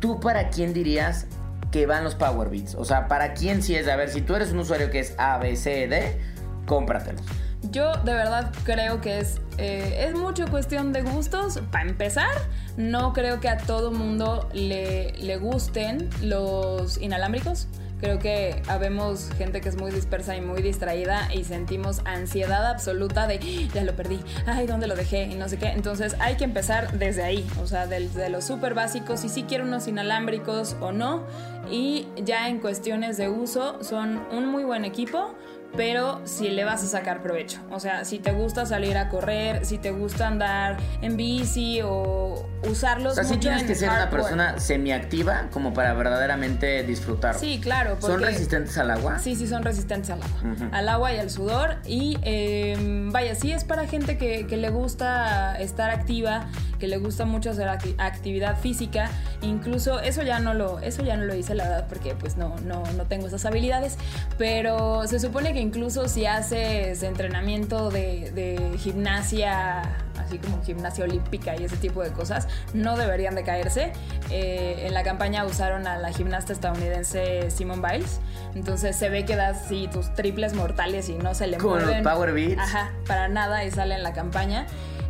¿tú 0.00 0.20
para 0.20 0.50
quién 0.50 0.74
dirías 0.74 1.26
que 1.70 1.86
van 1.86 2.04
los 2.04 2.14
Power 2.14 2.50
Beats? 2.50 2.74
O 2.74 2.84
sea, 2.84 3.08
¿para 3.08 3.34
quién 3.34 3.62
si 3.62 3.74
es? 3.74 3.88
A 3.88 3.96
ver, 3.96 4.10
si 4.10 4.20
tú 4.20 4.34
eres 4.34 4.52
un 4.52 4.58
usuario 4.58 4.90
que 4.90 5.00
es 5.00 5.14
A, 5.18 5.38
B, 5.38 5.56
C, 5.56 5.88
D, 5.88 6.18
cómpratelos. 6.66 7.22
Yo 7.70 7.94
de 8.04 8.12
verdad 8.12 8.52
creo 8.64 9.00
que 9.00 9.20
es, 9.20 9.40
eh, 9.56 10.06
es 10.06 10.14
mucho 10.14 10.46
cuestión 10.48 10.92
de 10.92 11.02
gustos. 11.02 11.60
Para 11.70 11.88
empezar, 11.88 12.30
no 12.76 13.12
creo 13.12 13.40
que 13.40 13.48
a 13.48 13.56
todo 13.56 13.90
mundo 13.90 14.48
le, 14.52 15.12
le 15.12 15.36
gusten 15.38 16.10
los 16.20 16.98
inalámbricos. 16.98 17.68
Creo 18.04 18.18
que 18.18 18.60
habemos 18.68 19.30
gente 19.38 19.62
que 19.62 19.70
es 19.70 19.78
muy 19.78 19.90
dispersa 19.90 20.36
y 20.36 20.42
muy 20.42 20.60
distraída 20.60 21.26
y 21.32 21.42
sentimos 21.44 22.02
ansiedad 22.04 22.66
absoluta 22.66 23.26
de 23.26 23.36
"Ah, 23.42 23.70
ya 23.74 23.82
lo 23.82 23.96
perdí, 23.96 24.20
ay, 24.44 24.66
¿dónde 24.66 24.86
lo 24.86 24.94
dejé? 24.94 25.22
Y 25.22 25.36
no 25.36 25.48
sé 25.48 25.56
qué. 25.56 25.68
Entonces 25.68 26.14
hay 26.20 26.36
que 26.36 26.44
empezar 26.44 26.92
desde 26.98 27.22
ahí, 27.22 27.50
o 27.62 27.66
sea, 27.66 27.86
desde 27.86 28.28
los 28.28 28.44
súper 28.44 28.74
básicos, 28.74 29.20
si 29.20 29.30
sí 29.30 29.44
quiero 29.44 29.64
unos 29.64 29.88
inalámbricos 29.88 30.76
o 30.82 30.92
no. 30.92 31.22
Y 31.70 32.06
ya 32.22 32.50
en 32.50 32.58
cuestiones 32.58 33.16
de 33.16 33.30
uso, 33.30 33.82
son 33.82 34.20
un 34.30 34.44
muy 34.48 34.64
buen 34.64 34.84
equipo 34.84 35.34
pero 35.76 36.20
si 36.24 36.48
le 36.50 36.64
vas 36.64 36.82
a 36.82 36.86
sacar 36.86 37.22
provecho. 37.22 37.60
O 37.70 37.80
sea, 37.80 38.04
si 38.04 38.18
te 38.18 38.32
gusta 38.32 38.66
salir 38.66 38.96
a 38.96 39.08
correr, 39.08 39.64
si 39.66 39.78
te 39.78 39.90
gusta 39.90 40.26
andar 40.28 40.76
en 41.02 41.16
bici 41.16 41.80
o 41.82 42.46
usarlos 42.68 43.12
O 43.12 43.14
sea, 43.16 43.24
sí 43.24 43.30
mucho 43.34 43.40
tienes 43.40 43.62
en 43.62 43.68
que 43.68 43.74
ser 43.74 43.90
una 43.90 44.08
persona 44.10 44.58
semiactiva 44.58 45.48
como 45.50 45.74
para 45.74 45.92
verdaderamente 45.94 46.82
disfrutar. 46.84 47.34
Sí, 47.38 47.60
claro. 47.60 47.96
¿Son 48.00 48.20
resistentes 48.22 48.76
al 48.78 48.90
agua? 48.90 49.18
Sí, 49.18 49.36
sí, 49.36 49.46
son 49.46 49.62
resistentes 49.62 50.10
al 50.10 50.20
agua. 50.22 50.68
Al 50.72 50.88
agua 50.88 51.12
y 51.12 51.18
al 51.18 51.30
sudor. 51.30 51.76
Y 51.86 52.18
eh, 52.22 52.76
vaya, 53.10 53.34
sí 53.34 53.52
es 53.52 53.64
para 53.64 53.86
gente 53.86 54.16
que, 54.18 54.46
que 54.46 54.56
le 54.56 54.70
gusta 54.70 55.58
estar 55.60 55.90
activa, 55.90 56.46
que 56.78 56.88
le 56.88 56.96
gusta 56.98 57.24
mucho 57.24 57.50
hacer 57.50 57.68
acti- 57.68 57.94
actividad 57.98 58.58
física. 58.58 59.10
Incluso 59.42 60.00
eso 60.00 60.22
ya 60.22 60.38
no 60.38 60.54
lo, 60.54 60.78
eso 60.80 61.02
ya 61.02 61.16
no 61.16 61.24
lo 61.24 61.34
hice, 61.34 61.54
la 61.54 61.64
verdad, 61.68 61.86
porque 61.88 62.14
pues 62.14 62.36
no, 62.36 62.56
no, 62.64 62.82
no 62.96 63.04
tengo 63.04 63.26
esas 63.26 63.44
habilidades. 63.44 63.96
Pero 64.38 65.06
se 65.06 65.20
supone 65.20 65.52
que 65.52 65.60
incluso 65.64 66.08
si 66.08 66.26
haces 66.26 67.02
entrenamiento 67.02 67.90
de, 67.90 68.30
de 68.32 68.78
gimnasia, 68.78 69.82
así 70.18 70.38
como 70.38 70.62
gimnasia 70.62 71.04
olímpica 71.04 71.56
y 71.58 71.64
ese 71.64 71.76
tipo 71.76 72.02
de 72.02 72.10
cosas, 72.10 72.48
no 72.72 72.96
deberían 72.96 73.34
de 73.34 73.42
caerse. 73.42 73.92
Eh, 74.30 74.84
en 74.86 74.94
la 74.94 75.02
campaña 75.02 75.44
usaron 75.44 75.86
a 75.86 75.96
la 75.98 76.12
gimnasta 76.12 76.52
estadounidense 76.52 77.50
Simone 77.50 77.82
Biles. 77.86 78.20
Entonces 78.54 78.96
se 78.96 79.08
ve 79.08 79.24
que 79.24 79.36
das 79.36 79.66
sí, 79.68 79.88
tus 79.92 80.14
triples 80.14 80.54
mortales 80.54 81.08
y 81.08 81.14
no 81.14 81.34
se 81.34 81.46
le 81.46 81.56
Con 81.56 81.82
mueven. 81.82 82.02
Power 82.04 82.32
Beats. 82.32 82.60
Ajá, 82.60 82.92
para 83.06 83.28
nada 83.28 83.64
y 83.64 83.70
sale 83.70 83.94
en 83.94 84.02
la 84.02 84.12
campaña. 84.12 84.66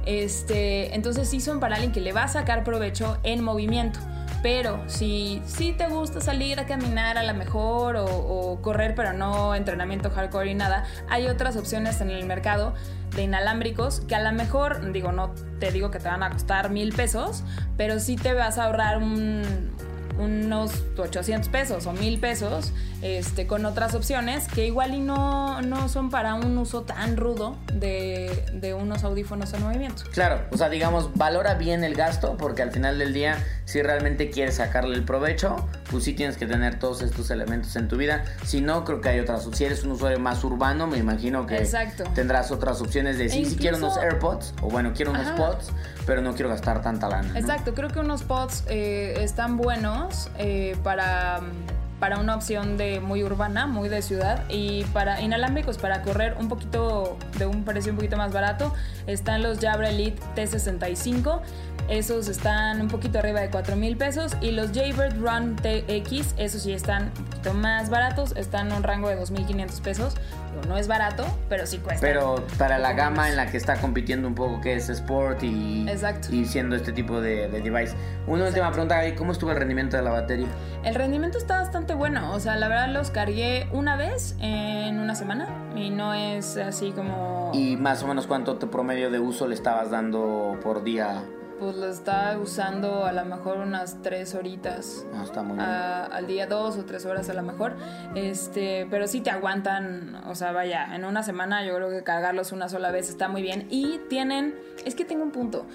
Este, 0.06 0.94
entonces 0.94 1.28
sí 1.28 1.40
son 1.40 1.60
para 1.60 1.76
alguien 1.76 1.92
que 1.92 2.00
le 2.00 2.12
va 2.12 2.24
a 2.24 2.28
sacar 2.28 2.64
provecho 2.64 3.18
en 3.22 3.42
movimiento. 3.42 4.00
Pero 4.44 4.84
si, 4.88 5.40
si 5.46 5.72
te 5.72 5.86
gusta 5.86 6.20
salir 6.20 6.60
a 6.60 6.66
caminar 6.66 7.16
a 7.16 7.22
la 7.22 7.32
mejor 7.32 7.96
o, 7.96 8.04
o 8.04 8.60
correr, 8.60 8.94
pero 8.94 9.14
no 9.14 9.54
entrenamiento 9.54 10.10
hardcore 10.10 10.50
y 10.50 10.54
nada, 10.54 10.84
hay 11.08 11.28
otras 11.28 11.56
opciones 11.56 12.02
en 12.02 12.10
el 12.10 12.26
mercado 12.26 12.74
de 13.16 13.22
inalámbricos 13.22 14.00
que 14.00 14.14
a 14.14 14.20
lo 14.20 14.32
mejor, 14.32 14.92
digo, 14.92 15.12
no 15.12 15.30
te 15.60 15.72
digo 15.72 15.90
que 15.90 15.98
te 15.98 16.08
van 16.08 16.22
a 16.22 16.28
costar 16.28 16.68
mil 16.68 16.92
pesos, 16.92 17.42
pero 17.78 17.98
sí 18.00 18.16
te 18.16 18.34
vas 18.34 18.58
a 18.58 18.64
ahorrar 18.64 18.98
un, 18.98 19.72
unos 20.18 20.70
800 20.96 21.48
pesos 21.48 21.86
o 21.86 21.92
1000 21.92 22.20
pesos 22.20 22.72
este, 23.02 23.46
con 23.46 23.66
otras 23.66 23.94
opciones 23.94 24.48
que 24.48 24.66
igual 24.66 24.94
y 24.94 25.00
no, 25.00 25.60
no 25.62 25.88
son 25.88 26.10
para 26.10 26.34
un 26.34 26.56
uso 26.56 26.82
tan 26.82 27.16
rudo 27.16 27.56
de, 27.72 28.46
de 28.54 28.74
unos 28.74 29.04
audífonos 29.04 29.52
en 29.52 29.62
movimiento. 29.62 30.04
Claro, 30.12 30.42
o 30.52 30.56
sea, 30.56 30.68
digamos, 30.68 31.10
valora 31.14 31.54
bien 31.54 31.84
el 31.84 31.94
gasto 31.94 32.36
porque 32.36 32.62
al 32.62 32.70
final 32.70 32.98
del 32.98 33.12
día, 33.12 33.44
si 33.64 33.82
realmente 33.82 34.30
quieres 34.30 34.56
sacarle 34.56 34.94
el 34.96 35.04
provecho, 35.04 35.68
pues 35.90 36.04
sí 36.04 36.14
tienes 36.14 36.36
que 36.36 36.46
tener 36.46 36.78
todos 36.78 37.02
estos 37.02 37.30
elementos 37.30 37.76
en 37.76 37.88
tu 37.88 37.96
vida. 37.96 38.24
Si 38.44 38.60
no, 38.60 38.84
creo 38.84 39.00
que 39.00 39.10
hay 39.10 39.20
otras. 39.20 39.46
Si 39.52 39.64
eres 39.64 39.84
un 39.84 39.92
usuario 39.92 40.18
más 40.18 40.42
urbano, 40.44 40.86
me 40.86 40.98
imagino 40.98 41.46
que 41.46 41.56
Exacto. 41.58 42.04
tendrás 42.14 42.50
otras 42.50 42.80
opciones 42.80 43.18
de 43.18 43.28
sí, 43.28 43.44
si 43.44 43.56
quiero 43.56 43.76
unos 43.76 43.96
AirPods, 43.96 44.54
o 44.62 44.68
bueno, 44.70 44.92
quiero 44.94 45.10
unos 45.10 45.26
Ajá. 45.26 45.36
pods, 45.36 45.70
pero 46.06 46.22
no 46.22 46.34
quiero 46.34 46.48
gastar 46.48 46.82
tanta 46.82 47.08
lana. 47.08 47.28
¿no? 47.32 47.38
Exacto, 47.38 47.74
creo 47.74 47.90
que 47.90 48.00
unos 48.00 48.22
pods 48.22 48.64
eh, 48.68 49.16
están 49.20 49.56
buenos 49.56 50.03
eh, 50.38 50.76
para, 50.82 51.40
para 52.00 52.18
una 52.18 52.34
opción 52.34 52.76
de 52.76 53.00
muy 53.00 53.22
urbana, 53.22 53.66
muy 53.66 53.88
de 53.88 54.02
ciudad 54.02 54.44
y 54.48 54.84
para 54.92 55.20
inalámbricos 55.20 55.78
para 55.78 56.02
correr 56.02 56.36
un 56.38 56.48
poquito 56.48 57.16
de 57.38 57.46
un 57.46 57.64
precio 57.64 57.92
un 57.92 57.96
poquito 57.96 58.16
más 58.16 58.32
barato 58.32 58.72
están 59.06 59.42
los 59.42 59.58
Jabra 59.58 59.90
Elite 59.90 60.20
T65. 60.36 61.40
Esos 61.88 62.28
están 62.28 62.80
un 62.80 62.88
poquito 62.88 63.18
arriba 63.18 63.40
de 63.40 63.50
4 63.50 63.76
mil 63.76 63.96
pesos. 63.96 64.32
Y 64.40 64.52
los 64.52 64.72
Jaybird 64.72 65.18
Run 65.18 65.56
TX, 65.56 66.34
esos 66.38 66.62
sí 66.62 66.72
están 66.72 67.10
poquito 67.44 67.54
más 67.54 67.90
baratos. 67.90 68.34
Están 68.36 68.68
en 68.68 68.74
un 68.74 68.82
rango 68.82 69.08
de 69.08 69.18
2.500 69.18 69.80
pesos. 69.82 70.14
Digo, 70.50 70.66
No 70.68 70.76
es 70.76 70.88
barato, 70.88 71.24
pero 71.48 71.66
sí 71.66 71.78
cuesta. 71.78 72.00
Pero 72.00 72.44
para 72.58 72.78
la 72.78 72.92
gama 72.92 73.28
en 73.28 73.36
la 73.36 73.46
que 73.46 73.56
está 73.56 73.76
compitiendo 73.76 74.26
un 74.28 74.34
poco, 74.34 74.60
que 74.60 74.74
es 74.74 74.88
Sport 74.88 75.42
y, 75.42 75.86
Exacto. 75.88 76.28
y 76.32 76.44
siendo 76.46 76.76
este 76.76 76.92
tipo 76.92 77.20
de, 77.20 77.48
de 77.48 77.60
device. 77.60 77.94
Una 78.26 78.46
última 78.46 78.70
pregunta, 78.70 78.96
Gaby, 78.96 79.14
¿cómo 79.14 79.32
estuvo 79.32 79.50
el 79.50 79.56
rendimiento 79.56 79.96
de 79.96 80.02
la 80.02 80.10
batería? 80.10 80.46
El 80.82 80.94
rendimiento 80.94 81.38
está 81.38 81.58
bastante 81.58 81.94
bueno. 81.94 82.32
O 82.32 82.40
sea, 82.40 82.56
la 82.56 82.68
verdad 82.68 82.88
los 82.88 83.10
cargué 83.10 83.68
una 83.72 83.96
vez 83.96 84.36
en 84.40 84.98
una 84.98 85.14
semana. 85.14 85.48
Y 85.76 85.90
no 85.90 86.14
es 86.14 86.56
así 86.56 86.92
como. 86.92 87.50
Y 87.52 87.76
más 87.76 88.02
o 88.02 88.06
menos 88.06 88.26
cuánto 88.26 88.56
te 88.56 88.66
promedio 88.66 89.10
de 89.10 89.18
uso 89.18 89.46
le 89.48 89.54
estabas 89.54 89.90
dando 89.90 90.58
por 90.62 90.84
día. 90.84 91.22
Pues 91.64 91.76
lo 91.76 91.86
estaba 91.88 92.36
usando 92.38 93.06
a 93.06 93.12
lo 93.12 93.24
mejor 93.24 93.56
unas 93.56 94.02
tres 94.02 94.34
horitas. 94.34 95.06
No, 95.14 95.24
está 95.24 95.42
muy 95.42 95.56
bien. 95.56 95.66
a- 95.66 96.04
al 96.04 96.26
día 96.26 96.46
dos 96.46 96.76
o 96.76 96.84
tres 96.84 97.06
horas 97.06 97.30
a 97.30 97.34
lo 97.34 97.42
mejor 97.42 97.74
este 98.14 98.86
pero 98.90 99.06
sí 99.06 99.20
te 99.22 99.30
aguantan 99.30 100.16
o 100.26 100.34
sea 100.34 100.52
vaya 100.52 100.94
en 100.94 101.04
una 101.06 101.22
semana 101.22 101.64
yo 101.64 101.74
creo 101.74 101.88
que 101.90 102.02
cargarlos 102.02 102.52
una 102.52 102.68
sola 102.68 102.90
vez 102.90 103.08
está 103.08 103.28
muy 103.28 103.40
bien 103.42 103.66
y 103.70 103.98
tienen 104.10 104.54
es 104.84 104.94
que 104.94 105.04
tengo 105.04 105.22
un 105.24 105.30
punto 105.30 105.66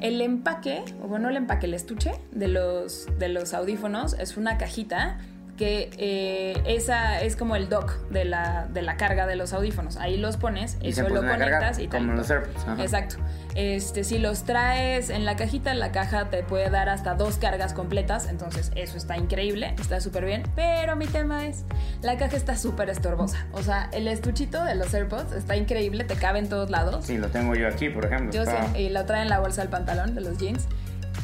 el 0.00 0.20
empaque 0.22 0.84
o 1.02 1.08
bueno 1.08 1.28
el 1.28 1.36
empaque 1.36 1.66
el 1.66 1.74
estuche 1.74 2.12
de 2.32 2.48
los 2.48 3.06
de 3.18 3.28
los 3.28 3.52
audífonos 3.54 4.14
es 4.14 4.36
una 4.38 4.56
cajita 4.56 5.18
que 5.60 5.90
eh, 5.98 6.54
esa 6.64 7.20
es 7.20 7.36
como 7.36 7.54
el 7.54 7.68
dock 7.68 7.92
de 8.08 8.24
la, 8.24 8.66
de 8.72 8.80
la 8.80 8.96
carga 8.96 9.26
de 9.26 9.36
los 9.36 9.52
audífonos. 9.52 9.98
Ahí 9.98 10.16
los 10.16 10.38
pones, 10.38 10.78
Y 10.80 10.88
eso 10.88 11.06
lo 11.06 11.20
cargar, 11.20 11.38
conectas 11.38 11.78
y 11.78 11.86
como 11.86 12.06
tal. 12.08 12.16
los 12.16 12.30
AirPods, 12.30 12.62
ajá. 12.66 12.82
Exacto. 12.82 13.16
Este, 13.54 14.02
si 14.04 14.18
los 14.18 14.44
traes 14.44 15.10
en 15.10 15.26
la 15.26 15.36
cajita, 15.36 15.74
la 15.74 15.92
caja 15.92 16.30
te 16.30 16.42
puede 16.42 16.70
dar 16.70 16.88
hasta 16.88 17.12
dos 17.14 17.36
cargas 17.36 17.74
completas, 17.74 18.26
entonces 18.30 18.72
eso 18.74 18.96
está 18.96 19.18
increíble, 19.18 19.74
está 19.78 20.00
súper 20.00 20.24
bien. 20.24 20.44
Pero 20.56 20.96
mi 20.96 21.06
tema 21.06 21.46
es, 21.46 21.64
la 22.00 22.16
caja 22.16 22.38
está 22.38 22.56
súper 22.56 22.88
estorbosa. 22.88 23.46
O 23.52 23.62
sea, 23.62 23.90
el 23.92 24.08
estuchito 24.08 24.64
de 24.64 24.76
los 24.76 24.94
AirPods 24.94 25.32
está 25.32 25.56
increíble, 25.56 26.04
te 26.04 26.14
cabe 26.14 26.38
en 26.38 26.48
todos 26.48 26.70
lados. 26.70 27.04
Sí, 27.04 27.18
lo 27.18 27.28
tengo 27.28 27.54
yo 27.54 27.68
aquí, 27.68 27.90
por 27.90 28.06
ejemplo. 28.06 28.32
Yo 28.32 28.44
está- 28.44 28.78
y 28.78 28.88
lo 28.88 29.04
trae 29.04 29.20
en 29.20 29.28
la 29.28 29.40
bolsa 29.40 29.60
del 29.60 29.68
pantalón 29.70 30.14
de 30.14 30.22
los 30.22 30.38
jeans. 30.38 30.66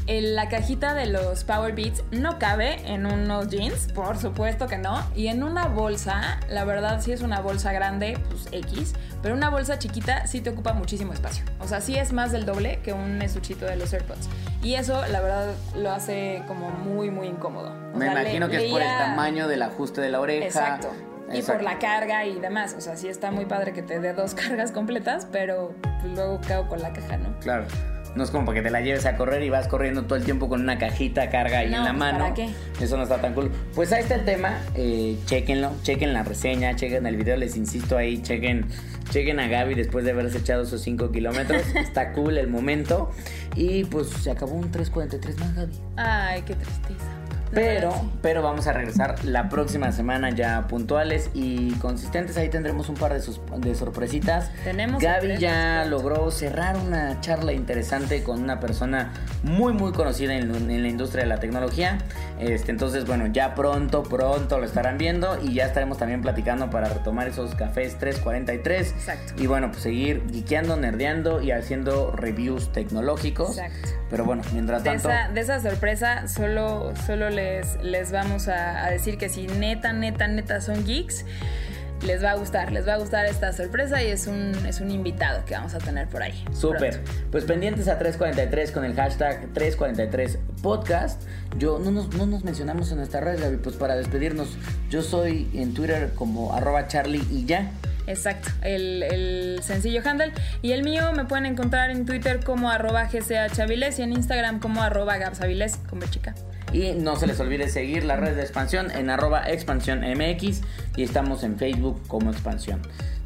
En 0.09 0.37
la 0.37 0.49
cajita 0.49 0.95
de 0.95 1.07
los 1.07 1.43
Power 1.43 1.75
Beats 1.75 2.05
no 2.13 2.39
cabe 2.39 2.77
en 2.93 3.07
unos 3.07 3.49
jeans, 3.49 3.91
por 3.93 4.17
supuesto 4.19 4.69
que 4.69 4.79
no. 4.79 5.05
Y 5.17 5.27
en 5.27 5.43
una 5.43 5.67
bolsa, 5.67 6.39
la 6.49 6.65
verdad 6.65 7.01
sí 7.01 7.11
es 7.11 7.23
una 7.23 7.41
bolsa 7.41 7.73
grande, 7.73 8.17
pues 8.31 8.47
X, 8.53 8.95
pero 9.21 9.35
una 9.35 9.51
bolsa 9.51 9.79
chiquita 9.81 10.27
sí 10.29 10.41
te 10.41 10.51
ocupa 10.51 10.75
muchísimo 10.75 11.13
espacio. 11.13 11.45
O 11.61 11.67
sea, 11.67 11.81
sí 11.81 11.97
es 11.97 12.13
más 12.13 12.31
del 12.31 12.47
doble 12.47 12.79
que 12.85 12.93
un 12.93 13.21
estuchito 13.21 13.67
de 13.67 13.75
los 13.77 13.93
AirPods. 13.93 14.29
Y 14.63 14.75
eso, 14.75 15.05
la 15.09 15.21
verdad, 15.21 15.49
lo 15.77 15.91
hace 15.91 16.43
como 16.47 16.71
muy, 16.71 17.11
muy 17.11 17.27
incómodo. 17.27 17.73
O 17.93 17.99
Me 17.99 18.05
sea, 18.07 18.15
le- 18.15 18.21
imagino 18.23 18.49
que 18.49 18.65
es 18.67 18.71
por 18.73 18.83
el 18.83 18.89
tamaño 18.99 19.49
del 19.49 19.63
ajuste 19.63 20.01
de 20.01 20.11
la 20.11 20.21
oreja. 20.21 20.47
Exacto. 20.47 20.93
Y 21.33 21.39
Exacto. 21.39 21.65
por 21.65 21.73
la 21.73 21.79
carga 21.81 22.25
y 22.27 22.39
demás. 22.39 22.77
O 22.79 22.81
sea, 22.81 22.97
sí 22.97 23.09
está 23.09 23.33
muy 23.33 23.47
padre 23.47 23.73
que 23.73 23.83
te 23.83 23.99
dé 23.99 24.13
dos 24.13 24.35
cargas 24.37 24.71
completas, 24.71 25.27
pero 25.33 25.75
pues, 26.01 26.15
luego 26.15 26.41
cago 26.47 26.69
con 26.69 26.81
la 26.81 26.93
caja, 26.93 27.17
¿no? 27.17 27.37
Claro. 27.41 27.65
No 28.17 28.25
es 28.25 28.31
como 28.31 28.47
para 28.47 28.57
que 28.57 28.63
te 28.63 28.71
la 28.71 28.81
lleves 28.81 29.05
a 29.07 29.17
correr 29.17 29.43
y 29.43 29.51
vas 29.51 29.69
corriendo 29.69 30.05
todo 30.05 30.17
el 30.17 30.25
tiempo 30.25 30.49
con 30.49 30.63
una 30.63 30.79
cajita 30.79 31.29
carga 31.31 31.59
ahí 31.59 31.71
No, 31.71 31.77
en 31.79 31.85
la 31.85 31.91
pues, 31.91 31.99
mano. 31.99 32.19
¿para 32.19 32.35
qué? 32.35 32.49
Eso 32.81 32.97
no 32.97 33.03
está 33.03 33.21
tan 33.21 33.35
cool. 33.35 33.51
Pues 33.75 33.93
ahí 33.93 34.03
está 34.03 34.15
el 34.15 34.25
tema. 34.25 34.59
Eh, 34.75 35.19
chequenlo, 35.27 35.73
chequen 35.83 36.13
la 36.13 36.23
reseña, 36.23 36.75
chequen 36.75 37.07
el 37.07 37.17
video. 37.17 37.37
Les 37.37 37.57
insisto 37.57 37.97
ahí, 37.97 38.23
chequen, 38.23 38.67
chequen 39.11 39.39
a 39.39 39.49
Gaby 39.49 39.75
después 39.75 40.05
de 40.05 40.13
haberse 40.13 40.39
echado 40.39 40.63
esos 40.63 40.81
5 40.81 41.13
kilómetros. 41.13 41.63
está 41.77 42.13
cool 42.13 42.39
el 42.39 42.49
momento. 42.49 43.11
Y 43.55 43.85
pues 43.85 44.09
se 44.09 44.31
acabó 44.31 44.55
un 44.55 44.73
3.43 44.73 45.39
más, 45.39 45.55
Gaby. 45.55 45.73
Ay, 45.97 46.43
qué 46.43 46.55
tristeza. 46.55 47.16
Pero, 47.57 47.93
pero 48.23 48.43
vamos 48.43 48.67
a 48.67 48.73
regresar 48.73 49.25
la 49.25 49.49
próxima 49.49 49.91
semana 49.93 50.31
ya 50.31 50.67
puntuales 50.69 51.31
y 51.35 51.73
consistentes. 51.77 52.37
Ahí 52.37 52.49
tendremos 52.51 52.89
un 52.89 52.97
par 52.97 53.13
de, 53.15 53.21
sus- 53.21 53.41
de 53.59 53.75
sorpresitas. 53.75 54.51
Tenemos 54.65 55.03
Gaby 55.03 55.39
ya 55.39 55.85
logró 55.87 56.31
cerrar 56.31 56.77
una 56.77 57.21
charla 57.21 57.53
interesante 57.53 58.23
con 58.23 58.43
una 58.43 58.61
persona 58.61 59.13
muy 59.43 59.73
muy 59.73 59.93
conocida 59.93 60.35
en, 60.35 60.55
en 60.71 60.83
la 60.83 60.89
industria 60.89 61.25
de 61.25 61.29
la 61.31 61.39
tecnología. 61.41 61.99
Este, 62.39 62.71
entonces, 62.71 63.07
bueno, 63.07 63.27
ya 63.29 63.55
pronto, 63.55 64.03
pronto 64.03 64.59
lo 64.59 64.67
estarán 64.67 64.99
viendo 64.99 65.39
y 65.43 65.55
ya 65.55 65.65
estaremos 65.65 65.97
también 65.99 66.21
platicando 66.21 66.69
para 66.69 66.89
retomar 66.91 67.27
esos 67.29 67.55
cafés 67.55 67.97
343. 67.99 68.91
Exacto. 68.93 69.43
Y 69.43 69.47
bueno, 69.47 69.71
pues 69.71 69.83
seguir 69.83 70.23
geekeando, 70.31 70.77
nerdeando 70.77 71.41
y 71.41 71.51
haciendo 71.53 72.13
reviews 72.13 72.71
tecnológicos. 72.73 73.57
Exacto. 73.59 73.89
Pero 74.11 74.25
bueno, 74.25 74.43
mientras 74.53 74.85
De 74.85 74.91
tanto... 74.91 75.09
esa, 75.11 75.29
de 75.31 75.41
esa 75.41 75.61
sorpresa, 75.61 76.29
solo, 76.29 76.93
solo 77.07 77.31
les, 77.47 77.83
les 77.83 78.13
vamos 78.13 78.49
a, 78.49 78.85
a 78.85 78.91
decir 78.91 79.19
que 79.19 79.29
si 79.29 79.47
neta, 79.47 79.93
neta, 79.93 80.27
neta 80.27 80.61
son 80.61 80.85
geeks, 80.85 81.25
les 82.03 82.23
va 82.23 82.33
a 82.33 82.35
gustar, 82.37 82.73
les 82.73 82.87
va 82.87 82.95
a 82.95 82.99
gustar 82.99 83.25
esta 83.27 83.53
sorpresa 83.53 84.03
y 84.03 84.09
es 84.09 84.27
un, 84.27 84.55
es 84.67 84.81
un 84.81 84.91
invitado 84.91 85.45
que 85.45 85.55
vamos 85.55 85.75
a 85.75 85.79
tener 85.79 86.09
por 86.09 86.23
ahí. 86.23 86.45
Súper. 86.53 87.01
Pues 87.31 87.45
pendientes 87.45 87.89
a 87.89 87.99
343 87.99 88.73
con 88.73 88.85
el 88.85 88.95
hashtag 88.95 89.53
343 89.55 90.39
podcast. 90.63 91.23
Yo 91.57 91.79
no 91.79 91.91
nos, 91.91 92.15
no 92.15 92.27
nos 92.27 92.45
mencionamos 92.45 92.91
en 92.91 92.99
nuestra 92.99 93.21
red, 93.21 93.41
Gaby, 93.41 93.57
pues 93.59 93.77
para 93.77 93.97
despedirnos. 93.97 94.57
Yo 94.91 95.03
soy 95.03 95.49
en 95.55 95.73
Twitter 95.73 96.13
como 96.15 96.53
arroba 96.53 96.87
charlie 96.89 97.25
y 97.31 97.47
ya. 97.47 97.71
Exacto, 98.07 98.51
el, 98.63 99.03
el 99.03 99.61
sencillo 99.63 100.01
handle. 100.05 100.33
Y 100.63 100.73
el 100.73 100.83
mío 100.83 101.13
me 101.13 101.25
pueden 101.25 101.47
encontrar 101.47 101.91
en 101.91 102.05
Twitter 102.05 102.45
como 102.45 102.71
arroba 102.71 103.09
gchaviles 103.09 103.99
y 103.99 104.03
en 104.03 104.13
Instagram 104.13 104.61
como 104.61 104.83
arroba 104.83 105.17
gabsaviles, 105.17 105.79
como 105.89 106.07
chica. 106.07 106.35
Y 106.77 106.93
no 106.93 107.17
se 107.17 107.27
les 107.27 107.41
olvide 107.41 107.71
seguir 107.71 108.05
la 108.05 108.17
red 108.17 108.37
de 108.37 108.43
expansión 108.43 108.91
en 108.91 109.09
arroba 109.09 109.51
expansión 109.51 110.01
MX 110.01 110.61
y 110.95 111.05
estamos 111.05 111.43
en 111.43 111.57
Facebook 111.57 112.03
como 112.07 112.31
expansión. 112.31 112.83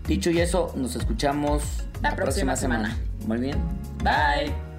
Dicho 0.07 0.31
y 0.31 0.39
eso, 0.39 0.73
nos 0.77 0.95
escuchamos 0.95 1.65
La 2.01 2.15
próxima 2.15 2.55
semana. 2.55 2.97
Muy 3.27 3.39
bien. 3.39 3.57
Bye. 4.05 4.70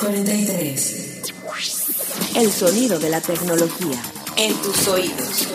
$3.43. 0.00 2.36
El 2.36 2.50
sonido 2.50 2.98
de 2.98 3.10
la 3.10 3.20
tecnología 3.20 4.00
en 4.38 4.56
tus 4.62 4.88
oídos. 4.88 5.48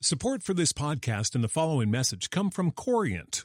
Support 0.00 0.42
for 0.42 0.54
this 0.54 0.72
podcast 0.72 1.34
and 1.34 1.44
the 1.44 1.48
following 1.48 1.90
message 1.90 2.30
come 2.30 2.50
from 2.50 2.70
Corient. 2.72 3.44